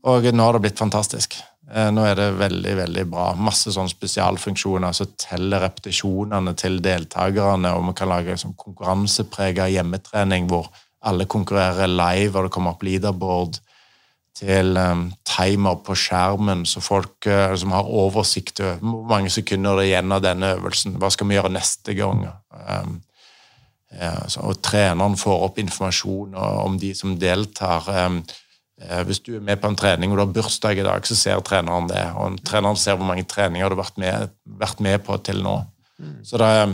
Og 0.09 0.27
nå 0.33 0.45
har 0.45 0.57
det 0.57 0.63
blitt 0.65 0.81
fantastisk. 0.81 1.37
Eh, 1.71 1.89
Nå 1.93 2.03
er 2.05 2.17
det 2.17 2.29
veldig 2.39 2.75
veldig 2.81 3.07
bra. 3.11 3.31
Masse 3.37 3.71
sånne 3.73 3.91
spesialfunksjoner 3.91 4.95
som 4.95 5.11
teller 5.19 5.63
repetisjonene 5.63 6.55
til 6.59 6.79
deltakerne, 6.83 7.75
og 7.75 7.85
vi 7.89 7.97
kan 7.99 8.11
lage 8.11 8.33
liksom 8.33 8.55
konkurransepreget 8.59 9.75
hjemmetrening 9.77 10.49
hvor 10.51 10.71
alle 11.07 11.25
konkurrerer 11.29 11.89
live, 11.89 12.35
og 12.35 12.47
det 12.47 12.53
kommer 12.53 12.75
opp 12.75 12.83
leaderboard 12.85 13.61
til 14.37 14.77
um, 14.77 15.07
timer 15.27 15.79
på 15.85 15.95
skjermen, 15.97 16.63
så 16.65 16.81
folk 16.81 17.27
uh, 17.27 17.55
som 17.59 17.73
har 17.75 17.89
oversikt 17.89 18.61
over 18.63 18.77
hvor 18.79 19.07
mange 19.09 19.31
sekunder 19.33 19.77
det 19.77 19.85
er 19.85 19.89
igjen 19.89 20.15
av 20.15 20.21
denne 20.23 20.53
øvelsen. 20.55 20.95
Hva 21.01 21.09
skal 21.13 21.29
vi 21.29 21.37
gjøre 21.37 21.51
neste 21.55 21.95
gang? 21.97 22.23
Um, 22.51 23.01
ja, 23.91 24.13
så, 24.31 24.45
og 24.47 24.61
treneren 24.63 25.17
får 25.19 25.47
opp 25.49 25.59
informasjon 25.59 26.37
om 26.37 26.77
de 26.79 26.93
som 26.95 27.17
deltar. 27.19 27.89
Um, 28.05 28.21
hvis 29.05 29.21
du 29.21 29.35
er 29.37 29.43
med 29.45 29.59
på 29.61 29.69
en 29.69 29.77
trening 29.77 30.11
og 30.11 30.17
du 30.17 30.23
har 30.23 30.33
bursdag 30.35 30.79
i 30.81 30.85
dag, 30.85 31.05
så 31.07 31.17
ser 31.17 31.41
treneren 31.45 31.89
det. 31.89 32.05
Og 32.17 32.39
treneren 32.47 32.79
ser 32.79 32.97
hvor 32.97 33.07
mange 33.07 33.27
treninger 33.29 33.69
du 33.69 33.75
har 33.75 33.83
vært 33.83 33.99
med, 34.01 34.33
vært 34.61 34.81
med 34.83 35.03
på 35.05 35.17
til 35.25 35.43
nå. 35.45 35.59
Så 36.25 36.39
det 36.41 36.47
er 36.47 36.71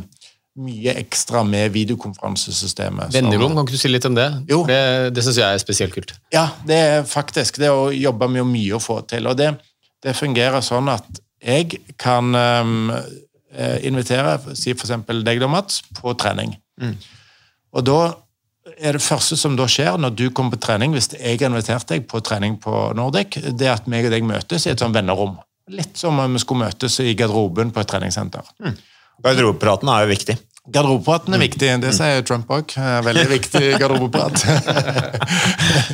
mye 0.58 0.94
ekstra 0.98 1.44
med 1.46 1.70
videokonferansesystemet. 1.76 3.14
Vennerom, 3.14 3.54
kan 3.54 3.68
ikke 3.68 3.78
du 3.78 3.82
si 3.82 3.92
litt 3.92 4.08
om 4.10 4.16
det? 4.18 4.28
Jo. 4.50 4.64
Det, 4.70 4.80
det 5.14 5.24
syns 5.26 5.38
jeg 5.38 5.54
er 5.54 5.62
spesielt 5.62 5.94
kult. 5.94 6.16
Ja, 6.34 6.48
det 6.68 6.78
er 6.82 7.06
faktisk 7.08 7.60
det 7.62 7.70
å 7.70 7.90
jobbe 7.94 8.30
med 8.34 8.48
mye 8.50 8.78
å 8.78 8.82
få 8.82 9.02
til. 9.10 9.30
Og 9.30 9.38
det, 9.38 9.52
det 10.06 10.16
fungerer 10.18 10.66
sånn 10.66 10.90
at 10.94 11.22
jeg 11.44 11.78
kan 12.02 12.34
um, 12.34 12.90
eh, 13.54 13.78
invitere, 13.86 14.40
si 14.58 14.74
eksempel 14.74 15.22
deg 15.28 15.44
da, 15.44 15.52
Mats, 15.52 15.84
på 16.00 16.16
trening. 16.18 16.56
Og 17.78 17.86
da 17.86 18.00
er 18.80 18.98
det 18.98 19.04
første 19.04 19.38
som 19.40 19.56
da 19.58 19.68
skjer 19.70 19.98
når 20.02 20.16
du 20.18 20.26
kommer 20.36 20.56
på 20.56 20.64
trening, 20.68 20.94
hvis 20.96 21.12
jeg 21.16 21.40
har 21.40 21.50
invitert 21.50 21.88
deg 21.90 22.08
på 22.10 22.22
trening 22.26 22.58
på 22.62 22.88
Nordic, 22.98 23.40
det 23.50 23.68
er 23.68 23.76
at 23.76 23.90
meg 23.90 24.08
og 24.08 24.14
deg 24.14 24.28
møtes 24.28 24.68
i 24.68 24.74
et 24.74 24.84
sånn 24.84 24.96
vennerom. 24.96 25.38
Litt 25.74 25.98
som 26.00 26.20
om 26.22 26.38
vi 26.38 26.42
skulle 26.44 26.68
møtes 26.68 27.00
i 27.04 27.16
garderoben 27.18 27.74
på 27.76 27.84
et 27.84 27.90
treningssenter. 27.92 28.54
Garderobepraten 29.24 29.90
er 29.92 30.06
jo 30.06 30.14
viktig. 30.14 30.38
Garderobepraten 30.68 31.36
er 31.36 31.42
viktig, 31.42 31.70
det 31.84 31.94
sier 31.96 32.24
Trump 32.28 32.50
òg. 32.52 32.74
Veldig 33.08 33.26
viktig 33.32 33.64
garderobeprat. 33.80 34.44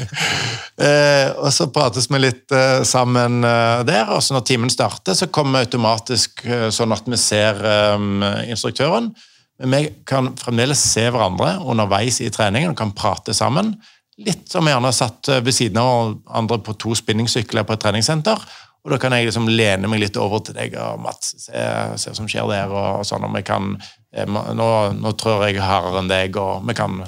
eh, 0.88 1.30
og 1.38 1.50
så 1.54 1.70
prates 1.74 2.10
vi 2.10 2.22
litt 2.22 2.54
eh, 2.54 2.82
sammen 2.88 3.44
eh, 3.48 3.84
der, 3.88 4.10
og 4.14 4.24
så 4.26 4.38
når 4.38 4.48
timen 4.50 4.74
starter, 4.74 5.18
så 5.18 5.30
kommer 5.34 5.62
vi 5.62 5.70
automatisk 5.70 6.42
eh, 6.46 6.68
sånn 6.74 6.96
at 6.96 7.06
vi 7.10 7.22
ser 7.22 7.62
eh, 7.70 8.10
instruktøren. 8.50 9.14
Men 9.60 9.76
vi 9.76 9.90
kan 10.10 10.32
fremdeles 10.38 10.82
se 10.82 11.06
hverandre 11.10 11.58
underveis 11.62 12.22
i 12.24 12.32
treningen 12.34 12.74
og 12.74 12.80
kan 12.80 12.94
prate 12.98 13.36
sammen. 13.38 13.76
Litt 14.18 14.50
som 14.52 14.66
vi 14.66 14.74
gjerne 14.74 14.90
har 14.90 14.98
satt 14.98 15.30
eh, 15.30 15.42
ved 15.46 15.56
siden 15.56 15.80
av 15.82 16.16
andre 16.38 16.60
på 16.62 16.76
to 16.82 16.94
spinningsykler 16.98 17.66
på 17.66 17.76
et 17.76 17.84
treningssenter. 17.84 18.46
Og 18.84 18.92
da 18.92 19.00
kan 19.00 19.16
jeg 19.16 19.30
liksom 19.30 19.48
lene 19.48 19.88
meg 19.88 20.02
litt 20.04 20.18
over 20.20 20.42
til 20.44 20.58
deg 20.58 20.74
og 20.76 21.00
Mats, 21.06 21.32
se, 21.46 21.62
se 21.98 22.12
hva 22.12 22.18
som 22.18 22.28
skjer 22.30 22.50
der. 22.52 22.74
og 22.74 23.06
sånn, 23.08 23.24
og 23.24 23.36
vi 23.38 23.44
kan, 23.48 23.78
eh, 24.14 24.28
nå, 24.28 24.70
nå 25.00 25.14
tror 25.20 25.48
jeg 25.48 25.64
hardere 25.64 26.04
enn 26.04 26.12
deg, 26.12 26.38
og 26.40 26.66
vi 26.68 26.76
kan 26.78 27.00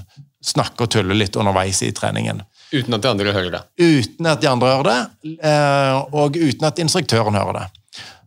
snakke 0.45 0.86
og 0.86 0.93
tulle 0.93 1.17
litt 1.17 1.36
underveis 1.36 1.81
i 1.84 1.91
treningen. 1.95 2.43
Uten 2.73 2.97
at 2.97 3.03
de 3.03 3.10
andre 3.12 3.34
hører 3.36 3.51
det. 3.53 3.63
Uten 3.81 4.29
at 4.29 4.41
de 4.41 4.49
andre 4.49 4.71
hører 4.71 4.89
det, 4.89 5.36
eh, 5.49 5.97
og 6.15 6.38
uten 6.38 6.69
at 6.69 6.81
instruktøren 6.81 7.38
hører 7.38 7.60
det. 7.60 7.65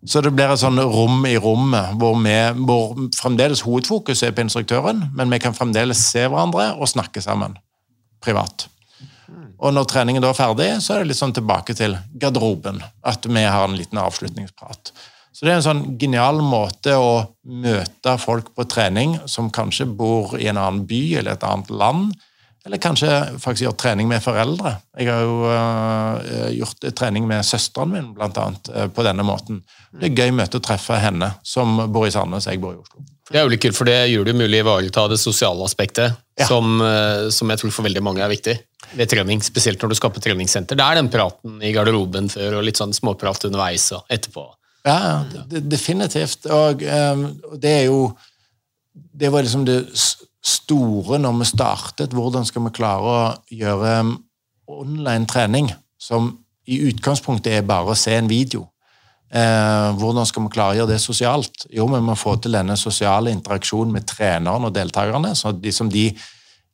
Så 0.07 0.23
det 0.23 0.31
blir 0.31 0.53
et 0.53 0.61
sånn 0.61 0.79
rom 0.79 1.25
i 1.27 1.35
rommet 1.43 1.97
hvor, 1.99 2.15
vi, 2.23 2.35
hvor 2.63 2.93
fremdeles 3.19 3.65
hovedfokus 3.67 4.23
er 4.23 4.35
på 4.35 4.45
instruktøren, 4.45 5.09
men 5.17 5.33
vi 5.35 5.41
kan 5.43 5.57
fremdeles 5.57 6.05
se 6.13 6.27
hverandre 6.29 6.71
og 6.79 6.91
snakke 6.91 7.23
sammen 7.25 7.57
privat. 8.23 8.69
Og 9.59 9.75
når 9.75 9.89
treningen 9.91 10.23
da 10.23 10.31
er 10.31 10.39
ferdig, 10.39 10.69
så 10.85 10.95
er 10.95 11.03
det 11.03 11.11
litt 11.11 11.19
sånn 11.19 11.35
tilbake 11.35 11.75
til 11.77 11.97
garderoben. 12.21 12.79
At 13.07 13.27
vi 13.27 13.43
har 13.43 13.67
en 13.67 13.77
liten 13.79 13.99
avslutningsprat. 14.01 14.93
Så 15.35 15.47
det 15.47 15.53
er 15.53 15.59
en 15.59 15.67
sånn 15.67 15.83
genial 16.01 16.41
måte 16.43 16.95
å 16.99 17.11
møte 17.47 18.15
folk 18.23 18.53
på 18.57 18.67
trening 18.71 19.19
som 19.31 19.53
kanskje 19.55 19.87
bor 19.87 20.35
i 20.39 20.49
en 20.51 20.59
annen 20.59 20.87
by 20.89 21.03
eller 21.21 21.37
et 21.37 21.47
annet 21.47 21.71
land, 21.75 22.15
eller 22.69 22.81
kanskje 22.85 23.11
faktisk 23.41 23.65
gjøre 23.65 23.81
trening 23.81 24.09
med 24.11 24.21
foreldre. 24.21 24.75
Jeg 25.01 25.09
har 25.09 25.23
jo 25.25 25.37
uh, 25.49 26.49
gjort 26.53 26.85
trening 26.99 27.25
med 27.29 27.47
søsteren 27.49 27.95
min, 27.95 28.11
blant 28.17 28.37
annet, 28.37 28.69
uh, 28.75 28.87
på 28.93 29.05
denne 29.07 29.25
måten. 29.25 29.63
Det 29.97 30.11
er 30.11 30.27
gøy 30.27 30.35
møte 30.37 30.61
å 30.61 30.65
treffe 30.65 30.99
henne, 31.01 31.31
som 31.49 31.79
bor 31.89 32.05
i 32.05 32.13
Sandnes, 32.13 32.47
jeg 32.51 32.61
bor 32.61 32.77
i 32.77 32.83
Oslo. 32.83 33.07
Det 33.29 33.41
er 33.41 33.47
jo 33.47 33.53
litt 33.55 33.65
kult, 33.65 33.77
for 33.77 33.89
det 33.89 33.97
gjør 34.13 34.29
det 34.29 34.37
mulig 34.37 34.61
å 34.61 34.67
ivareta 34.67 35.07
det 35.09 35.19
sosiale 35.21 35.65
aspektet, 35.65 36.21
Ja. 36.39 36.47
som, 36.47 36.77
uh, 36.85 37.31
som 37.33 37.49
jeg 37.51 37.65
tror 37.65 37.73
for 37.73 37.89
veldig 37.89 38.05
mange 38.05 38.23
er 38.23 38.31
viktig 38.31 38.59
ved 38.93 39.09
trening. 39.11 39.41
Spesielt 39.43 39.81
når 39.83 39.95
du 39.95 39.99
skaper 39.99 40.21
treningssenter. 40.29 40.77
Det 40.77 40.85
er 40.85 41.01
den 41.01 41.09
praten 41.13 41.59
i 41.65 41.73
garderoben 41.73 42.29
før, 42.29 42.61
og 42.61 42.69
litt 42.69 42.79
sånn 42.79 42.93
småprat 42.93 43.49
underveis 43.49 43.89
og 43.97 44.05
etterpå. 44.13 44.45
Ja, 44.87 45.25
definitivt. 45.49 46.47
Og 46.53 46.85
um, 46.85 47.25
det 47.59 47.73
er 47.81 47.87
jo 47.89 48.17
Det 49.19 49.29
var 49.31 49.43
liksom 49.43 49.65
det 49.67 49.87
store 50.49 51.21
når 51.23 51.37
vi 51.41 51.51
startet. 51.53 52.17
Hvordan 52.17 52.47
skal 52.49 52.65
vi 52.67 52.75
klare 52.79 53.13
å 53.13 53.21
gjøre 53.53 53.95
um, 54.05 54.17
online 54.69 55.29
trening, 55.31 55.71
som 56.01 56.33
i 56.69 56.81
utgangspunktet 56.91 57.61
er 57.61 57.69
bare 57.69 57.95
å 57.95 57.99
se 57.99 58.17
en 58.17 58.31
video? 58.31 58.67
Eh, 59.29 59.91
hvordan 60.01 60.25
skal 60.25 60.47
vi 60.47 60.53
klare 60.55 60.73
å 60.73 60.79
gjøre 60.81 60.95
det 60.95 61.03
sosialt? 61.05 61.67
Jo, 61.75 61.85
vi 61.93 62.01
må 62.05 62.17
få 62.17 62.39
til 62.41 62.57
denne 62.57 62.79
sosiale 62.81 63.33
interaksjonen 63.35 63.93
med 63.99 64.09
treneren 64.09 64.65
og 64.69 64.75
deltakerne, 64.77 65.35
så 65.37 65.53
de 65.53 65.73
som 65.75 65.91
de 65.93 66.09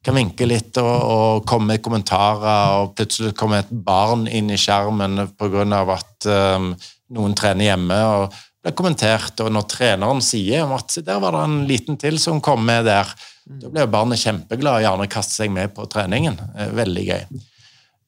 kan 0.04 0.14
vinke 0.14 0.46
litt 0.46 0.76
og, 0.78 0.94
og 0.94 1.46
komme 1.48 1.72
med 1.72 1.82
kommentarer, 1.82 2.78
og 2.78 2.94
plutselig 2.98 3.32
kommer 3.38 3.64
et 3.64 3.72
barn 3.72 4.28
inn 4.28 4.52
i 4.52 4.58
skjermen 4.60 5.24
pga. 5.38 5.64
at 5.96 6.28
um, 6.28 6.74
noen 7.14 7.34
trener 7.34 7.72
hjemme. 7.72 8.00
og 8.18 8.42
blir 8.64 8.76
kommentert, 8.76 9.40
og 9.44 9.52
når 9.52 9.66
treneren 9.68 10.22
sier 10.24 10.70
at 10.72 10.94
der 11.04 11.20
var 11.20 11.36
det 11.36 11.44
en 11.44 11.56
liten 11.68 11.98
til 12.00 12.16
som 12.20 12.40
kom 12.40 12.64
med 12.64 12.86
der, 12.88 13.10
da 13.46 13.68
blir 13.70 13.90
barnet 13.92 14.20
kjempeglad 14.22 14.78
og 14.78 14.84
gjerne 14.86 15.08
kaster 15.12 15.42
seg 15.44 15.52
med 15.52 15.74
på 15.76 15.84
treningen. 15.92 16.38
Eh, 16.56 16.70
Veldig 16.76 17.04
gøy. 17.08 17.24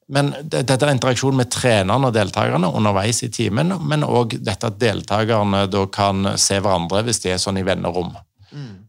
Men 0.09 0.31
dette 0.47 0.77
er 0.79 0.93
interaksjon 0.93 1.35
med 1.35 1.49
trenerne 1.51 2.07
og 2.07 2.13
deltakerne 2.15 2.69
underveis 2.71 3.19
i 3.27 3.29
timen, 3.33 3.73
men 3.83 4.05
òg 4.07 4.37
dette 4.39 4.69
at 4.69 4.77
deltakerne 4.79 5.65
da 5.67 5.81
kan 5.91 6.29
se 6.39 6.61
hverandre 6.63 7.01
hvis 7.03 7.19
de 7.25 7.33
er 7.33 7.41
sånn 7.43 7.59
i 7.59 7.65
vennerom. 7.67 8.13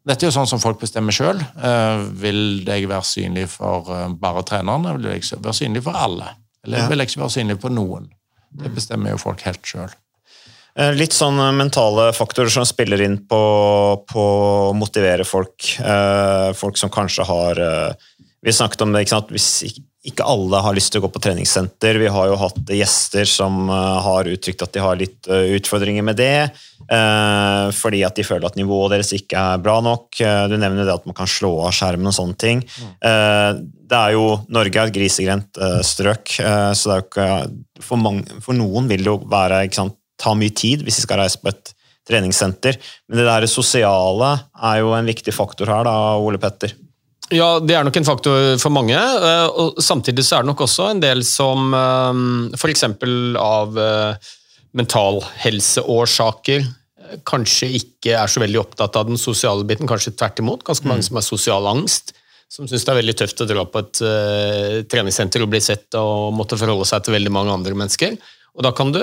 Dette 0.06 0.24
er 0.24 0.30
jo 0.30 0.36
sånn 0.38 0.46
som 0.48 0.60
folk 0.62 0.78
bestemmer 0.80 1.12
sjøl. 1.12 1.40
Vil 2.22 2.62
jeg 2.64 2.86
være 2.88 3.04
synlig 3.04 3.48
for 3.52 3.90
eh, 3.92 4.06
bare 4.22 4.44
trenerne? 4.46 4.94
Vil 4.96 5.10
jeg 5.10 5.26
være 5.42 5.56
synlig 5.58 5.82
for 5.84 5.98
alle? 5.98 6.30
Eller 6.64 6.86
vil 6.88 7.02
jeg 7.02 7.10
ikke 7.10 7.24
være 7.24 7.34
synlig 7.34 7.58
på 7.60 7.72
noen? 7.74 8.06
Det 8.62 8.70
bestemmer 8.74 9.12
jo 9.12 9.18
folk 9.20 9.42
helt 9.44 9.66
sjøl. 9.68 9.90
Eh, 10.78 10.94
Litt 10.94 11.16
sånn 11.16 11.40
eh, 11.42 11.54
mentale 11.56 12.12
faktorer 12.14 12.52
som 12.54 12.66
spiller 12.68 13.02
inn 13.02 13.18
på, 13.26 13.38
å 13.98 14.28
motivere 14.78 15.26
folk. 15.26 15.72
Eh, 15.82 16.52
folk 16.58 16.78
som 16.78 16.92
kanskje 16.94 17.26
har 17.28 17.64
Vi 18.38 18.52
snakket 18.54 18.82
om 18.84 18.92
det, 18.94 19.00
ikke 19.02 19.16
sant? 19.16 19.30
hvis 19.34 19.64
ikke- 19.66 20.22
alle 20.22 20.62
har 20.62 20.72
lyst 20.72 20.92
til 20.92 21.00
å 21.00 21.08
gå 21.08 21.12
på 21.12 21.20
treningssenter. 21.20 21.98
Vi 21.98 22.06
har 22.06 22.28
jo 22.28 22.36
hatt 22.36 22.54
gjester 22.70 23.26
som 23.26 23.68
har 23.68 24.24
uttrykt 24.24 24.62
at 24.62 24.72
de 24.72 24.78
har 24.80 24.94
litt 24.96 25.22
utfordringer 25.26 26.04
med 26.04 26.16
det. 26.16 26.50
fordi 26.88 28.04
at 28.06 28.14
de 28.14 28.22
føler 28.22 28.46
at 28.46 28.54
nivået 28.54 28.90
deres 28.90 29.12
ikke 29.12 29.36
er 29.36 29.58
bra 29.58 29.80
nok. 29.80 30.16
Du 30.16 30.56
nevner 30.56 30.86
det 30.86 30.94
at 30.94 31.04
man 31.04 31.14
kan 31.14 31.26
slå 31.26 31.66
av 31.66 31.72
skjermen 31.72 32.06
og 32.06 32.14
sånne 32.14 32.38
ting. 32.38 32.60
Det 33.02 33.98
er 33.98 34.12
jo, 34.12 34.40
Norge 34.48 34.76
er 34.76 34.86
et 34.86 34.94
grisegrendt 34.94 35.52
strøk, 35.84 36.28
så 36.72 36.84
det 36.84 36.94
er 36.94 37.02
jo 37.02 37.08
ikke 37.10 37.82
for, 37.82 37.96
mange, 37.98 38.40
for 38.40 38.54
noen 38.54 38.88
vil 38.88 39.02
det 39.02 39.10
jo 39.12 39.18
være 39.18 39.66
ikke 39.66 39.74
sant, 39.82 39.97
ta 40.18 40.34
mye 40.36 40.54
tid 40.54 40.84
hvis 40.84 41.00
de 41.00 41.06
skal 41.06 41.22
reise 41.22 41.40
på 41.42 41.52
et 41.52 41.74
treningssenter. 42.08 42.78
Men 43.08 43.20
det 43.20 43.28
der 43.28 43.46
sosiale 43.50 44.34
er 44.56 44.82
jo 44.82 44.92
en 44.96 45.08
viktig 45.08 45.34
faktor 45.36 45.70
her, 45.70 45.86
da, 45.88 45.96
Ole 46.20 46.40
Petter. 46.40 46.74
Ja, 47.34 47.58
det 47.60 47.74
er 47.76 47.84
nok 47.84 47.96
en 48.00 48.08
faktor 48.08 48.56
for 48.60 48.72
mange. 48.72 48.96
eh, 48.96 49.46
og 49.52 49.80
Samtidig 49.84 50.24
så 50.24 50.38
er 50.38 50.44
det 50.44 50.52
nok 50.52 50.64
også 50.64 50.90
en 50.94 51.02
del 51.02 51.24
som 51.28 51.74
f.eks. 52.56 52.84
av 53.42 53.80
eh, 53.82 54.30
mentalhelseårsaker 54.80 56.62
eh, 56.62 57.18
kanskje 57.28 57.68
ikke 57.82 58.16
er 58.16 58.32
så 58.32 58.40
veldig 58.40 58.62
opptatt 58.62 58.96
av 58.96 59.10
den 59.10 59.20
sosiale 59.20 59.66
biten. 59.68 59.88
Kanskje 59.90 60.16
tvert 60.16 60.40
imot. 60.40 60.64
Ganske 60.64 60.88
mange 60.88 61.04
som 61.04 61.20
har 61.20 61.26
sosial 61.26 61.68
angst. 61.68 62.14
som 62.48 62.64
syns 62.64 62.86
det 62.86 62.94
er 62.94 63.00
veldig 63.02 63.16
tøft 63.20 63.42
å 63.44 63.44
dra 63.44 63.66
på 63.68 63.80
et 63.84 63.98
treningssenter 64.88 65.42
og 65.44 65.50
bli 65.52 65.60
sett 65.60 65.92
og 66.00 66.32
måtte 66.32 66.56
forholde 66.56 66.86
seg 66.88 67.04
til 67.04 67.12
veldig 67.12 67.32
mange 67.34 67.52
andre 67.52 67.76
mennesker. 67.76 68.16
Og 68.58 68.64
da 68.66 68.74
kan 68.74 68.90
du 68.94 69.00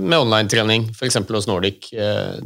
med 0.00 0.16
online-trening, 0.16 0.88
f.eks. 0.96 1.18
hos 1.28 1.48
Nordic, 1.50 1.90
uh, 1.92 2.38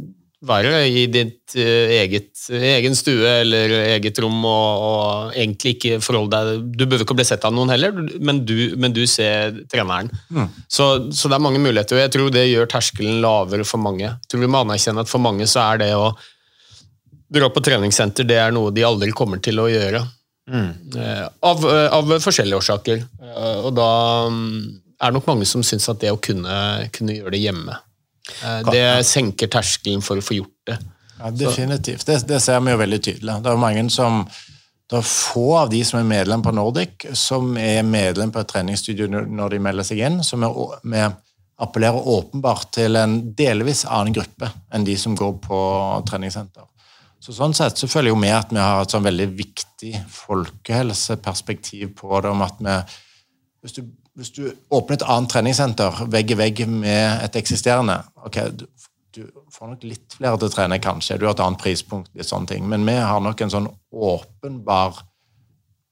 være 0.43 0.81
i 0.87 1.05
ditt 1.11 1.55
uh, 1.55 1.91
eget, 1.95 2.31
egen 2.55 2.95
stue 2.95 3.31
eller 3.43 3.73
eget 3.95 4.19
rom 4.23 4.37
og, 4.43 4.83
og, 4.89 5.31
egentlig 5.33 5.73
ikke 5.75 5.99
forholde 6.03 6.37
deg 6.37 6.69
Du 6.79 6.85
behøver 6.85 7.03
ikke 7.03 7.15
å 7.15 7.19
bli 7.19 7.27
sett 7.27 7.47
av 7.47 7.55
noen 7.55 7.71
heller, 7.73 7.95
men 8.19 8.43
du, 8.47 8.75
men 8.79 8.95
du 8.95 9.05
ser 9.07 9.55
treneren. 9.71 10.11
Mm. 10.27 10.49
Så, 10.67 10.89
så, 11.15 11.31
det 11.31 11.39
er 11.39 11.45
mange 11.47 11.63
muligheter, 11.63 11.95
og 11.95 12.03
jeg 12.03 12.13
tror 12.15 12.35
det 12.35 12.49
gjør 12.49 12.71
terskelen 12.75 13.23
lavere 13.23 13.67
for 13.67 13.83
mange. 13.83 14.09
Jeg 14.09 14.31
tror 14.31 14.43
vi 14.43 14.51
må 14.51 14.65
anerkjenne 14.65 15.07
at 15.07 15.11
for 15.11 15.23
mange 15.23 15.47
så 15.47 15.63
er 15.69 15.83
det 15.85 15.93
å 15.95 16.11
dra 17.29 17.49
på 17.53 17.63
treningssenter 17.63 18.27
det 18.27 18.39
er 18.41 18.53
noe 18.55 18.73
de 18.73 18.85
aldri 18.85 19.13
kommer 19.15 19.39
til 19.43 19.61
å 19.61 19.69
gjøre. 19.69 20.03
Mm. 20.49 20.69
Av, 21.45 21.65
av, 21.93 22.13
forskjellige 22.23 22.57
årsaker. 22.57 23.03
Eh, 23.21 23.57
og 23.67 23.73
da 23.77 23.89
mm, 24.33 24.63
er 24.99 25.11
det 25.11 25.15
nok 25.15 25.27
mange 25.29 25.47
som 25.47 25.63
syns 25.63 25.87
at 25.91 26.01
det 26.01 26.11
å 26.11 26.19
kunne, 26.21 26.89
kunne 26.95 27.15
gjøre 27.15 27.35
det 27.35 27.43
hjemme 27.45 27.77
Eh, 28.43 28.71
det 28.71 29.03
senker 29.07 29.51
terskelen 29.51 30.03
for 30.05 30.19
å 30.19 30.25
få 30.25 30.39
gjort 30.39 30.69
det. 30.69 30.77
Ja, 31.19 31.31
Definitivt. 31.35 32.05
Det, 32.07 32.21
det, 32.29 32.39
ser 32.43 32.61
vi 32.63 32.73
jo 32.73 32.79
veldig 32.79 33.01
tydelig. 33.03 33.39
Det 33.43 33.51
er 33.51 33.61
mange 33.61 33.85
som 33.93 34.23
det 34.89 34.97
er 34.97 35.05
få 35.05 35.45
av 35.59 35.69
de 35.69 35.83
som 35.85 35.99
er 35.99 36.07
medlem 36.07 36.41
på 36.41 36.53
Nordic, 36.55 37.05
som 37.17 37.51
er 37.61 37.83
medlem 37.85 38.31
på 38.33 38.41
et 38.41 38.49
treningsstudio 38.49 39.09
når 39.09 39.53
de 39.53 39.59
melder 39.61 39.85
seg 39.85 40.01
inn. 40.01 40.23
Så 40.25 40.39
vi, 40.39 41.03
appellerer 41.59 42.07
åpenbart 42.07 42.69
til 42.71 42.95
en 42.95 43.17
delvis 43.35 43.83
annen 43.83 44.15
gruppe 44.15 44.47
enn 44.71 44.85
de 44.87 44.93
som 44.97 45.17
går 45.19 45.33
på 45.43 45.59
treningssenter. 46.07 46.63
Så 47.19 47.35
Sånn 47.35 47.51
sett 47.53 47.75
så 47.75 47.89
føler 47.91 48.13
jeg 48.13 48.21
med 48.21 48.31
at 48.31 48.53
vi 48.55 48.61
har 48.63 48.79
et 48.79 48.93
sånn 48.95 49.03
veldig 49.03 49.25
viktig 49.35 49.91
folkehelseperspektiv 50.07 51.91
på 51.99 52.21
det. 52.23 52.31
om 52.31 52.45
at 52.47 52.63
vi, 52.63 52.77
Hvis 53.59 53.75
du 53.75 53.81
hvis 54.19 54.33
du 54.35 54.43
åpner 54.75 54.97
et 54.97 55.07
annet 55.07 55.31
treningssenter 55.31 56.03
vegg 56.11 56.33
i 56.33 56.37
vegg 56.39 56.63
med 56.67 57.23
et 57.23 57.37
eksisterende 57.39 58.01
ok, 58.27 58.39
du, 58.59 58.65
du, 59.15 59.21
får 59.53 59.71
nok 59.71 59.85
litt 59.87 60.17
flere 60.17 60.37
til 60.37 60.49
å 60.49 60.53
trene, 60.53 60.79
kanskje. 60.83 61.17
Du 61.17 61.25
har 61.27 61.37
et 61.37 61.43
annet 61.43 61.61
prispunkt, 61.61 62.11
litt 62.17 62.27
sånne 62.27 62.51
ting. 62.51 62.67
men 62.69 62.85
vi 62.87 62.97
har 62.99 63.23
nok 63.23 63.41
en 63.41 63.53
sånn 63.53 63.69
åpenbar 63.89 65.01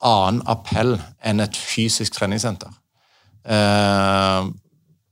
annen 0.05 0.43
appell 0.45 0.97
enn 1.25 1.41
et 1.41 1.57
fysisk 1.57 2.19
treningssenter. 2.19 2.75
Eh, 3.47 4.49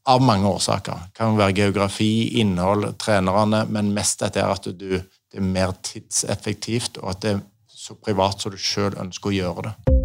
av 0.05 0.21
mange 0.21 0.51
årsaker. 0.51 1.07
Det 1.07 1.17
kan 1.17 1.37
være 1.39 1.55
geografi, 1.57 2.39
innhold, 2.41 2.91
trenerne, 3.01 3.63
men 3.69 3.93
mest 3.95 4.21
dette 4.21 4.43
er 4.43 4.53
at 4.53 4.67
du, 4.69 4.99
det 4.99 5.41
er 5.41 5.47
mer 5.55 5.73
tidseffektivt, 5.81 6.99
og 7.01 7.15
at 7.15 7.23
det 7.25 7.37
er 7.37 7.43
så 7.73 7.97
privat 7.97 8.43
som 8.43 8.53
du 8.53 8.61
sjøl 8.61 8.99
ønsker 9.01 9.31
å 9.31 9.37
gjøre 9.39 9.69
det. 9.69 10.04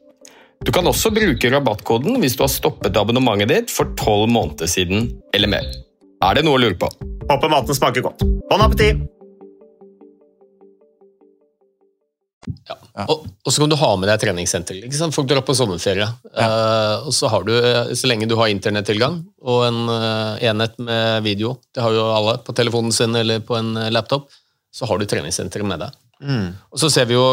Du 0.61 0.69
kan 0.69 0.85
også 0.85 1.09
bruke 1.09 1.49
rabattkoden 1.49 2.19
hvis 2.21 2.35
du 2.37 2.43
har 2.45 2.51
stoppet 2.53 2.97
abonnementet 2.99 3.49
ditt 3.49 3.71
for 3.73 3.89
tolv 3.97 4.29
måneder 4.29 4.69
siden 4.69 5.07
eller 5.33 5.49
mer. 5.49 5.65
Er 6.21 6.37
det 6.37 6.43
noe 6.45 6.59
å 6.59 6.61
lure 6.61 6.77
på? 6.77 6.89
Håper 7.31 7.49
maten 7.49 7.77
smaker 7.77 8.05
godt. 8.05 8.21
Bon 8.51 8.61
appétit! 8.61 9.01
Ja. 12.67 12.75
Og, 13.07 13.25
og 13.25 13.53
så 13.53 13.61
kan 13.63 13.71
du 13.71 13.77
ha 13.79 13.89
med 13.97 14.09
deg 14.11 14.21
treningssenter. 14.21 14.77
Folk 15.15 15.29
drar 15.29 15.41
på 15.45 15.55
sommerferie. 15.57 16.05
Eh, 16.29 17.07
og 17.07 17.13
så 17.15 17.29
har 17.31 17.45
du, 17.47 17.53
eh, 17.57 17.93
så 17.97 18.09
lenge 18.09 18.29
du 18.29 18.35
har 18.37 18.51
internettilgang 18.51 19.21
og 19.41 19.65
en 19.65 19.81
uh, 19.89 20.37
enhet 20.45 20.77
med 20.81 21.25
video, 21.25 21.55
det 21.73 21.81
har 21.81 21.95
jo 21.95 22.05
alle 22.13 22.37
på 22.45 22.53
telefonen 22.57 22.93
sin 22.93 23.17
eller 23.17 23.41
på 23.45 23.57
en 23.57 23.73
laptop, 23.93 24.29
så 24.73 24.89
har 24.89 25.01
du 25.01 25.09
treningssenteret 25.09 25.65
med 25.65 25.85
deg. 25.87 25.97
Og 26.71 26.81
så 26.81 26.89
ser 26.93 27.07
vi 27.09 27.15
jo 27.17 27.23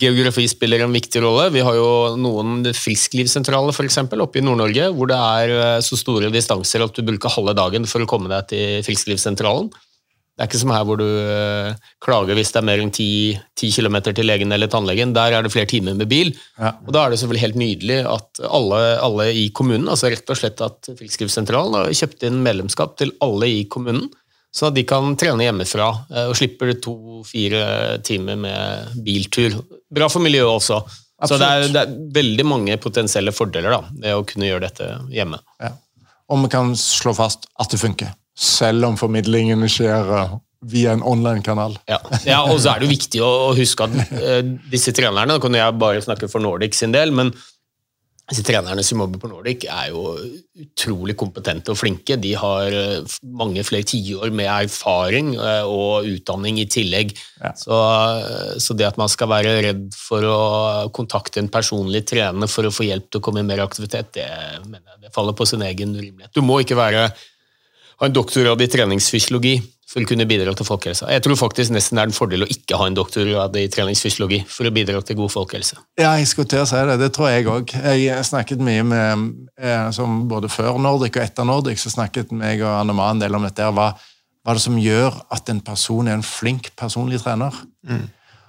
Geografi 0.00 0.46
spiller 0.48 0.84
en 0.84 0.94
viktig 0.94 1.20
rolle. 1.24 1.48
Vi 1.54 1.64
har 1.64 1.76
jo 1.76 1.90
noen 2.20 2.62
frisklivssentraler 2.72 3.76
for 3.76 3.88
eksempel, 3.88 4.22
oppe 4.24 4.40
i 4.40 4.44
Nord-Norge, 4.44 4.88
hvor 4.96 5.10
det 5.10 5.18
er 5.18 5.56
eh, 5.58 5.82
så 5.84 5.98
store 6.00 6.32
distanser 6.34 6.84
at 6.84 6.96
du 6.96 7.04
bruker 7.06 7.34
halve 7.34 7.56
dagen 7.58 7.88
for 7.88 8.04
å 8.04 8.08
komme 8.08 8.32
deg 8.32 8.48
til 8.54 8.86
frisklivssentralen. 8.86 9.68
Det 10.38 10.44
er 10.44 10.50
ikke 10.52 10.60
som 10.60 10.70
her 10.70 10.84
hvor 10.86 11.00
du 11.00 11.06
eh, 11.08 11.88
klager 12.04 12.38
hvis 12.38 12.52
det 12.54 12.60
er 12.60 12.66
mer 12.68 12.78
enn 12.78 12.92
10, 12.94 13.06
10 13.58 13.72
km 13.74 13.96
til 14.06 14.28
legen 14.28 14.54
eller 14.54 14.70
tannlegen. 14.70 15.10
Der 15.16 15.34
er 15.34 15.42
det 15.42 15.50
flere 15.50 15.66
timer 15.66 15.96
med 15.98 16.06
bil. 16.08 16.30
Ja. 16.60 16.76
Og 16.86 16.94
Da 16.94 17.02
er 17.02 17.10
det 17.10 17.18
selvfølgelig 17.18 17.42
helt 17.42 17.58
nydelig 17.58 17.96
at 18.06 18.42
alle, 18.46 18.78
alle 19.02 19.26
i 19.34 19.48
kommunen, 19.50 19.88
altså 19.90 20.12
rett 20.14 20.30
og 20.30 20.38
slett 20.38 20.62
at 20.62 20.92
Frisklivssentralen 21.00 21.74
har 21.74 21.90
kjøpt 21.90 22.22
inn 22.30 22.38
medlemskap 22.46 22.94
til 23.02 23.10
alle 23.24 23.50
i 23.50 23.64
kommunen, 23.66 24.06
så 24.54 24.70
de 24.72 24.84
kan 24.88 25.12
trene 25.20 25.44
hjemmefra 25.44 25.88
eh, 26.08 26.30
og 26.30 26.36
slipper 26.38 26.72
to-fire 26.82 27.98
timer 28.06 28.38
med 28.40 28.96
biltur. 29.04 29.58
Bra 29.94 30.08
for 30.12 30.24
miljøet 30.24 30.50
også. 30.50 30.80
Så 31.26 31.36
det 31.40 31.46
er, 31.46 31.68
det 31.74 31.80
er 31.82 31.94
veldig 32.14 32.46
mange 32.46 32.76
potensielle 32.80 33.34
fordeler 33.34 33.74
da, 33.74 33.80
ved 33.90 34.14
å 34.14 34.24
kunne 34.26 34.48
gjøre 34.48 34.68
dette 34.68 34.90
hjemme. 35.10 35.40
Ja. 35.60 35.72
Og 36.30 36.44
vi 36.44 36.50
kan 36.52 36.74
slå 36.78 37.14
fast 37.16 37.48
at 37.58 37.72
det 37.72 37.80
funker. 37.80 38.12
Selv 38.38 38.86
om 38.86 38.98
formidlingen 39.00 39.64
skjer 39.70 40.12
eh, 40.14 40.36
via 40.70 40.94
en 40.94 41.04
online-kanal. 41.06 41.76
Ja, 41.90 41.98
ja 42.26 42.40
og 42.46 42.60
så 42.62 42.72
er 42.72 42.80
det 42.80 42.88
jo 42.88 42.94
viktig 42.94 43.22
å 43.24 43.32
huske 43.58 43.88
at 43.88 44.14
eh, 44.18 44.42
disse 44.70 44.94
trenerne, 44.96 45.28
nå 45.32 45.42
kan 45.42 45.54
jeg 45.58 45.78
bare 45.80 46.04
snakke 46.04 46.30
for 46.30 46.44
Nordic 46.44 46.78
sin 46.78 46.94
del, 46.94 47.14
men 47.14 47.34
disse 48.28 48.44
trenerne 48.44 48.82
som 48.84 49.00
jobber 49.00 49.20
på 49.22 49.28
Nordic 49.30 49.64
er 49.72 49.88
jo 49.94 50.02
utrolig 50.60 51.14
kompetente 51.16 51.72
og 51.72 51.78
flinke. 51.80 52.18
De 52.20 52.34
har 52.36 52.74
eh, 52.76 53.14
mange 53.40 53.64
flere 53.64 53.88
tiår 53.88 54.34
med 54.36 54.50
erfaring 54.52 55.30
eh, 55.38 55.64
og 55.64 56.04
utdanning 56.10 56.60
i 56.60 56.66
tillegg. 56.68 57.14
Ja. 57.40 57.54
Så, 57.56 57.78
eh, 57.78 58.52
så 58.60 58.76
det 58.76 58.90
at 58.90 59.00
man 59.00 59.08
skal 59.08 59.32
være 59.32 59.56
redd 59.64 59.88
for 59.96 60.28
å 60.28 60.38
kontakte 60.92 61.40
en 61.40 61.48
personlig 61.52 62.04
trener 62.10 62.52
for 62.52 62.68
å 62.68 62.74
få 62.74 62.90
hjelp 62.90 63.08
til 63.08 63.22
å 63.22 63.24
komme 63.24 63.40
i 63.40 63.48
mer 63.48 63.64
aktivitet, 63.64 64.12
det, 64.18 64.28
jeg, 64.28 64.84
det 65.00 65.14
faller 65.14 65.36
på 65.38 65.48
sin 65.48 65.64
egen 65.64 65.96
urimelighet. 65.96 66.34
Du 66.36 66.44
må 66.44 66.60
ikke 66.60 66.76
være 66.78 67.08
ha 67.08 68.06
en 68.06 68.14
doktorgrad 68.14 68.60
i 68.60 68.70
treningsfysiologi 68.70 69.56
for 69.88 70.04
å 70.04 70.08
kunne 70.08 70.26
bidra 70.28 70.52
til 70.56 70.66
folkehelsa. 70.68 71.08
Jeg 71.14 71.22
tror 71.24 71.38
faktisk 71.40 71.72
nesten 71.72 71.96
det 71.96 72.02
er 72.02 72.10
en 72.10 72.16
fordel 72.16 72.44
å 72.44 72.50
ikke 72.52 72.76
ha 72.76 72.88
en 72.90 72.96
doktorgrad 72.96 73.54
i 73.56 73.64
treningsfysiologi 73.72 74.42
for 74.52 74.68
å 74.68 74.72
bidra 74.74 75.00
til 75.00 75.16
god 75.16 75.32
folkehelse. 75.32 75.78
Ja, 76.00 76.10
jeg 76.20 76.28
skulle 76.28 76.50
til 76.52 76.60
å 76.60 76.66
si 76.68 76.82
det. 76.90 76.98
Det 77.00 77.08
tror 77.16 77.30
jeg 77.32 77.48
òg. 77.48 77.72
Jeg 77.96 78.26
snakket 78.28 78.60
mye 78.64 78.84
med 78.84 79.24
eh, 79.56 79.88
som 79.96 80.20
Både 80.28 80.50
før 80.52 80.76
Nordic 80.82 81.16
og 81.16 81.24
etter 81.24 81.48
Nordic 81.48 81.80
så 81.80 81.92
snakket 81.94 82.34
meg 82.36 82.60
og 82.60 82.74
Anne 82.74 82.96
Ma 82.96 83.08
en 83.14 83.22
del 83.22 83.38
om 83.38 83.46
dette. 83.46 83.64
Hva, 83.72 83.88
hva 83.96 84.52
er 84.52 84.60
det 84.60 84.66
som 84.66 84.76
gjør 84.82 85.16
at 85.34 85.48
en 85.54 85.64
person 85.64 86.10
er 86.10 86.18
en 86.18 86.26
flink 86.26 86.68
personlig 86.76 87.22
trener? 87.24 87.56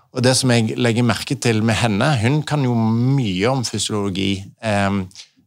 Og 0.10 0.26
det 0.26 0.36
som 0.36 0.52
jeg 0.52 0.76
legger 0.76 1.08
merke 1.08 1.38
til 1.40 1.62
med 1.64 1.78
henne 1.78 2.08
Hun 2.20 2.42
kan 2.48 2.64
jo 2.66 2.74
mye 2.76 3.48
om 3.52 3.64
fysiologi, 3.64 4.44
eh, 4.60 4.92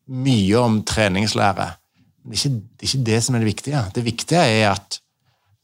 mye 0.08 0.64
om 0.64 0.80
treningslære. 0.88 1.68
Men 2.22 2.32
det 2.32 2.38
er, 2.38 2.48
ikke, 2.48 2.66
det 2.78 2.86
er 2.86 2.90
ikke 2.90 3.06
det 3.10 3.22
som 3.26 3.34
er 3.34 3.42
det 3.42 3.52
viktige. 3.52 3.86
Det 3.92 4.08
viktige 4.08 4.48
er 4.62 4.68
at 4.72 5.02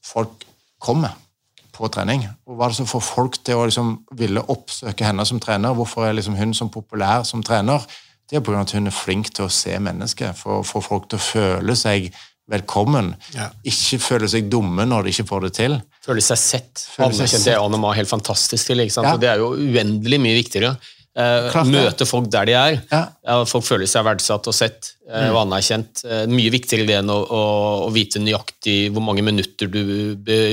folk 0.05 0.45
kommer 0.83 1.17
på 1.75 1.89
trening. 1.95 2.25
Og 2.49 2.57
Hva 2.59 2.67
er 2.67 2.75
det 2.75 2.81
som 2.81 2.91
får 2.91 3.05
folk 3.07 3.39
til 3.47 3.61
å 3.61 3.67
liksom 3.69 3.93
ville 4.19 4.43
oppsøke 4.51 5.07
henne 5.07 5.27
som 5.29 5.41
trener? 5.43 5.77
Hvorfor 5.79 6.09
er 6.09 6.17
liksom 6.19 6.37
hun 6.39 6.55
som 6.55 6.71
populær 6.71 7.27
som 7.29 7.43
trener? 7.47 7.85
Det 8.29 8.37
er 8.37 8.45
pga. 8.45 8.61
at 8.61 8.75
hun 8.77 8.87
er 8.87 8.93
flink 8.95 9.31
til 9.35 9.47
å 9.47 9.53
se 9.53 9.79
mennesker, 9.79 10.35
for 10.37 10.61
å 10.61 10.67
få 10.67 10.83
folk 10.85 11.09
til 11.09 11.19
å 11.19 11.23
føle 11.23 11.77
seg 11.79 12.11
velkommen. 12.49 13.15
Ikke 13.69 13.99
føle 14.01 14.29
seg 14.29 14.51
dumme 14.53 14.85
når 14.89 15.07
de 15.07 15.15
ikke 15.15 15.29
får 15.29 15.47
det 15.47 15.53
til. 15.61 15.79
Føle 16.05 16.25
seg 16.25 16.41
sett. 16.41 16.85
Føle 16.97 17.13
seg 17.17 17.29
sett. 17.29 17.45
Det 17.47 17.55
er 17.55 17.63
Anne 17.65 17.81
Ma 17.81 17.93
helt 17.97 18.11
fantastisk 18.11 18.71
til. 18.71 18.81
ikke 18.85 18.95
sant? 18.95 19.09
Ja. 19.09 19.17
Og 19.17 19.23
det 19.23 19.31
er 19.33 19.43
jo 19.43 19.53
uendelig 19.57 20.21
mye 20.25 20.39
viktigere. 20.41 20.77
Eh, 21.19 21.49
Klart 21.51 21.71
møte 21.73 22.07
folk 22.07 22.29
der 22.31 22.47
de 22.47 22.55
er. 22.55 22.77
Ja. 22.93 23.41
Folk 23.49 23.67
føler 23.67 23.91
seg 23.91 24.05
verdsatt 24.07 24.47
og 24.47 24.55
sett 24.55 24.93
mm. 25.09 25.31
og 25.33 25.41
anerkjent. 25.41 26.05
Eh, 26.07 26.25
mye 26.31 26.53
viktigere 26.55 26.87
det 26.87 26.99
enn 27.01 27.11
å, 27.11 27.19
å, 27.19 27.41
å 27.87 27.89
vite 27.95 28.23
nøyaktig 28.23 28.77
hvor 28.95 29.03
mange 29.03 29.25
minutter 29.27 29.71
du 29.73 29.81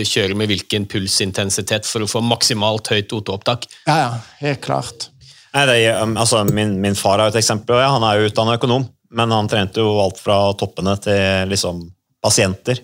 kjører 0.08 0.34
med 0.38 0.50
hvilken 0.50 0.88
pulsintensitet 0.90 1.86
for 1.90 2.06
å 2.06 2.10
få 2.10 2.24
maksimalt 2.26 2.90
høyt 2.96 3.14
OT-opptak. 3.14 3.70
Ja, 3.86 4.00
ja, 4.02 4.10
helt 4.42 4.64
klart. 4.66 5.12
Nei, 5.56 5.68
det, 5.70 5.78
er, 5.86 6.02
um, 6.02 6.18
altså, 6.20 6.42
min, 6.50 6.80
min 6.84 6.98
far 6.98 7.22
er 7.22 7.30
et 7.30 7.40
eksempel. 7.44 7.78
Ja, 7.84 7.94
han 7.94 8.06
er 8.08 8.20
jo 8.20 8.32
utdannet 8.32 8.58
økonom, 8.58 8.90
men 9.16 9.38
han 9.38 9.52
trente 9.52 9.86
jo 9.86 10.00
alt 10.02 10.18
fra 10.20 10.40
toppene 10.58 10.98
til 11.04 11.54
liksom, 11.54 11.86
pasienter. 12.26 12.82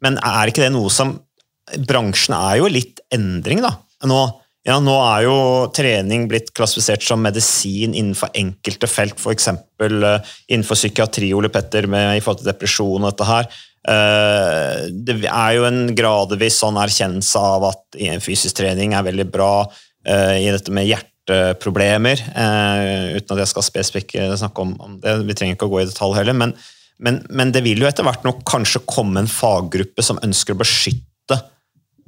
Men 0.00 0.16
er 0.16 0.48
ikke 0.48 0.64
det 0.64 0.72
noe 0.72 0.88
som 0.90 1.12
Bransjen 1.86 2.34
er 2.34 2.56
jo 2.58 2.70
litt 2.72 2.98
endring, 3.14 3.60
da. 3.62 3.76
Nå, 4.08 4.18
ja, 4.68 4.76
nå 4.82 4.92
er 5.06 5.24
jo 5.24 5.36
trening 5.76 6.26
blitt 6.28 6.52
klassifisert 6.56 7.04
som 7.06 7.22
medisin 7.24 7.94
innenfor 7.96 8.32
enkelte 8.36 8.88
felt, 8.90 9.16
f.eks. 9.16 9.48
Uh, 9.80 10.20
innenfor 10.52 10.76
psykiatri, 10.76 11.32
Ole 11.36 11.48
Petter, 11.52 11.88
med, 11.88 12.18
i 12.18 12.24
forhold 12.24 12.42
til 12.42 12.52
depresjon 12.52 13.00
og 13.00 13.12
dette 13.12 13.28
her. 13.30 13.50
Eh, 13.88 14.88
det 14.92 15.22
er 15.24 15.52
jo 15.56 15.64
en 15.64 15.94
gradvis 15.96 16.58
sånn 16.60 16.78
erkjennelse 16.80 17.40
av 17.40 17.70
at 17.70 18.00
fysisk 18.20 18.58
trening 18.58 18.92
er 18.92 19.06
veldig 19.06 19.24
bra 19.32 19.54
eh, 20.04 20.36
i 20.44 20.50
dette 20.52 20.72
med 20.74 20.84
hjerteproblemer, 20.88 22.20
eh, 22.28 23.16
uten 23.16 23.36
at 23.36 23.42
jeg 23.44 23.52
skal 23.54 23.66
spesifikt 23.66 24.18
snakke 24.42 24.66
om 24.66 24.98
det. 25.00 25.16
Vi 25.24 25.36
trenger 25.38 25.56
ikke 25.56 25.70
å 25.70 25.72
gå 25.72 25.80
i 25.82 25.88
detalj 25.88 26.18
heller, 26.18 26.36
men, 26.36 26.52
men, 27.00 27.22
men 27.32 27.54
det 27.56 27.64
vil 27.64 27.80
jo 27.80 27.88
etter 27.88 28.04
hvert 28.04 28.26
nok 28.28 28.44
kanskje 28.48 28.84
komme 28.84 29.22
en 29.22 29.30
faggruppe 29.30 30.04
som 30.04 30.20
ønsker 30.26 30.56
å 30.56 30.60
beskytte 30.60 31.40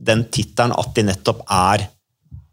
den 0.02 0.26
tittelen 0.34 0.74
at 0.76 0.92
de 0.96 1.06
nettopp 1.08 1.44
er 1.46 1.86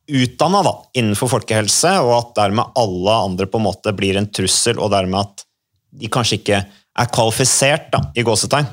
utdanna 0.10 0.64
innenfor 0.98 1.32
folkehelse, 1.32 1.92
og 2.04 2.14
at 2.18 2.34
dermed 2.42 2.76
alle 2.80 3.16
andre 3.28 3.48
på 3.50 3.60
en 3.60 3.68
måte 3.68 3.94
blir 3.96 4.20
en 4.20 4.30
trussel, 4.34 4.80
og 4.82 4.92
dermed 4.94 5.22
at 5.22 5.46
de 6.00 6.10
kanskje 6.12 6.40
ikke 6.42 6.64
er 7.00 7.12
kvalifisert, 7.14 7.90
da, 7.94 8.04
i 8.18 8.26
gåsetegn. 8.26 8.68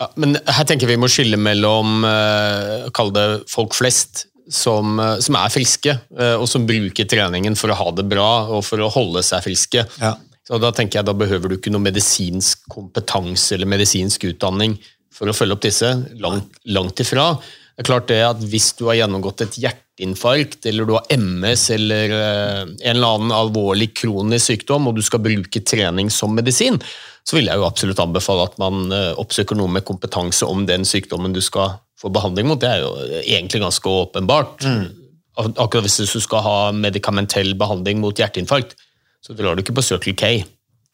Ja, 0.00 0.08
men 0.20 0.38
her 0.48 0.66
tenker 0.68 0.88
vi 0.88 0.98
må 1.00 1.10
skille 1.12 1.36
mellom 1.40 2.04
uh, 2.06 2.88
kall 2.96 3.12
det 3.12 3.26
folk 3.52 3.76
flest, 3.76 4.26
som, 4.50 4.98
eh, 4.98 5.18
som 5.22 5.36
er 5.38 5.52
friske, 5.52 5.92
eh, 6.18 6.34
og 6.34 6.48
som 6.50 6.64
bruker 6.66 7.06
treningen 7.06 7.54
for 7.54 7.70
å 7.70 7.76
ha 7.78 7.90
det 7.94 8.02
bra 8.10 8.48
og 8.50 8.64
for 8.66 8.82
å 8.82 8.90
holde 8.90 9.22
seg 9.22 9.44
friske. 9.44 9.84
Ja. 10.00 10.16
Så 10.46 10.58
da 10.58 10.72
tenker 10.74 10.98
jeg 10.98 11.06
da 11.06 11.14
behøver 11.14 11.52
du 11.52 11.54
ikke 11.54 11.70
noe 11.70 11.84
medisinsk 11.84 12.64
kompetanse 12.72 13.54
eller 13.54 13.70
medisinsk 13.70 14.26
utdanning 14.32 14.74
for 15.14 15.30
å 15.30 15.36
følge 15.36 15.54
opp 15.54 15.62
disse. 15.62 15.92
Langt, 16.18 16.58
langt 16.66 17.02
ifra. 17.04 17.36
Det 17.38 17.84
er 17.84 17.90
klart 17.92 18.08
det 18.10 18.20
at 18.26 18.42
Hvis 18.42 18.72
du 18.78 18.88
har 18.88 18.98
gjennomgått 18.98 19.44
et 19.46 19.60
hjerteinfarkt, 20.00 20.66
eller 20.66 20.84
du 20.84 20.94
har 20.94 21.06
MS 21.10 21.70
eller 21.70 22.10
eh, 22.10 22.62
en 22.62 22.96
eller 22.96 23.14
annen 23.14 23.32
alvorlig 23.32 23.94
kronisk 23.94 24.46
sykdom, 24.46 24.88
og 24.88 24.96
du 24.96 25.02
skal 25.02 25.20
bruke 25.20 25.60
trening 25.60 26.10
som 26.10 26.34
medisin, 26.34 26.80
så 27.24 27.36
vil 27.36 27.46
jeg 27.46 27.56
jo 27.56 27.66
absolutt 27.66 28.00
anbefale 28.00 28.46
at 28.48 28.56
man 28.58 28.90
eh, 28.92 29.12
oppsøker 29.18 29.56
noe 29.56 29.68
med 29.68 29.84
kompetanse 29.84 30.46
om 30.46 30.66
den 30.66 30.84
sykdommen 30.84 31.32
du 31.32 31.40
skal 31.40 31.78
få 32.00 32.10
behandling 32.10 32.48
mot. 32.48 32.60
Det 32.60 32.68
er 32.68 32.80
jo 32.80 32.94
egentlig 33.20 33.60
ganske 33.60 33.88
åpenbart. 33.88 34.64
Mm. 34.64 34.88
Akkurat 35.36 35.84
hvis 35.84 36.00
du 36.14 36.20
skal 36.20 36.42
ha 36.44 36.56
medikamentell 36.72 37.54
behandling 37.56 38.00
mot 38.00 38.16
hjerteinfarkt, 38.16 38.74
så 39.20 39.36
drar 39.36 39.54
du 39.54 39.62
ikke 39.62 39.76
på 39.76 39.84
Circle 39.84 40.16
K. 40.16 40.40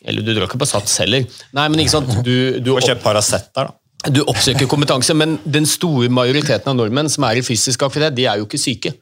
Eller 0.05 0.23
du 0.23 0.35
drar 0.35 0.49
ikke 0.49 0.59
på 0.61 0.69
Sats 0.69 0.99
heller. 1.01 1.25
Nei, 1.57 1.66
men 1.71 1.83
ikke 1.83 1.95
sant? 1.95 2.11
Du, 2.27 2.59
du, 2.61 2.75
Og 2.75 2.83
kjøp 2.85 3.01
Paracet 3.05 3.53
der, 3.55 3.71
da. 3.71 3.81
Du 4.13 4.21
oppsøker 4.29 4.69
kompetanse, 4.71 5.15
men 5.17 5.39
den 5.45 5.67
store 5.67 6.09
majoriteten 6.13 6.69
av 6.71 6.77
nordmenn 6.79 7.09
som 7.11 7.25
er 7.27 7.41
i 7.41 7.45
fysisk 7.47 7.83
aktivitet, 7.83 8.15
de 8.15 8.27
er 8.31 8.39
jo 8.39 8.47
ikke 8.47 8.61
syke. 8.61 8.93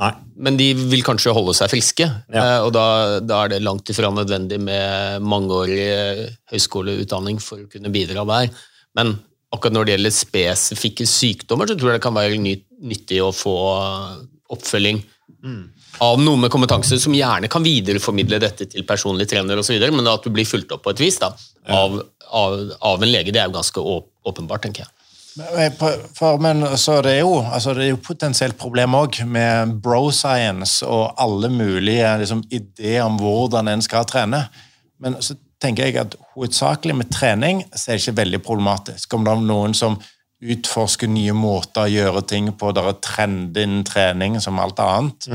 Nei. 0.00 0.10
Men 0.40 0.56
de 0.56 0.70
vil 0.74 1.02
kanskje 1.04 1.34
holde 1.36 1.52
seg 1.56 1.68
friske, 1.72 2.06
Ja. 2.32 2.42
eh, 2.42 2.60
og 2.64 2.72
da, 2.72 3.20
da 3.20 3.42
er 3.44 3.48
det 3.52 3.62
langt 3.62 3.88
ifra 3.92 4.08
nødvendig 4.12 4.58
med 4.60 5.20
mangeårig 5.22 5.80
eh, 5.84 6.22
høyskoleutdanning 6.52 7.40
for 7.40 7.60
å 7.64 7.68
kunne 7.70 7.92
bidra 7.92 8.24
der. 8.28 8.50
Men 8.96 9.18
akkurat 9.52 9.76
når 9.76 9.84
det 9.84 9.94
gjelder 9.96 10.16
spesifikke 10.16 11.06
sykdommer, 11.08 11.68
så 11.68 11.76
tror 11.76 11.92
jeg 11.92 12.00
det 12.00 12.06
kan 12.08 12.16
være 12.16 12.40
nyttig 12.40 13.20
å 13.20 13.32
få 13.36 13.56
oppfølging. 14.52 15.02
oppfølging 15.42 15.68
av 16.00 16.20
noe 16.20 16.36
med 16.40 16.50
kompetanse 16.50 16.96
som 16.98 17.14
gjerne 17.14 17.48
kan 17.52 17.62
videreformidle 17.62 18.38
dette 18.42 18.66
til 18.72 18.86
personlig 18.88 19.28
trener 19.30 19.58
osv., 19.60 19.76
men 19.92 20.08
at 20.08 20.24
du 20.24 20.30
blir 20.32 20.48
fulgt 20.48 20.72
opp 20.72 20.82
på 20.86 20.90
et 20.94 21.00
vis 21.04 21.18
da, 21.20 21.32
av, 21.68 22.00
av, 22.32 22.56
av 22.80 23.02
en 23.04 23.12
lege, 23.12 23.32
det 23.34 23.42
er 23.42 23.50
jo 23.50 23.56
ganske 23.58 23.84
åpenbart, 24.24 24.62
tenker 24.64 24.86
jeg. 24.86 24.90
Men, 25.36 25.72
på- 25.78 25.92
for, 26.16 26.38
men 26.44 26.64
så 26.76 26.98
det 27.04 27.14
er 27.16 27.22
jo, 27.22 27.38
altså 27.40 27.72
det 27.76 27.86
er 27.86 27.90
jo 27.94 28.00
potensielt 28.04 28.58
problem 28.60 28.96
òg 28.98 29.22
med 29.24 29.78
bro-science 29.84 30.84
og 30.84 31.14
alle 31.22 31.48
mulige 31.48 32.10
liksom, 32.20 32.42
ideer 32.52 33.06
om 33.06 33.16
hvordan 33.20 33.70
en 33.72 33.84
skal 33.84 34.04
trene. 34.08 34.42
Men 35.00 35.16
så 35.24 35.38
tenker 35.62 35.86
jeg 35.88 35.96
at 36.02 36.16
hovedsakelig 36.34 36.96
med 36.98 37.08
trening 37.14 37.62
så 37.72 37.92
er 37.92 37.96
det 37.96 38.02
ikke 38.04 38.18
veldig 38.20 38.42
problematisk. 38.44 39.14
Om 39.16 39.24
det 39.24 39.32
er 39.32 39.46
noen 39.48 39.74
som 39.78 39.96
utforsker 40.42 41.08
nye 41.08 41.32
måter 41.38 41.86
å 41.86 41.90
gjøre 41.92 42.22
ting 42.28 42.48
på, 42.58 42.72
der 42.74 42.88
er 42.92 42.96
trend 43.04 43.56
innen 43.56 43.84
trening 43.88 44.40
som 44.42 44.58
alt 44.60 44.80
annet. 44.82 45.28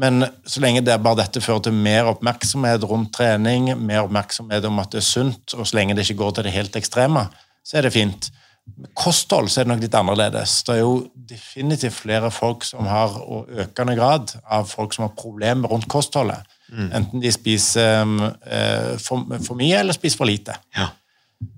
Men 0.00 0.24
så 0.48 0.62
lenge 0.64 0.82
det 0.84 0.94
er 0.94 1.02
bare 1.02 1.20
dette 1.22 1.42
fører 1.44 1.66
til 1.66 1.76
mer 1.76 2.08
oppmerksomhet 2.14 2.84
rundt 2.88 3.12
trening, 3.16 3.72
mer 3.76 4.06
oppmerksomhet 4.06 4.64
om 4.68 4.78
at 4.80 4.94
det 4.94 5.02
er 5.02 5.08
sunt, 5.08 5.56
og 5.56 5.66
så 5.68 5.76
lenge 5.76 5.96
det 5.96 6.06
ikke 6.06 6.22
går 6.22 6.36
til 6.36 6.46
det 6.48 6.54
helt 6.54 6.78
ekstreme, 6.80 7.26
så 7.66 7.78
er 7.78 7.86
det 7.86 7.94
fint. 7.94 8.30
Med 8.70 8.92
kosthold 8.96 9.50
så 9.50 9.60
er 9.60 9.66
det 9.66 9.72
nok 9.74 9.82
litt 9.82 9.98
annerledes. 9.98 10.54
Det 10.64 10.76
er 10.76 10.80
jo 10.82 10.94
definitivt 11.30 11.96
flere 11.96 12.30
folk 12.32 12.64
som 12.64 12.88
har, 12.88 13.18
og 13.20 13.50
økende 13.64 13.96
grad 13.98 14.34
av 14.46 14.70
folk 14.70 14.94
som 14.96 15.08
har 15.08 15.16
problemer 15.18 15.72
rundt 15.72 15.88
kostholdet. 15.90 16.48
Enten 16.70 17.22
de 17.22 17.32
spiser 17.34 18.04
eh, 18.46 18.92
for, 19.02 19.26
for 19.42 19.58
mye 19.58 19.80
eller 19.80 19.96
spiser 19.96 20.20
for 20.20 20.30
lite. 20.30 20.54
Ja. 20.76 20.86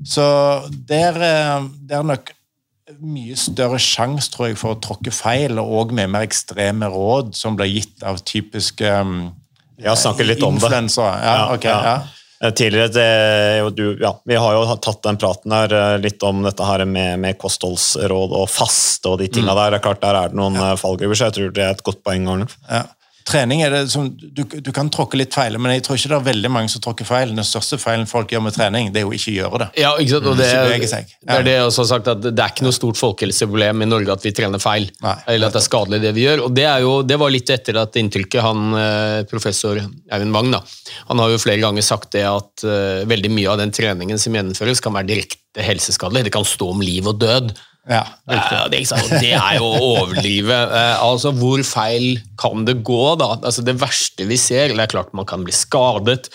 Så 0.08 0.24
der, 0.88 1.18
eh, 1.26 1.66
det 1.84 1.98
er 1.98 2.06
nok 2.06 2.32
mye 3.00 3.36
større 3.38 3.78
sjanse, 3.82 4.30
tror 4.32 4.50
jeg, 4.50 4.58
for 4.60 4.74
å 4.74 4.80
tråkke 4.82 5.12
feil, 5.14 5.60
og 5.62 5.94
med 5.96 6.10
mer 6.12 6.26
ekstreme 6.26 6.88
råd 6.92 7.32
som 7.38 7.56
blir 7.58 7.70
gitt 7.70 8.02
av 8.06 8.20
typiske 8.26 8.96
um, 9.00 9.30
Jeg 9.80 9.94
har 9.94 10.26
litt 10.26 10.44
om 10.46 10.58
det. 10.60 10.72
Ja, 10.98 11.38
okay, 11.54 11.70
ja. 11.72 11.94
ja. 12.42 12.50
Tidligere, 12.50 12.88
det, 12.90 13.76
du, 13.78 13.98
ja, 14.02 14.16
Vi 14.26 14.34
har 14.34 14.56
jo 14.56 14.64
tatt 14.82 14.98
den 15.06 15.18
praten 15.22 15.52
her 15.54 15.72
eh, 15.78 15.98
litt 16.02 16.22
om 16.26 16.40
dette 16.42 16.66
her 16.66 16.82
med, 16.90 17.20
med 17.22 17.38
kostholdsråd 17.38 18.34
og 18.34 18.48
faste 18.50 19.12
og 19.12 19.20
de 19.20 19.28
tinga 19.30 19.54
der. 19.54 19.76
Det 19.76 19.78
er 19.78 19.84
klart 19.84 20.02
Der 20.02 20.18
er 20.18 20.32
det 20.32 20.40
noen 20.40 20.58
ja. 20.58 20.72
fallgruver, 20.80 21.14
så 21.14 21.28
jeg 21.28 21.36
tror 21.36 21.54
det 21.54 21.62
er 21.62 21.76
et 21.76 21.84
godt 21.86 22.02
poeng. 22.02 22.26
Arne. 22.32 22.48
Ja. 22.66 22.82
Trening 23.28 23.62
er 23.62 23.74
det 23.74 23.82
som, 23.92 24.08
du, 24.10 24.42
du 24.42 24.70
kan 24.74 24.90
tråkke 24.92 25.18
litt 25.20 25.34
feil, 25.34 25.56
men 25.62 25.76
jeg 25.76 25.84
tror 25.86 25.98
ikke 25.98 26.10
det 26.12 26.18
er 26.18 26.26
veldig 26.26 26.50
mange 26.52 26.72
som 26.72 26.82
tråkker 26.84 27.06
feil. 27.08 27.34
Den 27.36 27.46
største 27.46 27.78
feilen 27.80 28.08
folk 28.10 28.32
gjør 28.32 28.44
med 28.46 28.56
trening, 28.56 28.90
det 28.94 29.02
er 29.02 29.06
jo 29.06 29.14
ikke 29.16 29.32
å 29.32 29.36
gjøre 29.36 29.60
det. 29.64 29.68
Ja, 29.82 29.92
ikke 29.98 30.16
sant? 30.16 30.28
Og 30.32 30.38
det, 30.40 30.48
Ikke 30.48 30.66
bevege 30.68 30.90
det 30.92 31.36
er 31.36 31.46
det 31.46 31.56
jeg 31.56 31.66
også 31.68 31.84
har 31.84 31.90
sagt, 31.92 32.10
at 32.12 32.24
det 32.24 32.32
er 32.34 32.54
ikke 32.54 32.66
noe 32.66 32.76
stort 32.76 33.00
folkehelseproblem 33.00 33.84
i 33.86 33.88
Norge 33.88 34.16
at 34.16 34.26
vi 34.26 34.34
trener 34.36 34.62
feil. 34.62 34.88
Nei. 35.02 35.16
eller 35.34 35.50
at 35.50 35.56
det 35.56 35.62
er 35.62 35.66
skadelig 35.66 36.02
det 36.02 36.14
vi 36.16 36.26
gjør. 36.26 36.44
Og 36.46 36.56
det, 36.56 36.66
er 36.68 36.84
jo, 36.84 36.94
det 37.06 37.18
var 37.22 37.34
litt 37.34 37.52
etter 37.54 37.78
at 37.82 37.98
inntrykket 38.00 38.44
han, 38.44 38.64
eh, 38.78 39.18
professor 39.30 39.78
Eivind 39.78 40.36
Wang, 40.36 40.52
da, 40.54 40.62
han 41.10 41.22
har 41.22 41.32
jo 41.32 41.40
flere 41.42 41.62
ganger 41.62 41.84
sagt 41.86 42.12
det 42.16 42.24
at 42.28 42.64
uh, 42.66 43.02
veldig 43.08 43.30
mye 43.32 43.50
av 43.52 43.60
den 43.60 43.72
treningen 43.74 44.20
som 44.20 44.34
gjennomføres, 44.36 44.82
kan 44.82 44.94
være 44.96 45.10
direkte 45.10 45.64
helseskadelig. 45.64 46.26
Det 46.26 46.34
kan 46.34 46.46
stå 46.48 46.70
om 46.72 46.82
liv 46.84 47.08
og 47.08 47.20
død. 47.22 47.52
Ja, 47.90 48.04
det, 48.30 48.36
er 48.38 49.08
det 49.18 49.32
er 49.34 49.56
jo 49.58 49.66
å 49.66 49.82
overdrive. 49.98 50.54
Eh, 50.82 51.02
altså, 51.02 51.32
Hvor 51.34 51.62
feil 51.66 52.20
kan 52.38 52.62
det 52.68 52.78
gå? 52.86 53.02
da? 53.18 53.34
Altså, 53.42 53.64
Det 53.66 53.74
verste 53.80 54.26
vi 54.28 54.38
ser 54.38 54.74
Det 54.76 54.84
er 54.84 54.92
klart 54.92 55.14
man 55.16 55.26
kan 55.26 55.42
bli 55.42 55.54
skadet. 55.54 56.30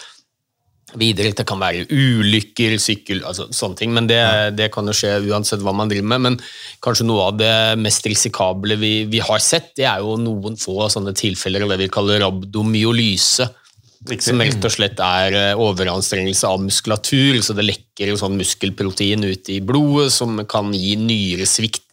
Videre, 0.99 1.31
Det 1.35 1.45
kan 1.47 1.59
være 1.59 1.85
ulykker, 1.91 2.75
sykkel, 2.79 3.23
altså 3.27 3.47
sånne 3.55 3.79
ting. 3.79 3.93
Men 3.95 4.09
det, 4.11 4.19
det 4.59 4.69
kan 4.75 4.87
jo 4.87 4.95
skje 4.95 5.17
uansett 5.29 5.63
hva 5.63 5.75
man 5.75 5.91
driver 5.91 6.11
med. 6.13 6.25
Men 6.25 6.37
kanskje 6.83 7.07
noe 7.07 7.29
av 7.29 7.39
det 7.39 7.53
mest 7.79 8.07
risikable 8.07 8.75
vi, 8.79 8.91
vi 9.11 9.23
har 9.23 9.39
sett, 9.43 9.71
det 9.79 9.87
er 9.87 10.03
jo 10.03 10.17
noen 10.19 10.59
få 10.59 10.89
sånne 10.91 11.15
tilfeller 11.15 11.63
av 11.63 11.73
det 11.73 11.81
vi 11.85 11.91
kaller 11.91 12.23
rabdomyolyse. 12.25 13.47
Som 14.23 14.41
rett 14.43 14.63
og 14.67 14.73
slett 14.73 15.01
er 15.03 15.35
eh, 15.37 15.61
overanstrengelse 15.61 16.49
av 16.49 16.61
muskulatur. 16.63 17.39
Så 17.45 17.55
det 17.57 17.67
lekker 17.67 18.11
jo 18.11 18.19
sånn 18.19 18.37
muskelprotein 18.39 19.25
ut 19.27 19.51
i 19.53 19.59
blodet 19.63 20.11
som 20.15 20.39
kan 20.49 20.71
gi 20.75 20.95
nyresvikt 21.01 21.83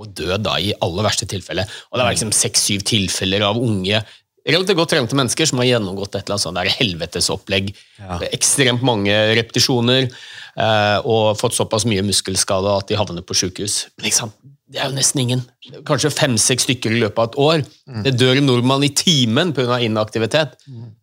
og 0.00 0.10
død 0.18 0.42
da, 0.42 0.58
i 0.58 0.74
aller 0.82 1.06
verste 1.06 1.26
tilfelle. 1.30 1.66
Og 1.90 1.98
det 1.98 2.04
er 2.04 2.16
liksom 2.16 2.34
seks-syv 2.34 2.82
tilfeller 2.86 3.44
av 3.46 3.60
unge 3.62 4.02
relativt 4.44 4.76
godt 4.76 4.92
trente 4.92 5.16
mennesker 5.16 5.48
som 5.48 5.60
har 5.62 5.70
gjennomgått 5.70 6.18
et 6.18 6.24
eller 6.24 6.36
annet 6.36 6.44
sånt 6.44 6.58
der 6.58 6.72
helvetesopplegg. 6.78 7.70
Ekstremt 8.34 8.84
mange 8.84 9.14
repetisjoner 9.38 10.04
eh, 10.04 10.98
og 11.00 11.38
fått 11.40 11.56
såpass 11.56 11.86
mye 11.88 12.04
muskelskade 12.04 12.74
at 12.74 12.90
de 12.90 12.98
havner 13.00 13.24
på 13.24 13.36
ikke 13.48 14.12
sant? 14.12 14.36
Det 14.74 14.80
er 14.82 14.88
jo 14.90 14.96
nesten 14.96 15.20
ingen. 15.22 15.42
Kanskje 15.86 16.10
fem-seks 16.10 16.64
stykker 16.66 16.90
i 16.96 17.02
løpet 17.04 17.20
av 17.22 17.28
et 17.30 17.36
år. 17.44 17.60
Det 18.02 18.12
dør 18.18 18.40
en 18.40 18.48
nordmann 18.48 18.82
i 18.82 18.90
timen 18.98 19.52
pga. 19.54 19.76
inaktivitet. 19.86 20.56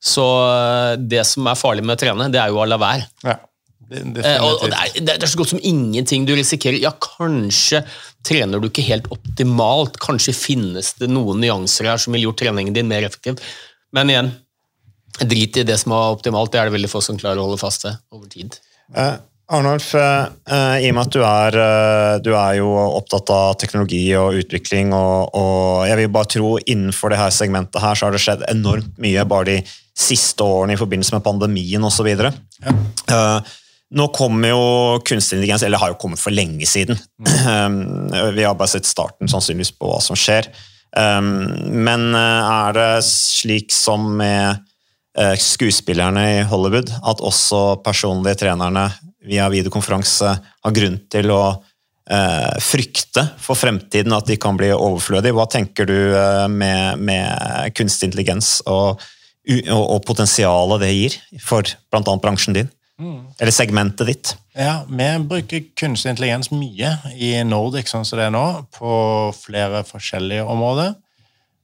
Så 0.04 0.26
eh, 0.50 0.98
det 1.00 1.24
som 1.30 1.48
er 1.48 1.56
farlig 1.60 1.86
med 1.88 1.96
å 1.96 2.02
trene, 2.04 2.28
det 2.34 2.42
er 2.44 2.52
jo 2.52 2.60
å 2.60 2.68
la 2.68 2.78
være. 2.82 3.08
Ja, 3.24 3.38
det- 3.38 4.26
Eh, 4.28 4.38
og, 4.44 4.62
og 4.64 4.70
definitivt. 4.70 4.94
det, 4.94 5.02
er, 5.14 5.18
det 5.20 5.24
er 5.24 5.32
så 5.32 5.40
godt 5.42 5.50
som 5.54 5.64
ingenting 5.64 6.26
du 6.28 6.34
risikerer. 6.36 6.78
Ja, 6.84 6.92
kanskje 7.00 7.82
trener 8.28 8.60
du 8.62 8.68
ikke 8.70 8.84
helt 8.88 9.08
optimalt. 9.12 9.98
Kanskje 10.04 10.36
finnes 10.36 10.94
det 11.00 11.10
noen 11.12 11.40
nyanser 11.44 11.88
her 11.92 11.98
som 12.00 12.14
vil 12.16 12.24
gjort 12.28 12.40
treningen 12.44 12.76
din 12.76 12.88
mer 12.92 13.04
effektiv. 13.08 13.40
Men 13.96 14.12
igjen, 14.14 14.32
drit 15.20 15.58
i 15.60 15.64
det 15.68 15.80
som 15.82 15.92
er 15.96 16.12
optimalt. 16.16 16.52
Det 16.54 16.60
er 16.62 16.70
det 16.70 16.76
veldig 16.78 16.92
få 16.92 17.02
som 17.04 17.18
klarer 17.20 17.40
å 17.42 17.48
holde 17.50 17.60
fast 17.60 17.84
ved 17.88 17.98
over 18.16 18.28
tid. 18.32 18.56
Eh, 18.96 19.16
Arnulf, 19.52 19.90
eh, 19.96 20.78
i 20.80 20.90
og 20.90 20.96
med 20.96 21.02
at 21.04 21.12
du 21.12 21.22
er, 21.28 21.56
eh, 21.60 22.18
du 22.24 22.32
er 22.32 22.58
jo 22.62 22.70
opptatt 22.72 23.32
av 23.36 23.58
teknologi 23.60 24.06
og 24.16 24.38
utvikling, 24.40 24.94
og, 24.96 25.36
og 25.36 25.88
jeg 25.90 26.00
vil 26.00 26.14
bare 26.16 26.32
tro 26.32 26.52
innenfor 26.62 27.12
det 27.12 27.20
her 27.20 27.34
segmentet 27.36 27.84
her 27.84 27.98
så 27.98 28.08
har 28.08 28.16
det 28.16 28.22
skjedd 28.24 28.46
enormt 28.52 28.96
mye 29.04 29.26
bare 29.28 29.50
de 29.50 29.58
siste 29.92 30.46
årene 30.46 30.78
i 30.78 30.80
forbindelse 30.80 31.18
med 31.18 31.26
pandemien 31.26 31.84
osv. 31.84 32.08
Uh, 33.12 33.52
nå 33.92 34.08
kommer 34.16 34.54
jo 34.54 34.64
kunstig 35.04 35.36
intelligens, 35.36 35.68
eller 35.68 35.84
har 35.84 35.92
jo 35.92 36.00
kommet 36.00 36.22
for 36.22 36.32
lenge 36.32 36.66
siden. 36.70 36.96
Mm. 37.20 38.08
vi 38.38 38.46
har 38.48 38.56
bare 38.56 38.72
sett 38.72 38.88
starten 38.88 39.28
sannsynligvis 39.28 39.74
på 39.76 39.90
hva 39.90 40.00
som 40.00 40.16
skjer. 40.16 40.48
Men 40.96 42.16
er 42.16 42.78
det 42.78 43.04
slik 43.04 43.76
som 43.76 44.08
med 44.16 44.64
skuespillerne 45.44 46.24
i 46.38 46.42
Hollywood, 46.48 46.88
at 47.04 47.20
også 47.20 47.82
personlige 47.84 48.46
trenerne 48.46 48.88
via 49.28 49.50
videokonferanse 49.52 50.32
har 50.42 50.76
grunn 50.76 50.98
til 51.12 51.32
å 51.34 51.44
eh, 51.52 52.58
frykte 52.64 53.26
for 53.42 53.60
fremtiden 53.60 54.16
at 54.18 54.30
de 54.30 54.38
kan 54.42 54.58
bli 54.60 54.72
overflødige. 54.74 55.36
Hva 55.38 55.48
tenker 55.52 55.90
du 55.90 55.98
eh, 56.18 56.46
med, 56.52 57.02
med 57.02 57.76
kunstig 57.78 58.10
intelligens 58.10 58.60
og, 58.66 59.02
og, 59.68 59.84
og 59.84 60.00
potensialet 60.08 60.86
det 60.86 60.94
gir 60.96 61.18
for 61.44 61.68
bl.a. 61.94 62.18
bransjen 62.22 62.58
din? 62.58 62.72
Eller 63.42 63.54
segmentet 63.54 64.10
ditt? 64.10 64.34
Ja, 64.54 64.84
vi 64.86 65.08
bruker 65.26 65.64
kunstig 65.80 66.12
intelligens 66.12 66.52
mye 66.54 66.94
i 67.18 67.34
Nordic 67.48 67.90
sånn 67.90 68.06
som 68.06 68.20
det 68.20 68.28
er 68.28 68.36
nå, 68.36 68.46
på 68.76 68.92
flere 69.38 69.82
forskjellige 69.88 70.46
områder. 70.46 70.94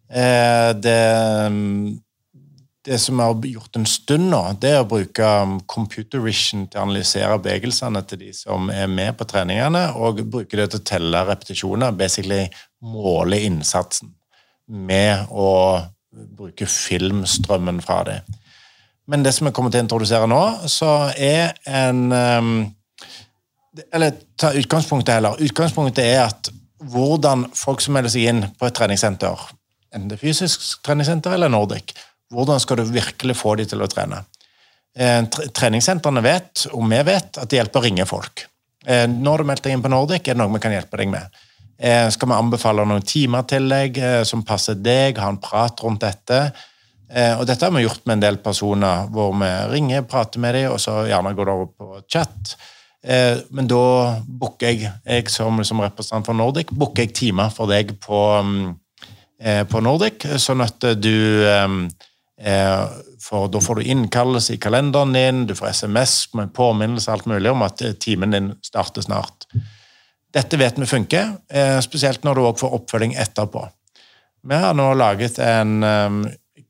Eh, 0.07 0.71
det, 0.81 0.97
det 2.87 2.99
som 2.99 3.17
vi 3.17 3.23
har 3.23 3.45
gjort 3.45 3.75
en 3.75 3.85
stund 3.85 4.29
nå, 4.31 4.39
det 4.61 4.69
er 4.71 4.81
å 4.81 4.87
bruke 4.87 5.31
um, 5.43 5.57
computer 5.67 6.21
vision 6.23 6.63
til 6.71 6.79
å 6.79 6.85
analysere 6.85 7.35
bevegelsene 7.43 8.01
til 8.07 8.21
de 8.21 8.31
som 8.35 8.71
er 8.71 8.87
med 8.87 9.17
på 9.19 9.27
treningene, 9.27 9.89
og 9.99 10.21
bruke 10.23 10.55
det 10.55 10.69
til 10.71 10.79
å 10.79 10.87
telle 10.87 11.23
repetisjoner, 11.27 11.97
basically 11.99 12.45
måle 12.87 13.41
innsatsen 13.43 14.13
med 14.67 15.27
å 15.35 15.51
bruke 16.37 16.67
filmstrømmen 16.71 17.83
fra 17.83 18.01
det. 18.07 18.17
Men 19.07 19.23
det 19.23 19.35
som 19.35 19.49
vi 19.49 19.55
kommer 19.55 19.73
til 19.73 19.83
å 19.83 19.87
introdusere 19.87 20.31
nå, 20.31 20.41
så 20.71 21.11
er 21.11 21.55
en 21.67 22.07
um, 22.11 22.57
Eller 23.93 24.15
ta 24.39 24.55
utgangspunktet 24.57 25.19
heller. 25.19 25.37
Utgangspunktet 25.37 26.01
er 26.01 26.23
at 26.23 26.47
hvordan 26.89 27.43
folk 27.53 27.83
som 27.83 27.93
melder 27.93 28.09
seg 28.09 28.31
inn 28.31 28.39
på 28.57 28.65
et 28.65 28.73
treningssenter, 28.73 29.43
enten 29.93 30.07
det 30.09 30.17
er 30.17 30.23
fysisk 30.23 30.79
treningssenter 30.85 31.35
eller 31.35 31.51
Nordic, 31.53 31.93
hvordan 32.33 32.59
skal 32.59 32.81
du 32.81 32.89
virkelig 32.91 33.37
få 33.37 33.55
de 33.59 33.65
til 33.69 33.81
å 33.83 33.89
trene? 33.91 34.23
Eh, 34.97 35.23
Treningssentrene 35.53 36.23
vet, 36.25 36.67
og 36.73 36.87
vi 36.89 37.01
vet, 37.05 37.37
at 37.37 37.49
det 37.49 37.59
hjelper 37.59 37.81
å 37.81 37.85
ringe 37.85 38.05
folk. 38.09 38.47
Eh, 38.85 39.05
Når 39.07 39.37
du 39.37 39.49
melder 39.49 39.67
deg 39.67 39.75
inn 39.75 39.83
på 39.83 39.91
Nordic, 39.93 40.27
er 40.27 40.33
det 40.33 40.41
noe 40.41 40.53
vi 40.53 40.63
kan 40.63 40.73
hjelpe 40.73 40.97
deg 40.97 41.11
med. 41.11 41.37
Eh, 41.77 42.07
Skal 42.09 42.31
vi 42.31 42.37
anbefale 42.37 42.85
noen 42.85 43.05
timer 43.05 43.45
til 43.45 43.69
deg 43.69 43.99
som 44.25 44.43
passer 44.43 44.75
deg, 44.75 45.19
ha 45.21 45.29
en 45.29 45.37
prat 45.37 45.83
rundt 45.83 46.01
dette? 46.01 46.51
Og 47.39 47.45
dette 47.47 47.63
har 47.63 47.71
vi 47.71 47.85
gjort 47.85 48.01
med 48.03 48.17
en 48.17 48.23
del 48.25 48.37
personer, 48.43 49.05
hvor 49.07 49.31
vi 49.31 49.47
ringer, 49.71 50.01
prater 50.03 50.41
med 50.43 50.57
dem, 50.57 50.73
og 50.73 50.79
så 50.83 51.05
gjerne 51.07 51.31
går 51.37 51.45
det 51.45 51.53
over 51.53 51.69
på 51.71 52.01
chat. 52.11 52.57
Men 53.55 53.69
da 53.71 54.19
booker 54.27 54.67
jeg, 54.67 54.91
jeg 55.05 55.29
som, 55.31 55.63
som 55.63 55.79
representant 55.79 56.27
for 56.27 56.35
Nordic, 56.35 56.67
booker 56.67 57.05
jeg 57.05 57.13
timer 57.15 57.47
for 57.55 57.71
deg 57.71 57.93
på, 58.03 58.19
mm, 58.43 58.75
på 59.71 59.83
Nordic, 59.87 60.27
sånn 60.35 60.65
at 60.67 60.83
du 60.99 61.15
for 62.37 63.47
Da 63.49 63.61
får 63.61 63.75
du 63.75 63.87
innkallelse 63.89 64.53
i 64.53 64.59
kalenderen 64.61 65.13
din, 65.13 65.45
du 65.47 65.55
får 65.55 65.67
SMS 65.73 66.33
med 66.37 66.53
påminnelse 66.53 67.11
alt 67.11 67.25
mulig 67.25 67.51
om 67.51 67.63
at 67.65 67.81
eh, 67.81 67.95
timen 67.97 68.31
din 68.31 68.51
starter 68.61 69.01
snart. 69.01 69.47
Dette 70.33 70.57
vet 70.57 70.77
vi 70.77 70.85
funker, 70.85 71.31
eh, 71.49 71.79
spesielt 71.81 72.23
når 72.23 72.35
du 72.35 72.41
også 72.43 72.65
får 72.65 72.75
oppfølging 72.77 73.15
etterpå. 73.17 73.63
Vi 74.47 74.55
har 74.55 74.77
nå 74.77 74.91
laget 74.93 75.39
en 75.43 75.81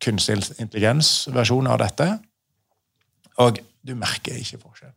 kunstig 0.01 0.39
intelligens-versjon 0.61 1.68
av 1.68 1.82
dette, 1.82 2.07
og 3.43 3.59
du 3.86 3.93
merker 3.95 4.39
ikke 4.39 4.61
forskjell. 4.61 4.95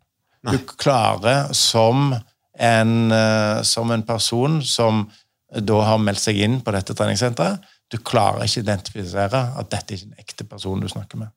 Du 0.48 0.56
klarer 0.80 1.50
som 1.52 2.14
en, 2.58 3.12
eh, 3.12 3.62
som 3.62 3.90
en 3.90 4.02
person 4.02 4.62
som 4.62 5.10
da 5.50 5.80
har 5.82 5.98
meldt 5.98 6.22
seg 6.22 6.38
inn 6.38 6.60
på 6.60 6.72
dette 6.72 6.94
treningssenteret, 6.94 7.60
du 7.90 7.98
klarer 7.98 8.46
ikke 8.46 8.62
å 8.62 8.66
identifisere 8.66 9.44
at 9.60 9.70
dette 9.72 9.94
er 9.94 9.98
ikke 9.98 10.10
en 10.10 10.24
ekte 10.24 10.46
person 10.48 10.82
du 10.82 10.88
snakker 10.90 11.20
med. 11.24 11.32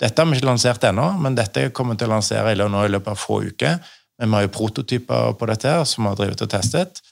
Dette 0.00 0.22
har 0.22 0.28
vi 0.30 0.38
ikke 0.38 0.48
lansert 0.48 0.84
ennå, 0.88 1.08
men 1.22 1.36
dette 1.38 1.68
kommer 1.74 1.94
vi 1.96 2.02
til 2.02 2.10
å 2.10 2.16
lansere 2.16 2.54
i 2.54 2.58
løpet, 2.58 3.10
av 3.12 3.18
få 3.18 3.42
uker. 3.50 3.80
Men 4.18 4.30
vi 4.30 4.38
har 4.38 4.46
jo 4.46 4.52
prototyper 4.54 5.34
på 5.38 5.48
dette 5.50 5.68
her, 5.68 5.84
som 5.88 6.04
vi 6.04 6.12
har 6.12 6.20
drevet 6.20 6.44
og 6.46 6.50
testet. 6.52 7.02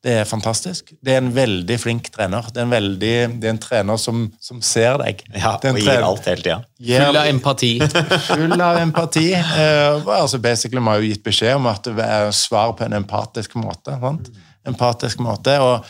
Det 0.00 0.14
er 0.22 0.24
fantastisk. 0.24 0.94
Det 1.04 1.12
er 1.12 1.18
en 1.20 1.32
veldig 1.34 1.76
flink 1.76 2.08
trener. 2.14 2.46
Det 2.48 2.62
er 2.62 2.64
en, 2.64 2.72
veldig, 2.72 3.14
det 3.42 3.48
er 3.48 3.52
en 3.52 3.60
trener 3.60 3.98
som, 4.00 4.22
som 4.40 4.62
ser 4.64 4.96
deg. 5.02 5.20
Ja, 5.34 5.52
og 5.58 5.76
gir 5.76 5.84
trener- 5.90 6.06
alt 6.06 6.28
hele 6.30 6.44
tida. 6.46 6.56
Ja. 6.80 7.02
Full 7.04 7.20
av 7.20 7.28
empati. 7.28 7.72
Full 8.30 8.54
av 8.56 8.80
empati. 8.80 9.26
Uh, 9.36 10.08
altså 10.16 10.40
basically, 10.40 10.80
Vi 10.80 10.88
har 10.88 11.02
jo 11.02 11.10
gitt 11.10 11.24
beskjed 11.26 11.58
om 11.58 11.68
at 11.68 11.90
det 12.00 12.06
er 12.06 12.32
svar 12.32 12.72
på 12.78 12.86
en 12.86 12.96
empatisk 12.96 13.58
måte. 13.60 13.98
Sant? 14.00 14.32
Empatisk 14.70 15.20
måte, 15.24 15.58
og 15.60 15.84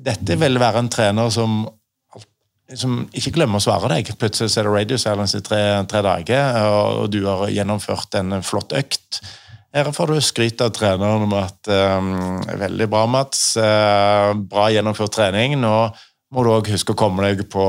Dette 0.00 0.38
vil 0.40 0.60
være 0.60 0.82
en 0.82 0.90
trener 0.92 1.30
som, 1.34 1.62
som 2.72 3.02
ikke 3.12 3.34
glemmer 3.36 3.60
å 3.60 3.64
svare 3.64 3.90
deg. 3.92 4.14
Plutselig 4.18 4.56
er 4.56 4.68
det 4.68 4.74
radio 4.74 4.98
silence 5.00 5.38
i 5.38 5.44
tre, 5.44 5.62
tre 5.90 6.02
dager, 6.06 6.58
og 6.64 7.10
du 7.12 7.22
har 7.26 7.52
gjennomført 7.52 8.20
en 8.20 8.38
flott 8.46 8.72
økt. 8.78 9.20
Her 9.72 9.88
får 9.96 10.12
du 10.12 10.20
skryt 10.20 10.60
av 10.60 10.72
treneren 10.76 11.24
om 11.24 11.34
at 11.38 11.68
um, 11.72 12.40
Veldig 12.60 12.88
bra, 12.92 13.06
Mats. 13.08 13.54
Uh, 13.56 14.32
bra 14.36 14.68
gjennomført 14.72 15.14
trening. 15.16 15.56
Nå 15.60 15.76
må 16.32 16.44
du 16.44 16.50
òg 16.52 16.68
huske 16.72 16.92
å 16.92 16.98
komme 16.98 17.24
deg 17.24 17.46
på 17.52 17.64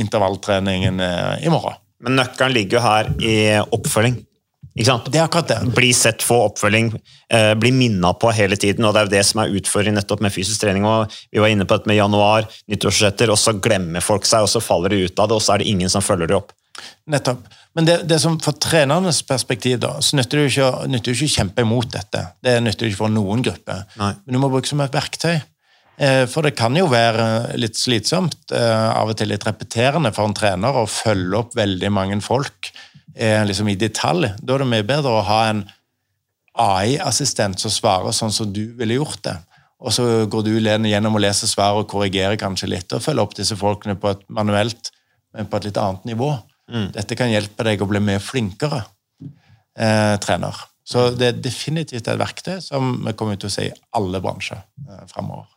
intervalltreningen 0.00 1.00
uh, 1.04 1.36
i 1.44 1.52
morgen. 1.52 1.76
Men 2.02 2.16
nøkkelen 2.18 2.56
ligger 2.56 2.78
jo 2.78 2.84
her 2.86 3.10
i 3.20 3.34
oppfølging. 3.62 4.16
Ikke 4.76 4.86
sant? 4.88 5.08
Det 5.12 5.18
er 5.20 5.26
akkurat 5.26 5.48
det. 5.50 5.74
Bli 5.76 5.90
sett, 5.92 6.22
få 6.24 6.38
oppfølging, 6.48 6.94
eh, 7.30 7.52
bli 7.60 7.70
minna 7.76 8.14
på 8.16 8.30
hele 8.32 8.56
tiden. 8.56 8.84
og 8.84 8.94
Det 8.94 9.00
er 9.02 9.04
jo 9.04 9.10
det 9.18 9.24
som 9.26 9.40
er 9.42 9.52
utfordringen 9.58 9.98
nettopp 10.00 10.20
med 10.24 10.32
fysisk 10.32 10.60
trening. 10.62 10.84
og 10.88 11.10
Vi 11.30 11.38
var 11.40 11.48
inne 11.52 11.66
på 11.66 11.76
dette 11.76 11.86
med 11.86 11.96
januar, 11.96 12.48
nyttårsretter, 12.70 13.28
og 13.30 13.36
så 13.36 13.52
glemmer 13.60 14.00
folk 14.00 14.24
seg, 14.24 14.40
og 14.42 14.48
så 14.48 14.62
faller 14.64 14.88
de 14.88 15.04
ut 15.04 15.18
av 15.18 15.28
det, 15.28 15.34
og 15.36 15.42
så 15.42 15.54
er 15.54 15.58
det 15.58 15.68
ingen 15.68 15.88
som 15.92 16.00
følger 16.00 16.26
det 16.28 16.36
opp. 16.36 16.52
Nettopp. 17.06 17.44
Men 17.74 17.84
det, 17.84 17.98
det 18.08 18.18
som 18.20 18.38
for 18.40 18.52
trenernes 18.52 19.22
perspektiv, 19.28 19.78
da, 19.80 19.94
så 20.00 20.16
nytter 20.16 20.38
det 20.40 20.44
jo 20.48 20.52
ikke, 20.62 20.72
å- 20.72 20.88
nytter 20.88 21.12
det 21.12 21.16
ikke 21.20 21.30
å 21.30 21.36
kjempe 21.36 21.60
imot 21.66 21.90
dette. 21.92 22.26
Det 22.42 22.62
nytter 22.62 22.78
det 22.86 22.92
ikke 22.92 23.02
for 23.04 23.08
noen 23.12 23.42
grupper. 23.44 23.84
Nei. 23.98 24.12
Men 24.26 24.32
du 24.32 24.38
må 24.38 24.50
bruke 24.50 24.66
som 24.66 24.80
et 24.80 24.92
verktøy. 24.92 25.42
Eh, 25.98 26.24
For 26.26 26.42
det 26.42 26.56
kan 26.56 26.74
jo 26.74 26.86
være 26.88 27.54
litt 27.60 27.74
slitsomt, 27.76 28.34
eh, 28.50 28.90
av 28.96 29.08
og 29.10 29.16
til 29.16 29.28
litt 29.28 29.44
repeterende 29.44 30.12
for 30.14 30.24
en 30.24 30.34
trener 30.34 30.72
å 30.74 30.88
følge 30.88 31.36
opp 31.38 31.52
veldig 31.54 31.90
mange 31.92 32.20
folk 32.22 32.70
liksom 33.14 33.68
i 33.68 33.76
detalj. 33.76 34.30
Da 34.40 34.54
er 34.54 34.62
det 34.62 34.70
mye 34.70 34.86
bedre 34.88 35.10
å 35.12 35.24
ha 35.26 35.40
en 35.50 35.64
AI-assistent 36.62 37.60
som 37.60 37.72
svarer 37.72 38.14
sånn 38.16 38.32
som 38.32 38.48
du 38.52 38.64
ville 38.78 38.98
gjort 38.98 39.22
det. 39.26 39.36
Og 39.82 39.94
så 39.94 40.04
går 40.30 40.44
du 40.46 40.52
gjennom 40.54 41.16
og 41.18 41.24
leser 41.24 41.50
svaret 41.50 41.82
og 41.82 41.90
korrigerer 41.90 42.38
kanskje 42.38 42.70
litt, 42.70 42.92
og 42.94 43.02
følger 43.02 43.24
opp 43.24 43.34
disse 43.34 43.56
folkene 43.58 43.96
på 43.98 44.12
et 44.12 44.22
manuelt, 44.30 44.92
men 45.34 45.48
på 45.50 45.58
et 45.58 45.68
litt 45.68 45.80
annet 45.80 46.04
nivå. 46.12 46.30
Dette 46.94 47.16
kan 47.18 47.32
hjelpe 47.32 47.66
deg 47.66 47.82
å 47.82 47.88
bli 47.90 48.00
mer 48.00 48.20
flinkere 48.22 48.84
eh, 49.76 50.14
trener. 50.22 50.60
Så 50.86 51.10
det 51.14 51.28
er 51.28 51.40
definitivt 51.42 52.08
et 52.08 52.20
verktøy 52.20 52.60
som 52.62 52.94
vi 53.04 53.14
kommer 53.18 53.38
til 53.40 53.50
å 53.50 53.54
se 53.54 53.68
i 53.68 53.74
alle 53.98 54.20
bransjer 54.22 54.60
eh, 54.60 55.02
fremover. 55.10 55.48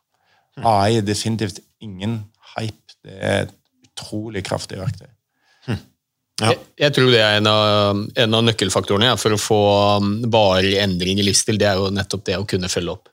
AI 0.63 1.01
er 1.01 1.05
definitivt 1.05 1.59
ingen 1.83 2.21
hype. 2.55 2.97
Det 3.03 3.15
er 3.15 3.45
et 3.45 3.55
utrolig 3.89 4.45
kraftig 4.47 4.79
verktøy. 4.79 5.09
Ja. 6.41 6.51
Jeg, 6.51 6.59
jeg 6.81 6.95
tror 6.97 7.11
det 7.13 7.21
er 7.23 7.37
en 7.39 7.47
av, 7.47 7.99
en 8.23 8.37
av 8.37 8.41
nøkkelfaktorene 8.43 9.07
ja, 9.13 9.19
for 9.19 9.35
å 9.35 9.39
få 9.39 9.59
um, 10.03 10.09
varig 10.31 10.73
endring 10.83 11.21
i 11.21 11.27
livsstil. 11.27 11.59
Det 11.61 11.69
er 11.69 11.79
jo 11.79 11.93
nettopp 11.95 12.25
det 12.27 12.35
å 12.41 12.47
kunne 12.49 12.71
følge 12.71 12.97
opp 12.97 13.11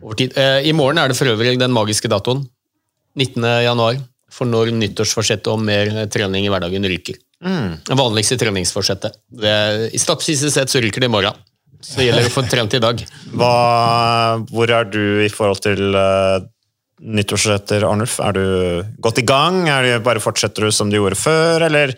over 0.00 0.16
tid. 0.18 0.32
Eh, 0.40 0.64
I 0.66 0.72
morgen 0.74 0.98
er 0.98 1.12
det 1.12 1.18
for 1.18 1.30
øvrig 1.30 1.58
den 1.60 1.74
magiske 1.74 2.08
datoen. 2.10 2.46
19. 3.20 3.44
januar. 3.66 4.00
For 4.32 4.48
når 4.48 4.72
nyttårsforsettet 4.72 5.50
om 5.52 5.60
mer 5.68 6.06
trening 6.08 6.46
i 6.46 6.50
hverdagen 6.50 6.88
ryker. 6.88 7.18
Det 7.84 7.96
vanligste 7.98 8.38
treningsforsettet. 8.40 9.18
Det, 9.28 9.52
I 9.92 10.00
stappsiste 10.00 10.48
sett 10.54 10.72
så 10.72 10.80
ryker 10.80 11.04
det 11.04 11.10
i 11.10 11.12
morgen. 11.12 11.36
Så 11.82 11.98
det 11.98 12.06
gjelder 12.06 12.30
å 12.30 12.32
få 12.32 12.44
trent 12.46 12.74
i 12.78 12.80
dag. 12.80 13.02
Hva, 13.34 13.52
hvor 14.48 14.70
er 14.70 14.86
du 14.88 15.02
i 15.24 15.30
forhold 15.32 15.60
til 15.64 15.96
uh, 15.98 16.38
nyttårsretter, 17.02 17.84
Arnulf? 17.88 18.20
Er 18.22 18.36
du 18.38 18.44
godt 19.02 19.18
i 19.18 19.26
gang? 19.26 19.64
Er 19.66 19.88
du, 19.88 19.92
bare 20.06 20.22
fortsetter 20.22 20.68
du 20.68 20.74
som 20.74 20.92
du 20.92 21.00
gjorde 21.00 21.18
før, 21.18 21.66
eller 21.66 21.92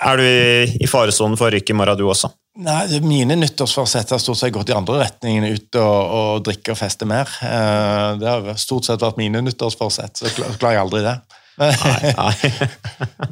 er 0.00 0.18
du 0.20 0.24
i, 0.26 0.76
i 0.84 0.88
faresonen 0.90 1.38
for 1.38 1.48
å 1.48 1.54
ryke 1.54 1.72
i 1.72 1.76
morgen, 1.76 1.96
du 1.98 2.04
også? 2.08 2.30
Nei, 2.64 3.00
Mine 3.04 3.36
nyttårsforsett 3.36 4.14
har 4.14 4.20
stort 4.22 4.40
sett 4.40 4.54
gått 4.54 4.70
i 4.72 4.76
andre 4.76 5.02
retningen, 5.02 5.44
ut 5.44 5.76
og, 5.80 6.14
og 6.18 6.44
drikke 6.46 6.72
og 6.72 6.78
feste 6.80 7.08
mer. 7.08 7.28
Eh, 7.44 8.12
Det 8.20 8.30
har 8.30 8.60
stort 8.60 8.88
sett 8.88 9.04
vært 9.04 9.18
mine 9.20 9.42
nyttårsforsett, 9.44 10.22
så 10.22 10.32
klarer 10.56 10.78
jeg 10.78 10.84
aldri 10.86 11.02
det. 11.04 11.16
Nei. 11.60 12.50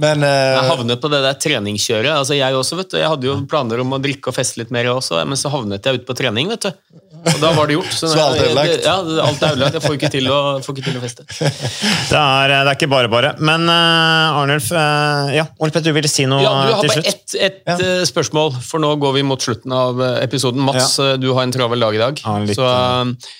Men 0.00 0.24
uh... 0.24 0.30
Jeg 0.30 0.68
havnet 0.70 1.02
på 1.02 1.10
det 1.12 1.22
der 1.26 1.40
treningskjøret. 1.46 2.12
Altså 2.16 2.38
jeg 2.38 2.58
også, 2.58 2.78
vet 2.80 2.92
du. 2.94 3.00
Jeg 3.00 3.10
hadde 3.12 3.28
jo 3.30 3.38
planer 3.50 3.82
om 3.84 3.96
å 3.96 4.02
drikke 4.02 4.32
og 4.32 4.36
feste 4.36 4.62
litt 4.62 4.74
mer, 4.74 4.90
også, 4.94 5.20
men 5.28 5.40
så 5.40 5.52
havnet 5.52 5.84
jeg 5.84 6.00
ute 6.00 6.08
på 6.08 6.16
trening. 6.18 6.52
vet 6.54 6.68
du. 6.68 7.00
Og 7.24 7.38
da 7.40 7.50
var 7.56 7.68
det 7.68 7.78
gjort. 7.78 7.92
Så 7.96 8.10
alt 8.20 8.36
er 8.36 8.50
ødelagt? 8.50 8.84
Ja, 8.84 8.96
alt 9.24 9.44
er 9.44 9.54
ødelagt. 9.54 9.78
Jeg 9.78 9.84
får 9.86 9.94
ikke 9.96 10.10
til 10.12 10.28
å, 10.28 10.40
får 10.64 10.76
ikke 10.76 10.90
til 10.90 10.98
å 10.98 11.04
feste. 11.04 11.24
Det 11.30 12.20
er, 12.20 12.52
det 12.52 12.58
er 12.60 12.74
ikke 12.76 12.90
bare 12.92 13.08
bare. 13.12 13.30
Men 13.40 13.64
uh, 13.70 14.40
Arnulf, 14.42 14.68
uh, 14.76 15.32
ja, 15.32 15.46
Ole 15.64 15.84
du 15.84 15.90
ville 15.96 16.10
si 16.10 16.26
noe 16.28 16.42
Ja, 16.44 16.52
du 16.68 16.74
har 16.76 16.84
til 16.84 16.92
bare 16.92 17.00
slutt? 17.00 17.12
ett 17.14 17.24
et, 17.34 17.62
eh, 17.80 18.02
spørsmål, 18.08 18.52
for 18.62 18.82
nå 18.82 18.94
går 19.00 19.16
vi 19.18 19.24
mot 19.26 19.40
slutten 19.40 19.72
av 19.74 20.02
eh, 20.02 20.18
episoden. 20.24 20.62
Mats, 20.64 20.98
ja. 20.98 21.16
du 21.20 21.30
har 21.32 21.46
en 21.46 21.54
travel 21.54 21.82
dag 21.82 21.96
i 21.96 22.02
dag. 22.02 22.20
Ja, 22.24 22.36
litt, 22.44 22.58
så 22.58 22.68
eh, 22.68 23.32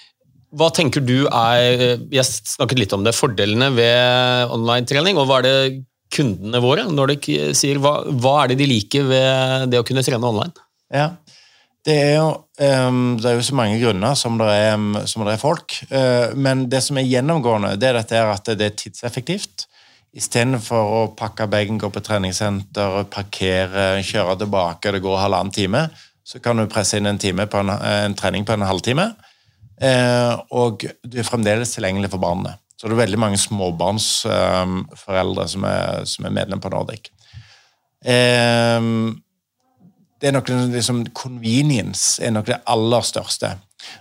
hva 0.55 0.71
tenker 0.75 1.03
du 1.05 1.27
er 1.27 1.99
Vi 2.03 2.19
Jeg 2.19 2.27
snakket 2.27 2.81
litt 2.81 2.95
om 2.97 3.05
det. 3.07 3.15
Fordelene 3.17 3.71
ved 3.75 4.55
online-trening, 4.55 5.19
og 5.21 5.29
hva 5.31 5.41
er 5.43 5.49
det 5.49 5.59
kundene 6.15 6.61
våre 6.63 6.85
når 6.87 7.15
de 7.15 7.37
sier 7.59 7.81
hva, 7.83 7.97
hva 8.23 8.37
er 8.45 8.53
det 8.53 8.61
de 8.61 8.71
liker 8.71 9.07
ved 9.09 9.71
det 9.73 9.81
å 9.81 9.87
kunne 9.87 10.05
trene 10.07 10.31
online? 10.31 10.55
Ja. 10.95 11.11
Det 11.85 11.95
er, 12.01 12.15
jo, 12.17 12.29
ehm, 12.65 13.19
det 13.21 13.29
er 13.29 13.35
jo 13.37 13.45
så 13.45 13.57
mange 13.59 13.77
grunner 13.77 14.15
som 14.17 14.39
det 14.41 14.47
er, 14.49 14.79
som 15.11 15.25
det 15.27 15.35
er 15.35 15.43
folk. 15.43 15.75
Eh, 15.93 16.33
men 16.33 16.65
det 16.73 16.81
som 16.87 16.97
er 16.97 17.05
gjennomgående, 17.05 17.75
det 17.77 17.91
er 17.91 17.99
dette 17.99 18.23
at 18.25 18.49
det 18.57 18.71
er 18.71 18.79
tidseffektivt. 18.79 19.67
Istedenfor 20.17 20.95
å 20.95 21.03
pakke 21.19 21.49
bagen, 21.51 21.77
gå 21.83 21.91
på 21.93 22.01
treningssenter, 22.07 23.03
parkere, 23.13 23.99
kjøre 24.07 24.39
tilbake, 24.41 24.95
det 24.95 25.03
går 25.05 25.21
halvannen 25.27 25.53
time, 25.53 25.85
så 26.25 26.41
kan 26.41 26.57
du 26.57 26.65
presse 26.73 26.97
inn 26.97 27.11
en, 27.11 27.21
time 27.21 27.45
på 27.51 27.61
en, 27.61 27.75
en 27.75 28.17
trening 28.17 28.47
på 28.49 28.55
en 28.57 28.65
halvtime. 28.65 29.11
Eh, 29.83 30.35
og 30.55 30.87
du 31.03 31.19
er 31.19 31.27
fremdeles 31.27 31.75
tilgjengelig 31.75 32.11
for 32.13 32.21
barna. 32.23 32.53
Så 32.75 32.87
det 32.87 32.93
er 32.97 33.05
veldig 33.05 33.23
mange 33.23 33.39
småbarnsforeldre 33.41 35.45
som, 35.49 35.65
er, 35.65 36.05
som 36.11 36.25
er 36.27 36.37
medlem 36.37 36.61
på 36.61 36.69
Nordic. 36.73 37.05
Ehm, 38.05 39.23
det 40.21 40.27
er 40.29 40.35
nok 40.37 40.49
liksom, 40.73 41.07
Convenience 41.17 42.23
er 42.23 42.31
nok 42.35 42.47
det 42.51 42.65
aller 42.71 43.03
største. 43.07 43.49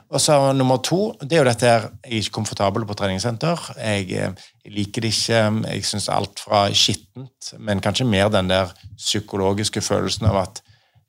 Og 0.09 0.21
så 0.21 0.53
nummer 0.55 0.77
to 0.83 1.17
det 1.21 1.33
er 1.35 1.41
jo 1.41 1.49
dette 1.49 1.67
her 1.67 1.81
Jeg 2.05 2.11
er 2.11 2.21
ikke 2.21 2.37
komfortabel 2.37 2.85
på 2.87 2.95
treningssenter. 2.95 3.57
Jeg, 3.77 4.11
eh, 4.11 4.31
jeg 4.65 4.75
liker 4.75 5.01
det 5.01 5.13
ikke. 5.13 5.41
Jeg 5.67 5.85
syns 5.85 6.09
alt 6.09 6.39
fra 6.39 6.73
skittent, 6.73 7.53
men 7.59 7.81
kanskje 7.81 8.07
mer 8.07 8.29
den 8.29 8.49
der 8.49 8.73
psykologiske 8.97 9.81
følelsen 9.81 10.25
av 10.29 10.37
at 10.43 10.61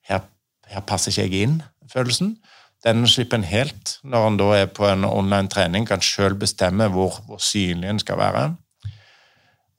her, 0.09 0.21
her 0.69 0.81
passer 0.81 1.12
ikke 1.12 1.23
jeg 1.23 1.33
inn, 1.49 1.62
følelsen. 1.93 2.37
Den 2.85 3.07
slipper 3.09 3.41
en 3.41 3.49
helt 3.49 3.99
når 4.05 4.26
en 4.28 4.37
da 4.41 4.51
er 4.59 4.68
på 4.68 4.85
en 4.89 5.07
online 5.09 5.49
trening, 5.49 5.87
kan 5.89 6.03
sjøl 6.05 6.37
bestemme 6.37 6.91
hvor, 6.93 7.16
hvor 7.26 7.41
synlig 7.41 7.89
en 7.89 8.03
skal 8.03 8.20
være. 8.20 8.45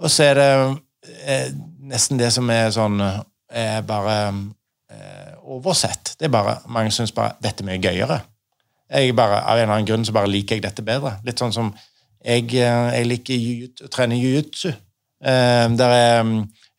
Og 0.01 0.11
så 0.11 0.31
er 0.31 0.39
det 0.39 0.49
eh, 1.25 1.49
nesten 1.85 2.19
det 2.19 2.31
som 2.33 2.49
er 2.49 2.73
sånn 2.73 2.99
er 3.55 3.81
bare 3.87 4.15
eh, 4.91 5.33
oversett. 5.43 6.15
Det 6.19 6.27
er 6.27 6.33
bare, 6.33 6.57
Mange 6.67 6.91
syns 6.91 7.13
bare 7.15 7.37
dette 7.43 7.63
er 7.63 7.69
mye 7.69 7.81
gøyere. 7.81 8.19
Jeg 8.89 9.15
bare, 9.17 9.41
Av 9.41 9.57
en 9.57 9.63
eller 9.63 9.77
annen 9.77 9.87
grunn 9.87 10.05
så 10.05 10.13
bare 10.13 10.29
liker 10.29 10.57
jeg 10.57 10.65
dette 10.65 10.85
bedre. 10.85 11.15
Litt 11.25 11.41
sånn 11.41 11.53
som 11.53 11.71
jeg, 12.25 12.49
eh, 12.57 12.91
jeg 12.97 13.09
liker 13.09 13.85
å 13.85 13.91
trene 13.93 14.19
jiu-jitsu. 14.19 14.73
Eh, 15.25 15.67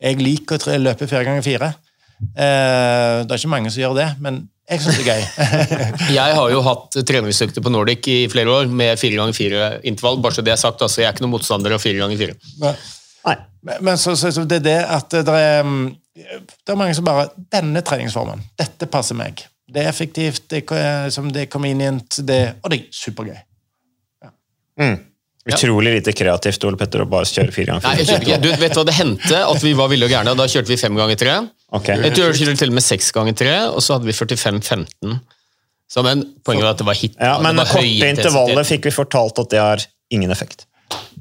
jeg 0.07 0.21
liker 0.21 0.59
å 0.59 0.79
løpe 0.83 1.09
fire 1.09 1.25
ganger 1.25 1.47
fire. 1.47 1.75
Eh, 2.23 3.25
det 3.25 3.33
er 3.33 3.41
ikke 3.41 3.53
mange 3.53 3.73
som 3.73 3.83
gjør 3.83 3.97
det, 3.99 4.07
men 4.25 4.45
jeg 4.67 4.83
syns 4.83 4.99
det 4.99 5.05
er 5.05 5.11
gøy. 5.13 5.25
Jeg 6.17 6.37
har 6.39 6.51
jo 6.51 6.63
hatt 6.67 6.97
treningsøkter 7.07 7.63
på 7.63 7.71
Nordic 7.71 8.09
i 8.11 8.17
flere 8.33 8.51
år 8.51 8.71
med 8.73 8.99
fire 8.99 9.21
ganger 9.21 9.37
fire 9.37 9.69
intervall. 9.87 10.19
bare 10.25 10.35
så 10.35 10.43
det 10.43 10.57
er 10.57 10.59
sagt, 10.59 10.83
altså 10.83 11.03
Jeg 11.03 11.11
er 11.11 11.15
ikke 11.15 11.27
noen 11.27 11.37
motstander 11.37 11.77
av 11.77 11.83
fire 11.83 12.01
ganger 12.01 12.19
fire. 12.19 12.35
Nei. 12.65 13.37
Men, 13.67 13.85
men 13.87 13.99
så, 13.99 14.17
så, 14.19 14.33
så 14.35 14.47
det 14.47 14.61
er 14.61 14.65
det 14.67 14.79
at 14.97 15.15
det 15.27 15.37
er, 15.39 15.63
mm, 15.67 15.87
det 16.17 16.75
er 16.75 16.79
mange 16.79 16.95
som 16.95 17.07
bare 17.07 17.29
Denne 17.53 17.83
treningsformen, 17.87 18.43
dette 18.59 18.89
passer 18.91 19.19
meg. 19.19 19.45
Det 19.67 19.83
er 19.83 19.91
effektivt, 19.91 20.45
det 20.51 20.63
er, 20.71 21.11
som 21.15 21.29
det 21.35 21.47
er 21.47 21.51
convenient, 21.51 22.21
det, 22.27 22.41
og 22.63 22.71
det 22.71 22.81
er 22.81 22.89
supergøy. 22.95 23.39
Utrolig 25.47 25.93
lite 25.95 26.13
kreativt 26.15 26.65
Ole 26.67 26.79
Petter, 26.79 27.05
å 27.05 27.11
bare 27.11 27.27
kjøre 27.31 27.55
fire 27.55 27.75
ganger 27.75 27.87
Nei, 27.87 27.95
jeg 28.01 28.09
fire. 28.09 28.25
ikke. 28.25 28.39
Du 28.43 28.49
vet 28.65 28.79
hva 28.79 28.85
det 28.87 28.95
hendte? 28.97 29.43
At 29.47 29.63
vi 29.63 29.75
var 29.79 29.91
ville 29.93 30.09
og 30.09 30.11
gærne. 30.11 30.35
og 30.35 30.41
Da 30.41 30.47
kjørte 30.51 30.73
vi 30.73 30.79
fem 30.81 30.99
ganger 30.99 31.19
tre. 31.21 31.37
Ok. 31.75 31.89
Jeg 31.91 32.15
tror 32.15 32.37
til 32.37 32.71
og 32.71 32.77
med 32.79 32.85
seks 32.85 33.11
ganger 33.15 33.35
tre, 33.35 33.57
og 33.73 33.83
så 33.83 33.97
hadde 33.97 34.07
vi 34.07 34.15
45-15. 34.15 35.19
Så, 35.91 36.03
men 36.03 36.23
poenget 36.47 36.67
var 36.67 36.75
at 36.75 36.81
det 36.83 36.87
var 36.87 36.99
hit. 36.99 37.15
Ja, 37.19 37.37
men 37.43 37.59
det 37.59 37.69
korte 37.71 38.09
intervallet 38.15 38.67
fikk 38.69 38.89
vi 38.89 38.95
fortalt 38.95 39.39
at 39.43 39.53
det 39.53 39.61
har 39.63 39.85
ingen 40.15 40.31
effekt. 40.35 40.67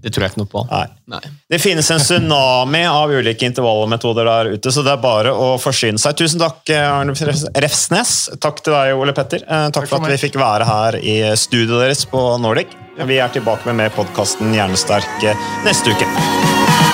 Det 0.05 0.11
tror 0.13 0.25
jeg 0.25 0.33
ikke 0.35 0.41
noe 0.43 0.49
på. 0.51 0.61
Nei. 0.69 0.83
Nei. 1.09 1.19
Det 1.49 1.57
finnes 1.61 1.87
en 1.89 2.01
tsunami 2.03 2.83
av 2.85 3.09
ulike 3.09 3.47
intervallmetoder 3.47 4.27
der 4.29 4.49
ute, 4.53 4.73
så 4.73 4.83
det 4.85 4.93
er 4.93 5.01
bare 5.01 5.31
å 5.33 5.55
forsyne 5.61 6.01
seg. 6.01 6.17
Tusen 6.19 6.41
takk, 6.41 6.61
Arne 6.77 7.15
Refsnes. 7.57 8.13
Takk 8.41 8.61
til 8.61 8.75
deg, 8.77 8.93
Ole 9.01 9.15
Petter. 9.17 9.41
Eh, 9.41 9.67
Takk 9.73 9.89
for 9.89 9.97
for 9.97 10.05
at 10.05 10.13
vi 10.13 10.21
fikk 10.27 10.37
være 10.41 10.69
her 10.69 10.99
i 11.01 11.17
studioet 11.41 11.87
deres 11.87 12.05
på 12.11 12.21
Nordic. 12.43 12.77
Vi 13.01 13.17
er 13.17 13.33
tilbake 13.33 13.65
med 13.71 13.81
mer 13.81 13.95
podkasten 13.97 14.53
Hjernesterk 14.53 15.25
eh, 15.25 15.47
neste 15.65 15.95
uke. 15.97 16.93